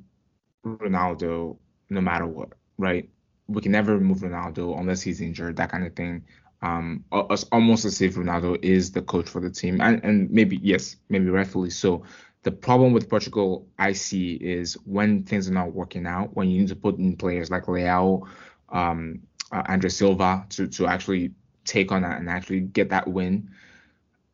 Ronaldo 0.66 1.58
no 1.89 2.02
matter 2.02 2.26
what, 2.26 2.50
right? 2.78 3.10
We 3.48 3.62
can 3.62 3.72
never 3.72 3.98
remove 3.98 4.20
Ronaldo 4.20 4.80
unless 4.80 5.02
he's 5.02 5.22
injured, 5.22 5.58
that 5.58 5.72
kind 5.72 5.86
of 5.86 5.96
thing. 5.96 6.24
Um, 6.62 7.04
almost 7.52 7.86
as 7.86 8.02
if 8.02 8.16
Ronaldo 8.16 8.58
is 8.64 8.91
the 8.91 9.02
coach 9.02 9.30
for 9.30 9.41
the 9.41 9.52
team, 9.52 9.82
and 9.82 10.04
and 10.04 10.32
maybe 10.32 10.58
yes, 10.64 10.96
maybe 11.10 11.30
rightfully 11.30 11.70
so. 11.70 12.04
The 12.46 12.52
problem 12.52 12.93
with 12.93 13.10
Portugal 13.10 13.68
I 13.80 13.93
see 13.93 14.36
is 14.36 14.76
when 14.86 15.24
things 15.24 15.50
are 15.50 15.54
not 15.54 15.74
working 15.74 16.06
out, 16.06 16.36
when 16.36 16.48
you 16.48 16.60
need 16.60 16.68
to 16.68 16.76
put 16.76 17.00
in 17.00 17.18
players 17.18 17.50
like 17.50 17.64
Leao, 17.64 18.28
um, 18.70 19.24
uh, 19.52 19.64
Andre 19.68 19.89
Silva 19.89 20.46
to 20.50 20.68
to 20.68 20.86
actually 20.86 21.32
take 21.64 21.91
on 21.91 22.04
that 22.04 22.20
and 22.20 22.30
actually 22.30 22.60
get 22.60 22.89
that 22.89 23.08
win. 23.08 23.50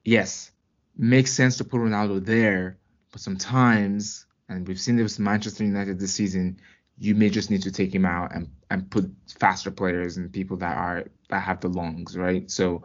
Yes, 0.04 0.52
makes 0.98 1.32
sense 1.32 1.56
to 1.58 1.64
put 1.64 1.80
Ronaldo 1.80 2.26
there, 2.26 2.78
but 3.14 3.22
sometimes, 3.22 4.26
and 4.50 4.68
we've 4.68 4.78
seen 4.78 4.98
this 4.98 5.18
with 5.18 5.20
Manchester 5.20 5.64
United 5.64 5.98
this 5.98 6.14
season, 6.14 6.60
you 6.98 7.16
may 7.16 7.30
just 7.30 7.50
need 7.50 7.64
to 7.64 7.72
take 7.72 7.96
him 7.96 8.06
out 8.06 8.36
and, 8.36 8.50
and 8.70 8.92
put 8.92 9.10
faster 9.40 9.72
players 9.72 10.18
and 10.18 10.34
people 10.34 10.58
that 10.58 10.76
are 10.76 11.06
that 11.30 11.40
have 11.40 11.62
the 11.62 11.70
lungs, 11.70 12.18
right? 12.18 12.52
So 12.52 12.84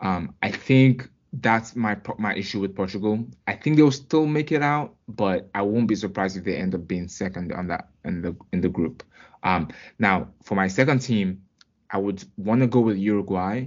um, 0.00 0.34
I 0.42 0.50
think 0.50 1.10
that's 1.32 1.74
my 1.74 1.96
my 2.18 2.34
issue 2.34 2.60
with 2.60 2.76
Portugal. 2.76 3.24
I 3.46 3.54
think 3.54 3.76
they'll 3.76 3.90
still 3.90 4.26
make 4.26 4.52
it 4.52 4.62
out, 4.62 4.94
but 5.08 5.48
I 5.54 5.62
won't 5.62 5.88
be 5.88 5.94
surprised 5.94 6.36
if 6.36 6.44
they 6.44 6.56
end 6.56 6.74
up 6.74 6.86
being 6.86 7.08
second 7.08 7.52
on 7.52 7.68
that 7.68 7.88
in 8.04 8.20
the 8.20 8.36
in 8.52 8.60
the 8.60 8.68
group. 8.68 9.02
Um, 9.42 9.68
now 9.98 10.28
for 10.42 10.54
my 10.54 10.68
second 10.68 11.00
team, 11.00 11.42
I 11.90 11.98
would 11.98 12.22
want 12.36 12.60
to 12.60 12.66
go 12.66 12.80
with 12.80 12.98
Uruguay, 12.98 13.66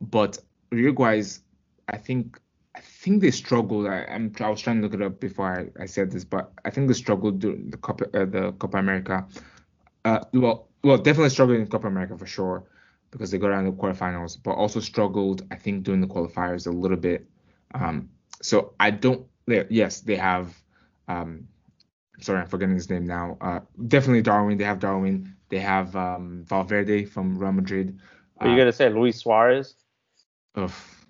but 0.00 0.38
Uruguay's 0.70 1.40
I 1.88 1.98
think 1.98 2.40
I 2.74 2.80
think 2.80 3.20
they 3.20 3.30
struggled. 3.30 3.86
I, 3.86 4.04
I'm 4.04 4.32
I 4.40 4.48
was 4.48 4.62
trying 4.62 4.76
to 4.76 4.82
look 4.82 4.94
it 4.94 5.02
up 5.02 5.20
before 5.20 5.70
I, 5.78 5.82
I 5.82 5.86
said 5.86 6.10
this, 6.10 6.24
but 6.24 6.52
I 6.64 6.70
think 6.70 6.88
they 6.88 6.94
struggled 6.94 7.40
during 7.40 7.70
the 7.70 7.76
Copa 7.76 8.04
uh, 8.18 8.24
the 8.24 8.52
Copa 8.52 8.78
America. 8.78 9.26
Uh, 10.06 10.20
well, 10.32 10.68
well, 10.82 10.96
definitely 10.96 11.30
struggled 11.30 11.58
in 11.58 11.66
Copa 11.66 11.86
America 11.86 12.16
for 12.16 12.26
sure 12.26 12.64
because 13.12 13.30
they 13.30 13.38
got 13.38 13.52
out 13.52 13.60
in 13.60 13.66
the 13.66 13.72
quarterfinals, 13.72 14.36
but 14.42 14.52
also 14.52 14.80
struggled 14.80 15.46
I 15.52 15.56
think 15.56 15.84
during 15.84 16.00
the 16.00 16.08
qualifiers 16.08 16.66
a 16.66 16.70
little 16.72 16.96
bit. 16.96 17.28
Um, 17.74 18.10
so 18.42 18.74
I 18.80 18.90
don't. 18.90 19.26
Yes, 19.46 20.00
they 20.00 20.16
have. 20.16 20.60
Um, 21.06 21.46
sorry, 22.20 22.40
I'm 22.40 22.48
forgetting 22.48 22.74
his 22.74 22.90
name 22.90 23.06
now. 23.06 23.36
Uh, 23.40 23.60
definitely 23.86 24.22
Darwin. 24.22 24.58
They 24.58 24.64
have 24.64 24.80
Darwin. 24.80 25.36
They 25.48 25.60
have 25.60 25.94
um, 25.94 26.44
Valverde 26.48 27.04
from 27.04 27.38
Real 27.38 27.52
Madrid. 27.52 28.00
Are 28.38 28.48
you 28.48 28.54
Uh, 28.54 28.56
gonna 28.56 28.72
say 28.72 28.88
Luis 28.88 29.18
Suarez? 29.18 29.76
Of 30.54 31.06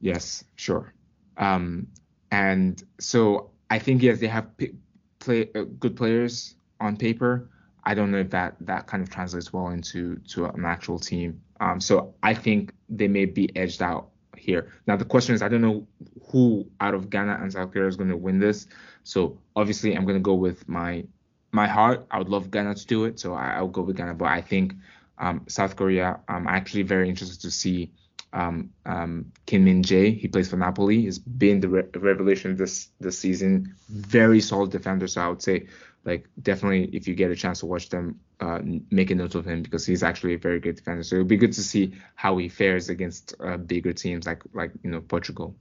yes, 0.00 0.44
sure. 0.56 0.92
Um, 1.36 1.86
and 2.30 2.82
so 2.98 3.50
I 3.70 3.78
think 3.78 4.02
yes, 4.02 4.20
they 4.20 4.26
have 4.28 4.56
p- 4.56 4.74
play 5.18 5.50
uh, 5.54 5.62
good 5.78 5.96
players 5.96 6.54
on 6.80 6.96
paper. 6.96 7.48
I 7.84 7.94
don't 7.94 8.10
know 8.10 8.18
if 8.18 8.30
that 8.30 8.56
that 8.60 8.86
kind 8.86 9.02
of 9.02 9.10
translates 9.10 9.52
well 9.52 9.68
into 9.68 10.16
to 10.28 10.46
an 10.46 10.64
actual 10.64 10.98
team. 10.98 11.40
Um, 11.60 11.80
so 11.80 12.14
I 12.22 12.34
think 12.34 12.72
they 12.88 13.08
may 13.08 13.24
be 13.24 13.54
edged 13.56 13.82
out 13.82 14.10
here. 14.36 14.72
Now 14.86 14.96
the 14.96 15.04
question 15.04 15.34
is, 15.34 15.42
I 15.42 15.48
don't 15.48 15.62
know 15.62 15.86
who 16.30 16.66
out 16.80 16.94
of 16.94 17.10
Ghana 17.10 17.38
and 17.40 17.52
South 17.52 17.72
Korea 17.72 17.88
is 17.88 17.96
going 17.96 18.10
to 18.10 18.16
win 18.16 18.38
this. 18.38 18.66
So 19.04 19.38
obviously, 19.56 19.94
I'm 19.94 20.04
going 20.04 20.16
to 20.16 20.22
go 20.22 20.34
with 20.34 20.68
my 20.68 21.04
my 21.52 21.66
heart. 21.66 22.06
I 22.10 22.18
would 22.18 22.28
love 22.28 22.50
Ghana 22.50 22.74
to 22.74 22.86
do 22.86 23.04
it, 23.04 23.20
so 23.20 23.34
I, 23.34 23.54
I'll 23.54 23.68
go 23.68 23.82
with 23.82 23.96
Ghana. 23.96 24.14
But 24.14 24.28
I 24.28 24.40
think 24.40 24.74
um, 25.18 25.44
South 25.48 25.76
Korea. 25.76 26.20
I'm 26.28 26.46
actually 26.46 26.82
very 26.82 27.08
interested 27.08 27.40
to 27.42 27.50
see 27.50 27.92
um, 28.32 28.70
um, 28.86 29.32
Kim 29.46 29.64
Min 29.64 29.82
Jae. 29.82 30.18
He 30.18 30.28
plays 30.28 30.48
for 30.48 30.56
Napoli. 30.56 31.02
He's 31.02 31.18
been 31.18 31.60
the 31.60 31.68
re- 31.68 31.88
revelation 31.96 32.56
this 32.56 32.88
this 33.00 33.18
season. 33.18 33.74
Very 33.88 34.40
solid 34.40 34.70
defender. 34.70 35.06
So 35.06 35.20
I 35.20 35.28
would 35.28 35.42
say, 35.42 35.66
like, 36.04 36.28
definitely 36.40 36.84
if 36.96 37.06
you 37.06 37.14
get 37.14 37.30
a 37.30 37.36
chance 37.36 37.60
to 37.60 37.66
watch 37.66 37.88
them, 37.88 38.20
uh, 38.40 38.60
make 38.90 39.10
a 39.10 39.14
note 39.14 39.34
of 39.34 39.46
him 39.46 39.62
because 39.62 39.86
he's 39.86 40.02
actually 40.02 40.34
a 40.34 40.38
very 40.38 40.58
good 40.58 40.76
defender. 40.76 41.02
So 41.02 41.16
it'll 41.16 41.26
be 41.26 41.36
good 41.36 41.52
to 41.52 41.62
see 41.62 41.94
how 42.14 42.36
he 42.38 42.48
fares 42.48 42.88
against 42.88 43.34
uh, 43.40 43.56
bigger 43.56 43.92
teams 43.92 44.26
like 44.26 44.42
like 44.52 44.72
you 44.82 44.90
know 44.90 45.00
Portugal. 45.00 45.56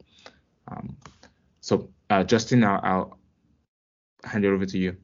Um, 0.68 0.98
so 1.60 1.90
uh, 2.10 2.24
Justin, 2.24 2.64
I'll, 2.64 2.80
I'll 2.84 3.20
hand 4.24 4.46
it 4.46 4.50
over 4.50 4.66
to 4.66 4.78
you. 4.78 4.98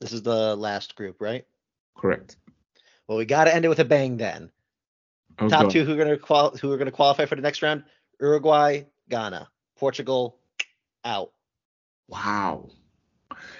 This 0.00 0.12
is 0.12 0.22
the 0.22 0.56
last 0.56 0.94
group, 0.94 1.20
right? 1.20 1.44
Correct. 1.96 2.36
Well, 3.06 3.18
we 3.18 3.24
got 3.24 3.44
to 3.44 3.54
end 3.54 3.64
it 3.64 3.68
with 3.68 3.80
a 3.80 3.84
bang 3.84 4.16
then. 4.16 4.50
Oh, 5.38 5.48
Top 5.48 5.62
God. 5.62 5.70
two 5.70 5.84
who 5.84 5.92
are 5.92 5.96
going 5.96 6.08
to 6.08 6.18
qual- 6.18 6.56
who 6.56 6.72
are 6.72 6.76
going 6.76 6.86
to 6.86 6.92
qualify 6.92 7.26
for 7.26 7.36
the 7.36 7.42
next 7.42 7.62
round: 7.62 7.84
Uruguay, 8.20 8.84
Ghana, 9.08 9.48
Portugal, 9.76 10.38
out. 11.04 11.32
Wow. 12.08 12.70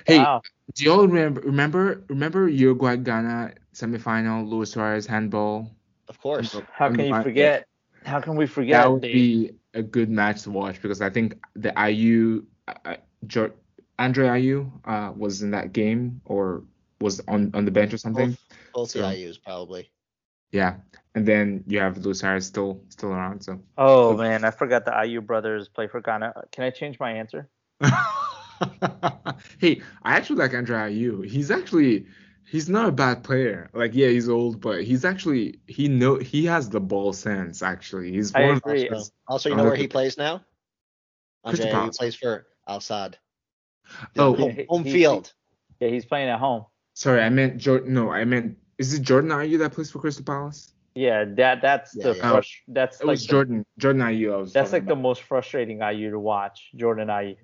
Hey, 0.09 0.19
wow. 0.21 0.41
do 0.75 0.85
y'all 0.85 1.07
remember 1.07 1.43
remember 1.43 2.03
remember 2.09 2.49
Uruguay 2.49 2.97
Ghana 2.97 3.53
semifinal 3.75 4.49
Luis 4.49 4.71
Suarez 4.73 5.07
handball? 5.07 5.71
Of 6.09 6.19
course. 6.19 6.57
How 6.73 6.91
can 6.91 7.05
you 7.05 7.23
forget? 7.23 7.67
How 8.07 8.19
can 8.19 8.35
we 8.35 8.47
forget? 8.47 8.83
That 8.83 8.91
would 8.91 9.03
be 9.03 9.53
a 9.75 9.83
good 9.83 10.09
match 10.09 10.45
to 10.45 10.51
watch 10.51 10.81
because 10.81 11.03
I 11.03 11.11
think 11.11 11.35
the 11.57 11.73
Ayew 11.73 12.47
uh, 12.67 12.75
uh, 12.87 12.97
Jo- 13.27 13.53
Andre 13.99 14.29
Ayew 14.29 14.71
uh, 14.87 15.13
was 15.15 15.43
in 15.43 15.51
that 15.51 15.75
game 15.75 16.23
or 16.25 16.65
was 17.03 17.21
on 17.29 17.51
on 17.53 17.67
the 17.67 17.71
bench 17.71 17.93
or 17.93 17.99
something. 17.99 18.31
Both, 18.31 18.39
both 18.73 18.91
So- 18.93 19.01
the 19.01 19.05
Ayews 19.15 19.43
probably. 19.43 19.91
Yeah, 20.53 20.77
and 21.15 21.29
then 21.29 21.65
you 21.67 21.81
have 21.81 21.99
Luis 21.99 22.21
Suarez 22.21 22.47
still 22.47 22.81
still 22.89 23.11
around. 23.11 23.43
So. 23.43 23.61
oh 23.77 24.17
man, 24.17 24.43
I 24.47 24.51
forgot 24.51 24.87
the 24.87 24.93
Ayew 24.93 25.27
brothers 25.27 25.69
play 25.69 25.87
for 25.87 26.01
Ghana. 26.01 26.33
Can 26.51 26.65
I 26.65 26.71
change 26.71 26.99
my 26.99 27.13
answer? 27.13 27.51
hey, 29.61 29.83
I 30.03 30.17
actually 30.17 30.37
like 30.37 30.55
Andre 30.55 30.93
Ayew. 30.93 31.27
He's 31.27 31.51
actually 31.51 32.07
he's 32.45 32.69
not 32.69 32.89
a 32.89 32.93
bad 32.93 33.23
player. 33.25 33.71
Like 33.73 33.95
yeah, 33.95 34.09
he's 34.09 34.29
old, 34.29 34.61
but 34.61 34.85
he's 34.85 35.05
actually 35.05 35.61
he 35.67 35.89
know 35.89 36.17
he 36.17 36.45
has 36.47 36.69
the 36.71 36.81
ball 36.81 37.13
sense. 37.13 37.63
Actually, 37.63 38.13
he's 38.13 38.35
I 38.35 38.43
one 38.43 38.51
of 38.53 38.57
agree. 38.59 38.89
those- 38.89 38.93
Also, 38.93 39.13
also, 39.29 39.49
you 39.51 39.57
know 39.57 39.65
where 39.65 39.73
okay. 39.73 39.83
he 39.83 39.89
plays 39.89 40.17
now? 40.19 40.43
Crystal 41.47 41.67
Andre 41.67 41.67
Ayew 41.67 41.73
Palace. 41.83 41.99
plays 41.99 42.15
for 42.15 42.47
Al 42.67 42.81
Sadd. 42.81 43.15
Oh, 44.17 44.35
home, 44.35 44.57
home 44.69 44.85
he- 44.85 44.93
field. 44.93 45.33
Yeah, 45.81 45.89
he's 45.89 46.05
playing 46.05 46.29
at 46.29 46.39
home. 46.41 46.67
Sorry, 46.95 47.23
I 47.23 47.29
meant 47.29 47.59
Jordan. 47.59 47.95
No, 47.95 48.11
I 48.11 48.25
meant 48.25 48.59
is 48.79 48.93
it 48.95 49.03
Jordan 49.03 49.31
Ayew 49.31 49.59
that 49.61 49.73
plays 49.73 49.91
for 49.91 50.01
Crystal 50.01 50.25
Palace? 50.25 50.75
Yeah, 50.95 51.25
that 51.37 51.63
that's 51.63 51.95
Yeah, 51.95 52.05
the 52.13 52.17
yeah. 52.17 52.33
frus- 52.33 52.57
that's 52.67 53.01
It 53.01 53.07
like 53.07 53.13
was 53.15 53.27
the, 53.27 53.31
Jordan 53.31 53.65
Jordan 53.79 54.03
Ayew. 54.03 54.33
I 54.33 54.37
was 54.39 54.53
that's 54.53 54.71
talking 54.73 54.87
like 54.87 54.89
the 54.89 54.97
most 55.01 55.23
frustrating 55.23 55.79
Ayew 55.79 56.11
to 56.11 56.19
watch. 56.19 56.71
Jordan 56.75 57.07
Ayew. 57.09 57.37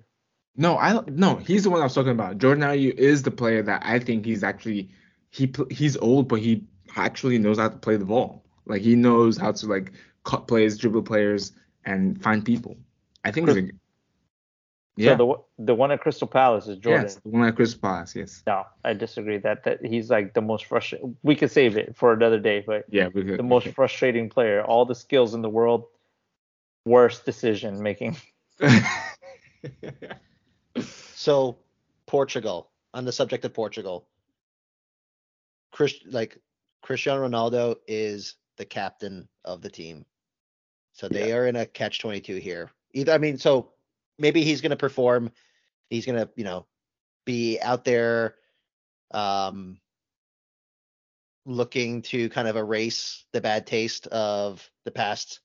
No, 0.57 0.77
I. 0.77 1.01
No, 1.07 1.35
he's 1.35 1.63
the 1.63 1.69
one 1.69 1.81
I 1.81 1.83
was 1.83 1.93
talking 1.93 2.11
about. 2.11 2.37
Jordan 2.37 2.63
Ayew 2.63 2.93
is 2.93 3.23
the 3.23 3.31
player 3.31 3.61
that 3.63 3.81
I 3.85 3.99
think 3.99 4.25
he's 4.25 4.43
actually 4.43 4.89
he 5.29 5.51
he's 5.69 5.97
old, 5.97 6.27
but 6.29 6.39
he 6.39 6.63
actually 6.95 7.37
knows 7.37 7.57
how 7.59 7.69
to 7.69 7.77
play 7.77 7.97
the 7.97 8.05
ball. 8.05 8.43
Like 8.65 8.81
he 8.81 8.95
knows 8.95 9.37
how 9.37 9.51
to 9.51 9.65
like 9.67 9.91
cut 10.23 10.47
plays, 10.47 10.77
dribble 10.77 11.03
players, 11.03 11.51
and 11.85 12.21
find 12.23 12.43
people. 12.45 12.77
I 13.25 13.31
think 13.31 13.49
he's 13.49 13.57
a, 13.57 13.69
yeah, 14.97 15.11
So 15.11 15.17
the 15.17 15.25
one- 15.25 15.39
the 15.59 15.75
one 15.75 15.91
at 15.91 15.99
Crystal 15.99 16.27
Palace 16.27 16.67
is 16.67 16.77
Jordan. 16.77 17.03
yes, 17.03 17.15
the 17.15 17.29
one 17.29 17.47
at 17.47 17.55
Crystal 17.55 17.79
Palace, 17.81 18.15
yes. 18.15 18.41
No, 18.47 18.65
I 18.83 18.93
disagree. 18.93 19.37
That 19.39 19.63
that 19.65 19.85
he's 19.85 20.09
like 20.09 20.33
the 20.33 20.41
most 20.41 20.65
frustrating. 20.65 21.17
We 21.21 21.35
could 21.35 21.51
save 21.51 21.75
it 21.75 21.97
for 21.97 22.13
another 22.13 22.39
day, 22.39 22.63
but 22.65 22.85
Yeah, 22.89 23.09
we 23.13 23.23
could, 23.25 23.37
the 23.39 23.43
most 23.43 23.67
frustrating 23.67 24.29
player. 24.29 24.63
All 24.63 24.85
the 24.85 24.95
skills 24.95 25.33
in 25.33 25.41
the 25.41 25.49
world. 25.49 25.87
Worst 26.85 27.25
decision 27.25 27.81
making. 27.81 28.15
So 31.25 31.57
Portugal, 32.05 32.69
on 32.93 33.03
the 33.03 33.11
subject 33.11 33.45
of 33.45 33.53
Portugal, 33.55 34.07
Chris 35.71 35.95
like 36.05 36.37
Cristiano 36.83 37.27
Ronaldo 37.27 37.77
is 37.87 38.35
the 38.57 38.65
captain 38.65 39.27
of 39.43 39.63
the 39.63 39.69
team. 39.71 40.05
So 40.93 41.09
they 41.09 41.33
are 41.33 41.47
in 41.47 41.55
a 41.55 41.65
catch 41.65 41.97
22 41.97 42.35
here. 42.35 42.69
Either 42.93 43.11
I 43.11 43.17
mean, 43.17 43.39
so 43.39 43.71
maybe 44.19 44.43
he's 44.43 44.61
going 44.61 44.69
to 44.69 44.75
perform, 44.75 45.31
he's 45.89 46.05
going 46.05 46.19
to, 46.19 46.29
you 46.35 46.43
know, 46.43 46.67
be 47.25 47.59
out 47.59 47.85
there 47.85 48.35
um 49.09 49.79
looking 51.47 52.03
to 52.03 52.29
kind 52.29 52.47
of 52.47 52.55
erase 52.55 53.25
the 53.33 53.41
bad 53.41 53.65
taste 53.65 54.05
of 54.07 54.69
the 54.83 54.91
past 54.91 55.39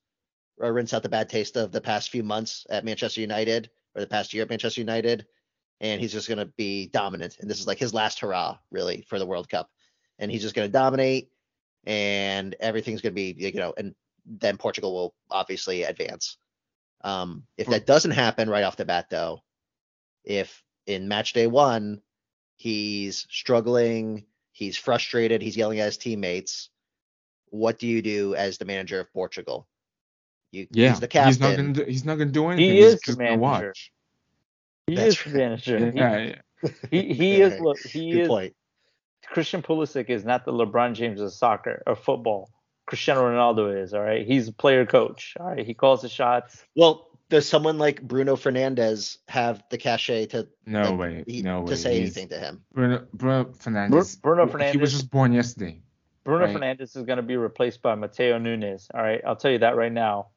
or 0.59 0.75
rinse 0.75 0.93
out 0.93 1.03
the 1.03 1.09
bad 1.09 1.31
taste 1.31 1.57
of 1.57 1.73
the 1.73 1.81
past 1.81 2.11
few 2.11 2.23
months 2.23 2.67
at 2.69 2.85
Manchester 2.85 3.23
United 3.23 3.71
or 3.95 4.03
the 4.03 4.07
past 4.07 4.35
year 4.35 4.43
at 4.43 4.51
Manchester 4.51 4.83
United 4.83 5.25
and 5.81 6.01
he's 6.01 6.13
just 6.13 6.29
going 6.29 6.39
to 6.39 6.53
be 6.57 6.89
dominant. 6.89 7.39
And 7.41 7.49
this 7.49 7.61
is 7.61 7.67
like 7.67 7.79
his 7.79 7.95
last 7.95 8.21
hurrah, 8.21 8.59
really, 8.71 9.05
for 9.09 9.19
the 9.19 9.27
World 9.27 9.49
Cup. 9.49 9.71
And 10.19 10.31
he's 10.31 10.43
just 10.43 10.55
going 10.55 10.69
to 10.69 10.73
dominate, 10.73 11.31
and 11.85 12.55
everything's 12.61 13.01
going 13.01 13.13
to 13.13 13.15
be, 13.15 13.35
you 13.39 13.53
know, 13.55 13.73
and 13.77 13.95
then 14.27 14.59
Portugal 14.59 14.93
will 14.93 15.15
obviously 15.31 15.85
advance. 15.85 16.37
Um, 17.03 17.45
if 17.57 17.67
that 17.69 17.87
doesn't 17.87 18.11
happen 18.11 18.51
right 18.51 18.65
off 18.65 18.77
the 18.77 18.85
bat, 18.85 19.07
though, 19.11 19.41
if 20.25 20.63
in 20.87 21.09
match 21.09 21.33
day 21.33 21.47
one 21.47 22.03
he's 22.57 23.27
struggling, 23.31 24.27
he's 24.53 24.77
frustrated, 24.77 25.41
he's 25.41 25.57
yelling 25.57 25.81
at 25.81 25.87
his 25.87 25.97
teammates, 25.97 26.69
what 27.47 27.79
do 27.79 27.87
you 27.87 28.03
do 28.03 28.35
as 28.35 28.59
the 28.59 28.67
manager 28.67 29.01
of 29.01 29.11
Portugal? 29.15 29.67
You, 30.53 30.67
yeah, 30.71 30.91
he's 30.91 31.01
the 31.01 31.09
captain. 31.09 31.29
He's 31.29 31.41
not 31.41 31.57
gonna 31.57 31.73
do, 31.73 31.85
he's 31.85 32.05
not 32.05 32.19
gonna 32.19 32.31
do 32.31 32.49
anything. 32.49 32.75
He 32.75 32.77
he's 32.83 32.87
is 32.87 32.95
the 32.97 33.07
just 33.07 33.19
gonna 33.19 33.31
manager. 33.31 33.67
watch. 33.69 33.93
He 34.91 34.97
That's 34.97 35.17
is 35.19 35.25
the 35.25 35.31
right. 35.31 35.37
manager. 35.39 35.79
He- 35.91 35.97
Yeah, 35.99 36.19
yeah. 36.19 36.71
He 36.91 37.15
he 37.15 37.41
is 37.41 37.53
Okay. 37.55 37.63
look 37.63 37.79
he 37.79 38.11
Good 38.13 38.21
is 38.23 38.29
point. 38.29 38.55
Christian 39.29 39.63
Pulisic 39.63 40.11
is 40.11 40.25
not 40.25 40.45
the 40.45 40.53
LeBron 40.53 40.95
James 40.95 41.21
of 41.21 41.33
soccer 41.33 41.83
or 41.87 41.95
football. 41.95 42.51
Cristiano 42.87 43.23
Ronaldo 43.23 43.81
is, 43.83 43.95
all 43.95 44.03
right. 44.03 44.27
He's 44.27 44.49
a 44.49 44.53
player 44.53 44.85
coach. 44.85 45.37
All 45.39 45.47
right. 45.47 45.65
He 45.65 45.75
calls 45.75 46.03
the 46.03 46.09
shots. 46.09 46.65
Well, 46.75 47.07
does 47.29 47.49
someone 47.49 47.79
like 47.79 48.03
Bruno 48.03 48.35
Fernandes 48.35 49.19
have 49.29 49.63
the 49.71 49.79
cachet 49.79 50.27
to 50.27 50.49
No 50.67 50.83
like, 50.83 50.99
way, 50.99 51.25
he- 51.29 51.43
no 51.43 51.61
way. 51.61 51.67
to 51.69 51.77
say 51.77 51.91
He's- 51.95 52.03
anything 52.17 52.29
to 52.31 52.39
him? 52.41 52.65
Bruno, 52.75 53.07
Bruno 53.15 53.45
Fernandes. 53.45 54.21
Bruno 54.21 54.47
He 54.73 54.79
was 54.79 54.91
just 54.93 55.11
born 55.11 55.33
yesterday. 55.33 55.81
Bruno 56.25 56.47
Right. 56.47 56.57
Fernandes 56.57 56.97
is 56.97 57.05
going 57.05 57.17
to 57.19 57.23
be 57.23 57.37
replaced 57.37 57.81
by 57.83 57.95
Matheus 57.95 58.43
Nunes. 58.43 58.89
All 58.93 59.01
right. 59.03 59.21
I'll 59.25 59.37
tell 59.37 59.53
you 59.53 59.59
that 59.59 59.77
right 59.77 59.93
now. 59.93 60.29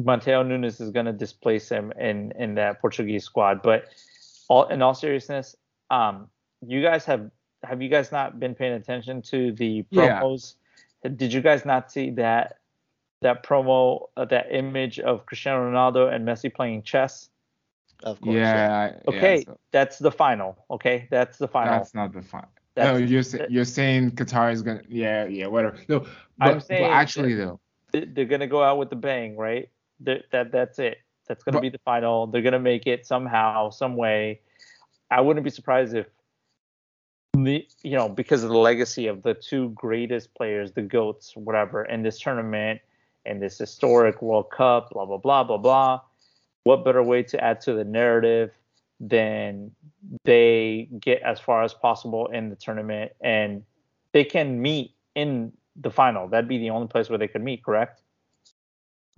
Matheus 0.00 0.46
Nunes 0.46 0.80
is 0.80 0.90
going 0.90 1.06
to 1.06 1.12
displace 1.12 1.68
him 1.68 1.92
in 1.98 2.32
in 2.38 2.54
that 2.54 2.80
Portuguese 2.80 3.24
squad. 3.24 3.62
But 3.62 3.86
all 4.48 4.66
in 4.68 4.82
all 4.82 4.94
seriousness, 4.94 5.56
um, 5.90 6.28
you 6.66 6.82
guys 6.82 7.04
have 7.04 7.30
have 7.64 7.82
you 7.82 7.88
guys 7.88 8.12
not 8.12 8.38
been 8.38 8.54
paying 8.54 8.74
attention 8.74 9.22
to 9.22 9.52
the 9.52 9.84
Yeah. 9.90 10.20
promos? 10.20 10.54
Did 11.16 11.32
you 11.32 11.40
guys 11.40 11.64
not 11.64 11.90
see 11.90 12.10
that 12.12 12.58
that 13.20 13.42
promo, 13.42 14.08
uh, 14.16 14.24
that 14.26 14.46
image 14.54 15.00
of 15.00 15.26
Cristiano 15.26 15.68
Ronaldo 15.68 16.12
and 16.12 16.26
Messi 16.26 16.54
playing 16.54 16.82
chess? 16.82 17.30
Of 18.04 18.20
course. 18.20 18.36
Yeah. 18.36 18.92
yeah, 18.92 19.00
Okay, 19.08 19.42
so 19.44 19.58
that's 19.72 19.98
the 19.98 20.12
final. 20.12 20.56
Okay, 20.70 21.08
that's 21.10 21.36
the 21.38 21.48
final. 21.48 21.72
that's 21.72 21.94
not 21.94 22.12
the 22.12 22.22
final. 22.22 22.48
That's- 22.76 23.00
no, 23.00 23.04
you're 23.04 23.24
sa- 23.24 23.38
that- 23.38 23.50
you're 23.50 23.64
saying 23.64 24.12
Qatar 24.12 24.52
is 24.52 24.62
gonna. 24.62 24.82
Yeah, 24.88 25.24
yeah, 25.24 25.48
whatever. 25.48 25.78
No, 25.88 26.00
but, 26.00 26.08
I'm 26.40 26.54
but 26.58 26.66
saying 26.66 26.84
actually 26.84 27.34
though, 27.34 27.58
they're 27.92 28.24
gonna 28.24 28.46
go 28.46 28.62
out 28.62 28.78
with 28.78 28.90
the 28.90 28.96
bang, 28.96 29.36
right? 29.36 29.68
That, 30.00 30.24
that 30.32 30.52
that's 30.52 30.78
it. 30.78 30.98
That's 31.26 31.42
gonna 31.44 31.60
be 31.60 31.68
the 31.68 31.80
final. 31.84 32.26
They're 32.26 32.42
gonna 32.42 32.58
make 32.58 32.86
it 32.86 33.06
somehow, 33.06 33.70
some 33.70 33.96
way. 33.96 34.40
I 35.10 35.20
wouldn't 35.20 35.44
be 35.44 35.50
surprised 35.50 35.94
if 35.94 36.06
the 37.34 37.66
you 37.82 37.96
know 37.96 38.08
because 38.08 38.42
of 38.42 38.50
the 38.50 38.58
legacy 38.58 39.06
of 39.06 39.22
the 39.22 39.34
two 39.34 39.70
greatest 39.70 40.34
players, 40.34 40.72
the 40.72 40.82
goats, 40.82 41.36
whatever, 41.36 41.84
in 41.84 42.02
this 42.02 42.18
tournament 42.18 42.80
and 43.26 43.42
this 43.42 43.58
historic 43.58 44.22
World 44.22 44.50
Cup, 44.50 44.90
blah 44.90 45.04
blah 45.04 45.18
blah 45.18 45.44
blah 45.44 45.58
blah. 45.58 46.00
What 46.64 46.84
better 46.84 47.02
way 47.02 47.22
to 47.24 47.42
add 47.42 47.60
to 47.62 47.74
the 47.74 47.84
narrative 47.84 48.52
than 49.00 49.70
they 50.24 50.88
get 51.00 51.22
as 51.22 51.38
far 51.38 51.62
as 51.62 51.74
possible 51.74 52.26
in 52.28 52.50
the 52.50 52.56
tournament 52.56 53.12
and 53.20 53.62
they 54.12 54.24
can 54.24 54.60
meet 54.60 54.94
in 55.14 55.52
the 55.76 55.90
final. 55.90 56.28
That'd 56.28 56.48
be 56.48 56.58
the 56.58 56.70
only 56.70 56.88
place 56.88 57.08
where 57.08 57.18
they 57.18 57.28
could 57.28 57.42
meet, 57.42 57.64
correct? 57.64 58.02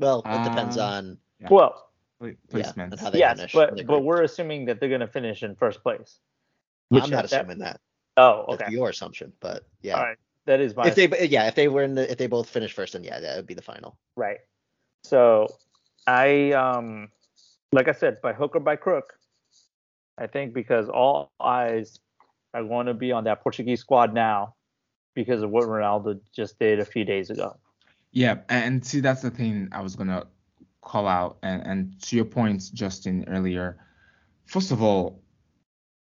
Well, 0.00 0.22
it 0.24 0.44
depends 0.48 0.76
Uh, 0.78 0.84
on 0.86 1.18
Yeah. 1.40 1.48
Well, 1.50 1.90
pla- 2.18 2.28
yeah, 2.28 2.34
placement. 2.48 2.98
how 2.98 3.10
they 3.10 3.18
yes, 3.20 3.36
finish. 3.38 3.52
but 3.52 3.70
but 3.70 3.80
agree. 3.80 3.98
we're 4.00 4.22
assuming 4.22 4.64
that 4.66 4.80
they're 4.80 4.88
gonna 4.88 5.06
finish 5.06 5.42
in 5.42 5.54
first 5.54 5.82
place. 5.82 6.18
I'm 6.92 6.98
not 6.98 7.10
that- 7.10 7.24
assuming 7.26 7.58
that. 7.58 7.80
Oh, 8.16 8.46
That's 8.50 8.62
okay. 8.62 8.72
your 8.72 8.88
assumption, 8.90 9.32
but 9.40 9.64
yeah. 9.82 9.94
All 9.96 10.02
right. 10.04 10.18
That 10.46 10.60
is 10.60 10.74
my 10.74 10.86
If 10.88 10.94
they, 10.96 11.26
yeah, 11.28 11.46
if 11.46 11.54
they 11.54 11.68
were 11.68 11.82
in 11.82 11.94
the, 11.94 12.10
if 12.10 12.18
they 12.18 12.26
both 12.26 12.48
finished 12.48 12.74
first, 12.74 12.94
then 12.94 13.04
yeah, 13.04 13.20
that 13.20 13.36
would 13.36 13.46
be 13.46 13.54
the 13.54 13.62
final. 13.62 13.96
right. 14.16 14.38
So 15.04 15.46
I 16.06 16.52
um 16.52 17.10
like 17.72 17.88
I 17.88 17.92
said, 17.92 18.20
by 18.20 18.32
hook 18.32 18.56
or 18.56 18.60
by 18.60 18.76
crook, 18.76 19.14
I 20.18 20.26
think 20.26 20.52
because 20.54 20.88
all 20.88 21.30
eyes 21.40 22.00
are 22.52 22.64
going 22.64 22.86
to 22.86 22.94
be 22.94 23.12
on 23.12 23.24
that 23.24 23.42
Portuguese 23.42 23.80
squad 23.80 24.12
now 24.12 24.54
because 25.14 25.42
of 25.42 25.50
what 25.50 25.64
Ronaldo 25.64 26.20
just 26.34 26.58
did 26.58 26.80
a 26.80 26.84
few 26.84 27.04
days 27.04 27.30
ago. 27.30 27.56
Yeah, 28.12 28.38
and 28.48 28.84
see 28.84 29.00
that's 29.00 29.22
the 29.22 29.30
thing 29.30 29.68
I 29.72 29.82
was 29.82 29.96
gonna 29.96 30.26
call 30.80 31.06
out, 31.06 31.38
and 31.42 31.62
and 31.62 32.02
to 32.02 32.16
your 32.16 32.24
point, 32.24 32.62
Justin 32.72 33.24
earlier. 33.28 33.78
First 34.46 34.72
of 34.72 34.82
all, 34.82 35.22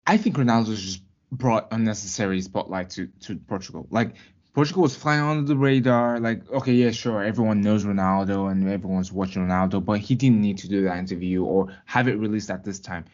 I 0.06 0.16
think 0.16 0.36
Ronaldo 0.36 0.76
just 0.76 1.02
brought 1.30 1.68
unnecessary 1.70 2.40
spotlight 2.40 2.90
to 2.90 3.06
to 3.20 3.36
Portugal. 3.36 3.86
Like 3.90 4.16
Portugal 4.52 4.82
was 4.82 4.96
flying 4.96 5.22
under 5.22 5.46
the 5.46 5.56
radar. 5.56 6.18
Like 6.18 6.50
okay, 6.50 6.72
yeah, 6.72 6.90
sure, 6.90 7.22
everyone 7.22 7.60
knows 7.60 7.84
Ronaldo 7.84 8.50
and 8.50 8.68
everyone's 8.68 9.12
watching 9.12 9.46
Ronaldo, 9.46 9.84
but 9.84 10.00
he 10.00 10.16
didn't 10.16 10.40
need 10.40 10.58
to 10.58 10.68
do 10.68 10.82
that 10.84 10.98
interview 10.98 11.44
or 11.44 11.72
have 11.86 12.08
it 12.08 12.18
released 12.18 12.50
at 12.50 12.64
this 12.64 12.80
time. 12.80 13.04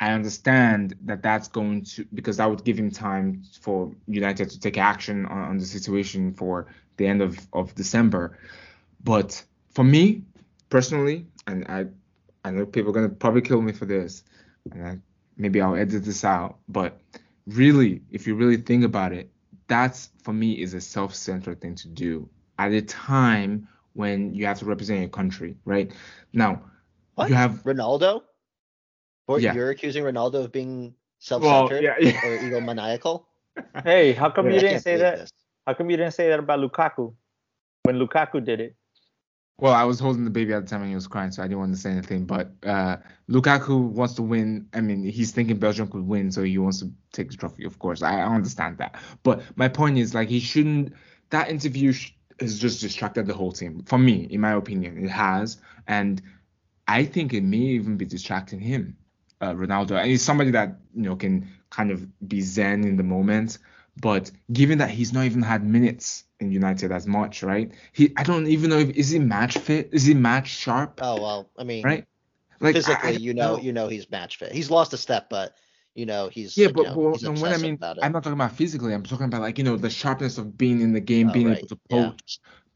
I 0.00 0.12
understand 0.12 0.94
that 1.04 1.22
that's 1.22 1.48
going 1.48 1.84
to 1.84 2.06
because 2.14 2.36
that 2.38 2.48
would 2.48 2.64
give 2.64 2.78
him 2.78 2.90
time 2.90 3.42
for 3.60 3.92
United 4.06 4.50
to 4.50 4.60
take 4.60 4.78
action 4.78 5.26
on, 5.26 5.38
on 5.50 5.58
the 5.58 5.64
situation 5.64 6.32
for 6.32 6.66
the 6.96 7.06
end 7.06 7.22
of, 7.22 7.38
of 7.52 7.74
December. 7.74 8.38
But 9.02 9.42
for 9.70 9.84
me 9.84 10.24
personally, 10.70 11.26
and 11.46 11.64
I 11.68 11.86
I 12.44 12.50
know 12.50 12.66
people 12.66 12.90
are 12.90 12.94
gonna 12.94 13.08
probably 13.08 13.42
kill 13.42 13.60
me 13.62 13.72
for 13.72 13.86
this, 13.86 14.22
and 14.72 14.86
I, 14.86 14.98
maybe 15.36 15.60
I'll 15.60 15.74
edit 15.76 16.04
this 16.04 16.24
out. 16.24 16.58
But 16.68 17.00
really, 17.46 18.02
if 18.10 18.26
you 18.26 18.34
really 18.34 18.56
think 18.58 18.84
about 18.84 19.12
it, 19.12 19.30
that's 19.68 20.10
for 20.22 20.32
me 20.32 20.52
is 20.60 20.74
a 20.74 20.80
self-centered 20.80 21.60
thing 21.60 21.74
to 21.76 21.88
do 21.88 22.28
at 22.58 22.72
a 22.72 22.82
time 22.82 23.68
when 23.94 24.34
you 24.34 24.46
have 24.46 24.58
to 24.60 24.66
represent 24.66 25.00
your 25.00 25.08
country, 25.08 25.56
right? 25.64 25.92
Now 26.32 26.62
What? 27.14 27.28
you 27.28 27.34
have 27.34 27.62
Ronaldo? 27.64 28.22
Or 29.28 29.38
Yeah. 29.38 29.54
you're 29.54 29.70
accusing 29.70 30.02
Ronaldo 30.02 30.44
of 30.44 30.52
being 30.52 30.94
self-centered 31.20 31.82
yeah, 31.84 31.94
yeah. 32.00 32.26
or 32.26 32.38
egomaniacal? 32.38 33.24
Hey, 33.84 34.12
how 34.12 34.30
come 34.30 34.46
I 34.46 34.50
you 34.52 34.60
didn't 34.60 34.80
say 34.80 34.96
that? 34.96 35.18
this. 35.18 35.32
How 35.66 35.74
come 35.74 35.90
you 35.90 35.96
didn't 35.96 36.14
say 36.14 36.28
that 36.28 36.38
about 36.38 36.60
Lukaku 36.60 37.12
when 37.82 37.96
Lukaku 37.98 38.44
did 38.44 38.60
it? 38.60 38.76
Well, 39.60 39.74
I 39.74 39.82
was 39.82 39.98
holding 39.98 40.24
the 40.24 40.30
baby 40.30 40.52
at 40.54 40.62
the 40.62 40.68
time 40.68 40.82
and 40.82 40.88
he 40.88 40.94
was 40.94 41.08
crying, 41.08 41.32
so 41.32 41.42
I 41.42 41.46
didn't 41.46 41.58
want 41.58 41.74
to 41.74 41.80
say 41.80 41.90
anything. 41.90 42.24
But 42.24 42.52
uh, 42.64 42.98
Lukaku 43.28 43.90
wants 43.90 44.14
to 44.14 44.22
win. 44.22 44.68
I 44.72 44.80
mean, 44.80 45.02
he's 45.02 45.32
thinking 45.32 45.58
Belgium 45.58 45.88
could 45.88 46.06
win, 46.06 46.30
so 46.30 46.44
he 46.44 46.56
wants 46.58 46.78
to 46.78 46.92
take 47.12 47.32
the 47.32 47.36
trophy. 47.36 47.64
Of 47.64 47.80
course, 47.80 48.00
I, 48.00 48.20
I 48.20 48.32
understand 48.32 48.78
that. 48.78 48.94
But 49.24 49.42
my 49.56 49.66
point 49.66 49.98
is, 49.98 50.14
like, 50.14 50.28
he 50.28 50.38
shouldn't. 50.38 50.94
That 51.30 51.50
interview 51.50 51.92
sh- 51.92 52.12
has 52.38 52.60
just 52.60 52.80
distracted 52.80 53.26
the 53.26 53.34
whole 53.34 53.50
team. 53.50 53.82
For 53.82 53.98
me, 53.98 54.28
in 54.30 54.40
my 54.40 54.52
opinion, 54.52 55.04
it 55.04 55.10
has, 55.10 55.56
and 55.88 56.22
I 56.86 57.04
think 57.04 57.34
it 57.34 57.42
may 57.42 57.56
even 57.58 57.96
be 57.96 58.04
distracting 58.04 58.60
him, 58.60 58.96
uh, 59.40 59.52
Ronaldo. 59.54 59.92
And 59.98 60.08
he's 60.10 60.22
somebody 60.22 60.50
that 60.52 60.78
you 60.94 61.02
know 61.02 61.16
can 61.16 61.48
kind 61.70 61.90
of 61.90 62.06
be 62.28 62.40
zen 62.40 62.84
in 62.84 62.96
the 62.96 63.02
moment. 63.04 63.58
But 64.00 64.30
given 64.52 64.78
that 64.78 64.90
he's 64.90 65.12
not 65.12 65.24
even 65.24 65.42
had 65.42 65.64
minutes 65.64 66.24
in 66.40 66.52
United 66.52 66.92
as 66.92 67.06
much, 67.06 67.42
right? 67.42 67.72
He, 67.92 68.12
I 68.16 68.22
don't 68.22 68.46
even 68.46 68.70
know 68.70 68.78
if 68.78 68.90
is 68.90 69.10
he 69.10 69.18
match 69.18 69.58
fit, 69.58 69.90
is 69.92 70.04
he 70.04 70.14
match 70.14 70.48
sharp, 70.48 71.00
Oh 71.00 71.20
well, 71.20 71.50
I 71.58 71.64
mean, 71.64 71.90
right? 71.90 72.04
Like 72.60 72.76
I- 72.86 73.08
I 73.10 73.10
physically, 73.10 73.16
you 73.16 73.34
know, 73.34 73.56
you 73.56 73.72
know 73.72 73.88
he's 73.88 74.10
match 74.10 74.36
fit. 74.36 74.52
He's 74.52 74.70
lost 74.70 74.92
a 74.92 74.98
step, 74.98 75.28
but 75.30 75.54
You 75.94 76.06
know, 76.06 76.28
he's 76.28 76.56
Yeah, 76.56 76.66
like, 76.66 76.74
but, 76.74 76.78
you 76.78 76.86
know, 76.86 77.00
but 77.10 77.20
he's 77.20 77.24
and 77.24 77.40
when 77.40 77.52
I 77.52 77.56
mean. 77.58 77.78
I'm 78.00 78.12
not 78.12 78.22
talking 78.24 78.34
about 78.38 78.52
physically. 78.52 78.94
I'm 78.94 79.02
talking 79.04 79.26
about 79.26 79.40
like 79.42 79.58
you 79.58 79.64
know 79.64 79.76
the 79.76 79.90
sharpness 79.90 80.38
of 80.38 80.56
being 80.56 80.80
in 80.80 80.92
the 80.92 81.00
game, 81.00 81.28
Oh, 81.28 81.30
being 81.30 81.48
right. 81.48 81.58
able 81.58 81.68
to 81.68 81.78
Yeah. 81.88 82.12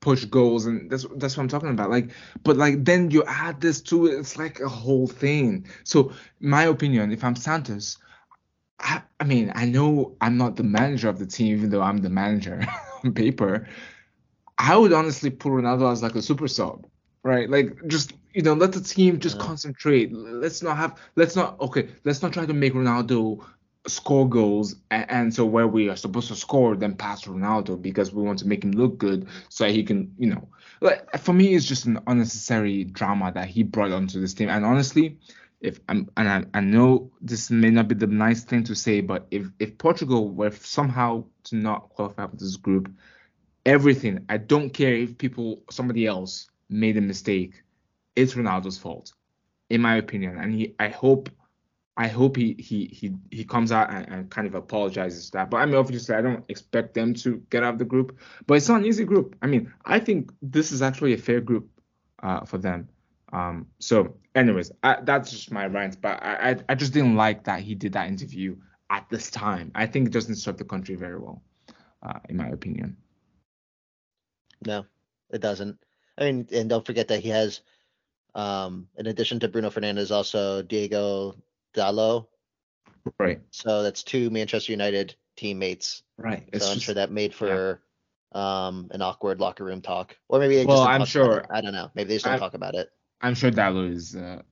Push, 0.02 0.26
goals, 0.26 0.66
and 0.66 0.90
that's 0.90 1.06
that's 1.16 1.38
what 1.38 1.44
I'm 1.44 1.48
talking 1.48 1.70
about. 1.70 1.90
Like, 1.90 2.12
but 2.44 2.58
like 2.58 2.84
then 2.84 3.10
you 3.10 3.24
add 3.26 3.62
this 3.62 3.82
to 3.84 4.08
it, 4.08 4.18
it's 4.20 4.38
like 4.38 4.60
a 4.60 4.68
whole 4.68 5.08
thing. 5.08 5.66
So 5.84 6.12
my 6.40 6.64
opinion, 6.64 7.12
if 7.12 7.24
I'm 7.24 7.36
Santos, 7.36 7.98
I, 8.80 9.02
I 9.20 9.24
mean, 9.24 9.52
I 9.56 9.66
know 9.66 10.16
I'm 10.20 10.38
not 10.38 10.56
the 10.56 10.64
manager 10.64 11.08
of 11.08 11.18
the 11.18 11.26
team, 11.26 11.56
even 11.56 11.70
though 11.70 11.82
I'm 11.82 11.98
the 11.98 12.10
manager 12.10 12.64
on 13.04 13.14
paper. 13.14 13.68
I 14.58 14.76
would 14.76 14.92
honestly 14.92 15.30
put 15.30 15.50
Ronaldo 15.52 15.90
as 15.92 16.02
like 16.02 16.16
a 16.16 16.22
super 16.22 16.48
sub, 16.48 16.86
right? 17.24 17.50
Like 17.50 17.76
just 17.88 18.14
you 18.34 18.42
know, 18.42 18.54
let 18.54 18.72
the 18.72 18.80
team 18.80 19.18
just 19.20 19.38
Yeah. 19.38 19.38
concentrate. 19.38 20.12
Let's 20.12 20.62
not 20.62 20.76
have, 20.78 20.98
let's 21.16 21.36
not 21.36 21.60
okay, 21.60 21.88
let's 22.04 22.22
not 22.22 22.32
try 22.32 22.46
to 22.46 22.54
make 22.54 22.74
Ronaldo 22.74 23.44
score 23.86 24.28
goals 24.28 24.76
and, 24.90 25.34
so 25.34 25.44
where 25.44 25.66
we 25.66 25.88
are 25.88 25.96
supposed 25.96 26.28
to 26.28 26.36
score 26.36 26.76
then 26.76 26.94
pass 26.94 27.24
Ronaldo 27.24 27.80
because 27.80 28.12
we 28.12 28.22
want 28.22 28.38
to 28.38 28.46
make 28.46 28.62
him 28.62 28.72
look 28.72 28.98
good 28.98 29.26
so 29.48 29.66
he 29.66 29.82
can, 29.82 30.14
you 30.18 30.28
know, 30.28 30.48
like 30.80 31.18
for 31.18 31.32
me 31.32 31.54
it's 31.54 31.66
just 31.66 31.86
an 31.86 31.98
unnecessary 32.06 32.84
drama 32.84 33.32
that 33.32 33.48
he 33.48 33.62
brought 33.62 33.92
onto 33.92 34.20
this 34.20 34.34
team. 34.34 34.48
And 34.48 34.64
honestly, 34.64 35.18
if 35.60 35.80
I'm 35.88 36.10
and 36.16 36.28
I, 36.28 36.58
I 36.58 36.60
know 36.60 37.10
this 37.20 37.50
may 37.50 37.70
not 37.70 37.88
be 37.88 37.94
the 37.94 38.06
nice 38.06 38.42
thing 38.44 38.64
to 38.64 38.74
say, 38.74 39.00
but 39.00 39.26
if 39.30 39.46
if 39.58 39.78
Portugal 39.78 40.28
were 40.28 40.50
somehow 40.50 41.24
to 41.44 41.56
not 41.56 41.88
qualify 41.90 42.26
for 42.26 42.36
this 42.36 42.56
group, 42.56 42.92
everything 43.64 44.24
I 44.28 44.38
don't 44.38 44.70
care 44.70 44.94
if 44.94 45.16
people 45.16 45.62
somebody 45.70 46.06
else 46.06 46.50
made 46.68 46.96
a 46.96 47.00
mistake, 47.00 47.62
it's 48.16 48.34
Ronaldo's 48.34 48.78
fault, 48.78 49.12
in 49.70 49.80
my 49.80 49.96
opinion. 49.96 50.38
And 50.38 50.52
he 50.52 50.74
I 50.80 50.88
hope 50.88 51.30
I 51.96 52.08
hope 52.08 52.36
he 52.36 52.54
he 52.58 52.86
he 52.86 53.12
he 53.30 53.44
comes 53.44 53.70
out 53.70 53.90
and, 53.90 54.08
and 54.08 54.30
kind 54.30 54.46
of 54.46 54.54
apologizes 54.54 55.30
that. 55.30 55.50
But 55.50 55.58
I 55.58 55.66
mean 55.66 55.74
obviously 55.74 56.14
I 56.14 56.22
don't 56.22 56.44
expect 56.48 56.94
them 56.94 57.12
to 57.14 57.42
get 57.50 57.62
out 57.62 57.74
of 57.74 57.78
the 57.78 57.84
group. 57.84 58.18
But 58.46 58.54
it's 58.54 58.68
not 58.68 58.80
an 58.80 58.86
easy 58.86 59.04
group. 59.04 59.36
I 59.42 59.46
mean, 59.46 59.72
I 59.84 59.98
think 59.98 60.32
this 60.40 60.72
is 60.72 60.80
actually 60.80 61.12
a 61.12 61.18
fair 61.18 61.40
group 61.40 61.68
uh, 62.22 62.44
for 62.44 62.58
them. 62.58 62.88
Um, 63.32 63.66
so, 63.78 64.16
anyways, 64.34 64.72
I, 64.82 65.00
that's 65.02 65.30
just 65.30 65.50
my 65.50 65.66
rant. 65.66 66.00
But 66.00 66.22
I, 66.22 66.50
I, 66.50 66.56
I 66.70 66.74
just 66.74 66.92
didn't 66.92 67.16
like 67.16 67.44
that 67.44 67.60
he 67.60 67.74
did 67.74 67.92
that 67.94 68.08
interview 68.08 68.56
at 68.90 69.08
this 69.10 69.30
time. 69.30 69.72
I 69.74 69.86
think 69.86 70.06
it 70.06 70.12
doesn't 70.12 70.36
serve 70.36 70.58
the 70.58 70.64
country 70.64 70.94
very 70.94 71.18
well, 71.18 71.42
uh, 72.02 72.20
in 72.28 72.36
my 72.36 72.48
opinion. 72.48 72.96
No, 74.64 74.86
it 75.30 75.40
doesn't. 75.40 75.78
I 76.18 76.24
mean, 76.24 76.46
and 76.52 76.68
don't 76.68 76.84
forget 76.84 77.08
that 77.08 77.20
he 77.20 77.30
has, 77.30 77.62
um, 78.34 78.88
in 78.96 79.06
addition 79.06 79.40
to 79.40 79.48
Bruno 79.48 79.70
Fernandes, 79.70 80.10
also 80.10 80.62
Diogo 80.62 81.36
Dalot. 81.74 82.26
Right. 83.18 83.40
So 83.50 83.82
that's 83.82 84.02
two 84.02 84.30
Manchester 84.30 84.72
United 84.72 85.14
teammates. 85.36 86.02
Right. 86.18 86.48
It's 86.52 86.64
so 86.64 86.70
I'm 86.70 86.74
just, 86.76 86.86
sure 86.86 86.94
that 86.94 87.10
made 87.10 87.34
for 87.34 87.82
um 88.32 88.88
an 88.92 89.02
awkward 89.02 89.40
locker 89.40 89.64
room 89.64 89.82
talk, 89.82 90.16
or 90.28 90.38
maybe 90.38 90.54
they 90.56 90.60
just 90.62 90.68
Well, 90.68 90.84
don't 90.84 90.92
I'm 90.94 91.04
sure- 91.04 91.44
I 91.50 91.60
don't 91.60 91.72
know. 91.74 91.90
Maybe 91.94 92.08
they 92.08 92.14
just 92.14 92.24
don't 92.24 92.34
I- 92.34 92.38
talk 92.38 92.54
about 92.54 92.74
it. 92.74 92.88
I'm 93.20 93.34
sure 93.34 93.50
Dalot 93.50 93.92
is. 93.92 94.16
Uh, 94.16 94.42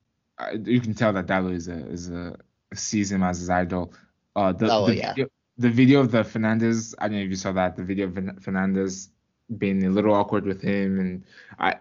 you 0.65 0.81
can 0.81 0.95
tell 0.95 1.13
that 1.13 1.27
Dalot 1.27 1.55
is 1.55 1.69
a 1.69 1.87
is 1.89 2.09
a 2.11 2.37
sees 2.75 3.11
him 3.13 3.23
as 3.23 3.39
his 3.41 3.51
idol. 3.51 3.93
Uh, 4.37 4.53
the, 4.53 4.71
Oh, 4.71 4.87
the 4.87 4.97
yeah. 4.97 5.09
video, 5.15 5.29
the 5.59 5.71
video 5.71 6.01
of 6.01 6.11
the 6.13 6.23
Fernandes. 6.23 6.95
I 6.99 7.09
don't 7.09 7.17
know 7.19 7.23
if 7.25 7.31
you 7.31 7.37
saw 7.37 7.53
that. 7.53 7.77
The 7.77 7.83
video 7.85 8.07
of 8.07 8.15
Fern- 8.15 8.39
Fernandes 8.41 9.09
being 9.59 9.85
a 9.85 9.91
little 9.91 10.15
awkward 10.15 10.45
with 10.45 10.61
him, 10.63 11.01
and 11.01 11.25
I 11.59 11.77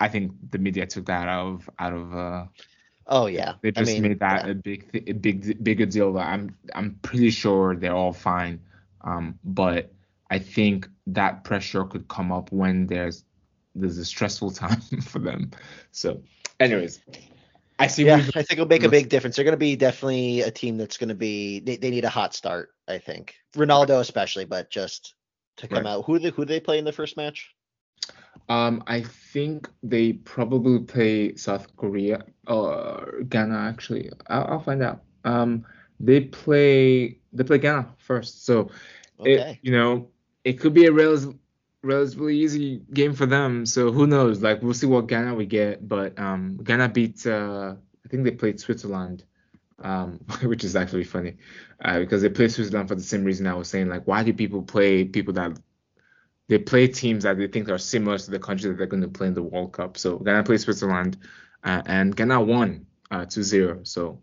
I 0.00 0.08
think 0.08 0.32
the 0.50 0.58
media 0.58 0.86
took 0.86 1.06
that 1.06 1.28
out 1.28 1.46
of 1.46 1.70
out 1.78 1.92
of. 1.94 2.14
Uh, 2.14 2.44
Oh 3.06 3.26
yeah. 3.26 3.54
they 3.62 3.68
I 3.68 3.72
just 3.72 3.92
mean, 3.92 4.02
made 4.02 4.20
that 4.20 4.44
yeah. 4.44 4.50
a 4.52 4.54
big 4.54 4.88
a 5.08 5.12
big 5.12 5.62
bigger 5.62 5.86
deal. 5.86 6.12
That 6.14 6.28
I'm 6.28 6.56
I'm 6.74 6.98
pretty 7.02 7.30
sure 7.30 7.76
they're 7.76 7.94
all 7.94 8.12
fine. 8.12 8.60
Um, 9.02 9.38
but 9.44 9.92
I 10.30 10.38
think 10.38 10.88
that 11.08 11.44
pressure 11.44 11.84
could 11.84 12.08
come 12.08 12.32
up 12.32 12.50
when 12.52 12.86
there's 12.86 13.24
there's 13.74 13.98
a 13.98 14.04
stressful 14.04 14.50
time 14.62 14.80
for 15.02 15.18
them. 15.18 15.50
So, 15.92 16.22
anyways, 16.60 17.00
I 17.78 17.88
see. 17.88 18.06
Yeah, 18.06 18.16
I 18.16 18.42
think 18.42 18.52
it'll 18.52 18.66
make 18.66 18.84
a 18.84 18.88
big 18.88 19.08
difference. 19.08 19.36
They're 19.36 19.44
going 19.44 19.52
to 19.52 19.58
be 19.58 19.76
definitely 19.76 20.40
a 20.42 20.50
team 20.50 20.78
that's 20.78 20.96
going 20.96 21.10
to 21.10 21.14
be. 21.14 21.60
They, 21.60 21.76
they 21.76 21.90
need 21.90 22.04
a 22.04 22.10
hot 22.10 22.34
start. 22.34 22.70
I 22.88 22.98
think 22.98 23.34
Ronaldo 23.54 24.00
especially, 24.00 24.44
but 24.46 24.70
just 24.70 25.14
to 25.58 25.68
come 25.68 25.84
Right. 25.84 25.90
out. 25.90 26.04
Who 26.06 26.18
they 26.18 26.30
who 26.30 26.44
they 26.44 26.60
play 26.60 26.78
in 26.78 26.84
the 26.84 26.92
first 26.92 27.16
match? 27.16 27.53
Um, 28.48 28.84
I 28.86 29.02
think 29.02 29.68
they 29.82 30.12
probably 30.12 30.80
play 30.80 31.34
South 31.36 31.74
Korea 31.76 32.24
or 32.46 33.22
Ghana. 33.28 33.56
Actually, 33.56 34.10
I'll, 34.28 34.44
I'll 34.44 34.60
find 34.60 34.82
out. 34.82 35.02
Um, 35.24 35.64
they 36.00 36.20
play 36.20 37.18
they 37.32 37.44
play 37.44 37.58
Ghana 37.58 37.88
first, 37.98 38.44
so 38.44 38.70
it, 39.20 39.58
you 39.62 39.72
know 39.72 40.08
it 40.44 40.54
could 40.60 40.74
be 40.74 40.86
a 40.86 40.92
relatively 40.92 41.38
relatively 41.82 42.38
easy 42.38 42.82
game 42.92 43.14
for 43.14 43.26
them. 43.26 43.64
So 43.64 43.90
who 43.92 44.06
knows? 44.06 44.42
Like 44.42 44.62
we'll 44.62 44.74
see 44.74 44.86
what 44.86 45.06
Ghana 45.06 45.34
we 45.34 45.46
get, 45.46 45.88
but 45.88 46.18
um, 46.18 46.58
Ghana 46.62 46.90
beat 46.90 47.26
uh, 47.26 47.74
I 48.04 48.08
think 48.08 48.24
they 48.24 48.30
played 48.32 48.60
Switzerland. 48.60 49.24
Um, 49.80 50.20
which 50.42 50.62
is 50.64 50.76
actually 50.76 51.04
funny, 51.04 51.36
uh, 51.84 51.98
because 51.98 52.22
they 52.22 52.28
play 52.28 52.48
Switzerland 52.48 52.88
for 52.88 52.94
the 52.94 53.02
same 53.02 53.24
reason 53.24 53.46
I 53.46 53.54
was 53.54 53.68
saying. 53.68 53.88
Like, 53.88 54.06
why 54.06 54.22
do 54.22 54.32
people 54.32 54.62
play 54.62 55.04
people 55.04 55.34
that 55.34 55.58
they 56.48 56.58
play 56.58 56.86
teams 56.88 57.24
that 57.24 57.38
they 57.38 57.46
think 57.46 57.68
are 57.70 57.78
similar 57.78 58.18
to 58.18 58.30
the 58.30 58.38
country 58.38 58.68
that 58.70 58.76
they're 58.76 58.86
going 58.86 59.02
to 59.02 59.08
play 59.08 59.26
in 59.28 59.34
the 59.34 59.42
World 59.42 59.72
Cup. 59.72 59.96
So 59.96 60.18
Ghana 60.18 60.42
played 60.44 60.60
Switzerland, 60.60 61.16
uh, 61.62 61.82
and 61.86 62.14
Ghana 62.14 62.40
won 62.42 62.86
uh, 63.10 63.20
2-0. 63.24 63.86
So 63.86 64.20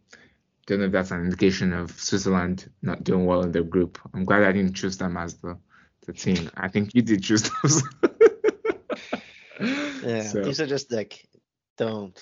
don't 0.68 0.80
know 0.80 0.86
if 0.86 0.92
that's 0.92 1.12
an 1.12 1.24
indication 1.26 1.74
of 1.74 1.92
Switzerland 1.92 2.70
not 2.84 3.04
doing 3.04 3.26
well 3.26 3.42
in 3.42 3.52
their 3.52 3.64
group. 3.64 3.98
I'm 4.14 4.24
glad 4.26 4.44
I 4.44 4.52
didn't 4.52 4.74
choose 4.76 4.98
them 4.98 5.18
as 5.18 5.34
the, 5.36 5.58
the 6.06 6.14
team. 6.14 6.50
I 6.56 6.68
think 6.68 6.94
you 6.94 7.02
did 7.02 7.24
choose 7.24 7.50
those. 7.64 7.82
Yeah, 10.04 10.24
So, 10.24 10.44
these 10.44 10.60
are 10.60 10.66
just 10.66 10.92
like 10.92 11.28
don't. 11.78 12.18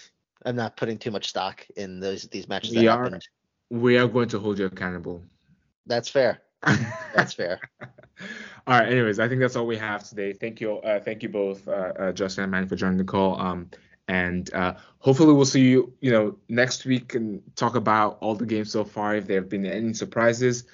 I'm 0.45 0.55
not 0.57 0.75
putting 0.75 0.97
too 0.97 1.11
much 1.11 1.29
stock 1.29 1.65
in 1.77 1.99
those 2.01 2.23
these 2.23 2.47
matches 2.49 2.73
that 2.73 2.79
We 2.81 2.87
are- 2.87 3.03
happened. 3.03 3.27
we 3.69 3.97
are 3.97 4.07
going 4.07 4.27
to 4.29 4.39
hold 4.39 4.59
you 4.59 4.65
accountable. 4.65 5.23
That's 5.85 6.09
fair. 6.09 6.41
That's 7.15 7.33
fair. 7.33 7.59
all 7.81 8.79
right. 8.79 8.89
Anyways, 8.89 9.19
I 9.19 9.27
think 9.27 9.41
that's 9.41 9.55
all 9.55 9.65
we 9.65 9.77
have 9.77 10.07
today. 10.07 10.33
Thank 10.33 10.59
you. 10.59 10.77
Uh, 10.77 10.99
thank 10.99 11.23
you 11.23 11.29
both, 11.29 11.67
uh, 11.67 11.93
uh, 11.97 12.11
Justin 12.11 12.43
and 12.43 12.51
Manny, 12.51 12.67
for 12.67 12.75
joining 12.75 12.97
the 12.97 13.03
call. 13.03 13.39
Um, 13.39 13.69
and 14.07 14.51
uh, 14.53 14.73
hopefully 14.97 15.33
we'll 15.33 15.45
see 15.45 15.69
you, 15.69 15.93
you 16.01 16.11
know, 16.11 16.37
next 16.49 16.85
week 16.85 17.15
and 17.15 17.41
talk 17.55 17.75
about 17.75 18.17
all 18.21 18.35
the 18.35 18.45
games 18.45 18.71
so 18.71 18.83
far. 18.83 19.15
If 19.15 19.27
there 19.27 19.39
have 19.39 19.49
been 19.49 19.65
any 19.65 19.93
surprises, 19.93 20.65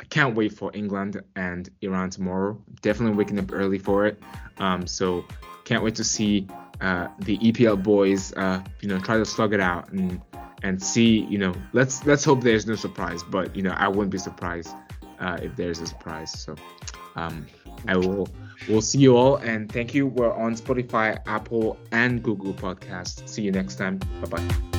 I 0.00 0.04
can't 0.04 0.34
wait 0.34 0.52
for 0.52 0.70
England 0.74 1.22
and 1.36 1.68
Iran 1.82 2.10
tomorrow. 2.10 2.60
Definitely 2.80 3.16
waking 3.16 3.38
up 3.38 3.52
early 3.52 3.78
for 3.78 4.06
it. 4.06 4.20
Um, 4.58 4.86
so 4.86 5.24
can't 5.64 5.84
wait 5.84 5.96
to 5.96 6.04
see 6.04 6.48
uh, 6.80 7.08
the 7.20 7.38
EPL 7.38 7.82
boys, 7.82 8.32
uh, 8.32 8.62
you 8.80 8.88
know, 8.88 8.98
try 8.98 9.18
to 9.18 9.24
slug 9.24 9.52
it 9.52 9.60
out 9.60 9.92
and 9.92 10.20
and 10.64 10.82
see, 10.82 11.20
you 11.26 11.38
know, 11.38 11.54
let's 11.72 12.04
let's 12.04 12.24
hope 12.24 12.40
there's 12.40 12.66
no 12.66 12.74
surprise. 12.74 13.22
But 13.22 13.54
you 13.54 13.62
know, 13.62 13.70
I 13.70 13.86
wouldn't 13.86 14.10
be 14.10 14.18
surprised 14.18 14.74
uh, 15.20 15.38
if 15.42 15.56
there's 15.56 15.80
a 15.80 15.86
surprise. 15.86 16.32
So 16.32 16.54
um, 17.16 17.46
I 17.86 17.96
will. 17.96 18.28
We'll 18.68 18.82
see 18.82 18.98
you 18.98 19.16
all 19.16 19.36
and 19.36 19.70
thank 19.70 19.94
you. 19.94 20.08
We're 20.08 20.32
on 20.32 20.56
Spotify, 20.56 21.18
Apple, 21.26 21.78
and 21.92 22.22
Google 22.22 22.52
Podcasts. 22.52 23.26
See 23.28 23.42
you 23.42 23.52
next 23.52 23.76
time. 23.76 23.98
Bye 24.20 24.28
bye. 24.28 24.77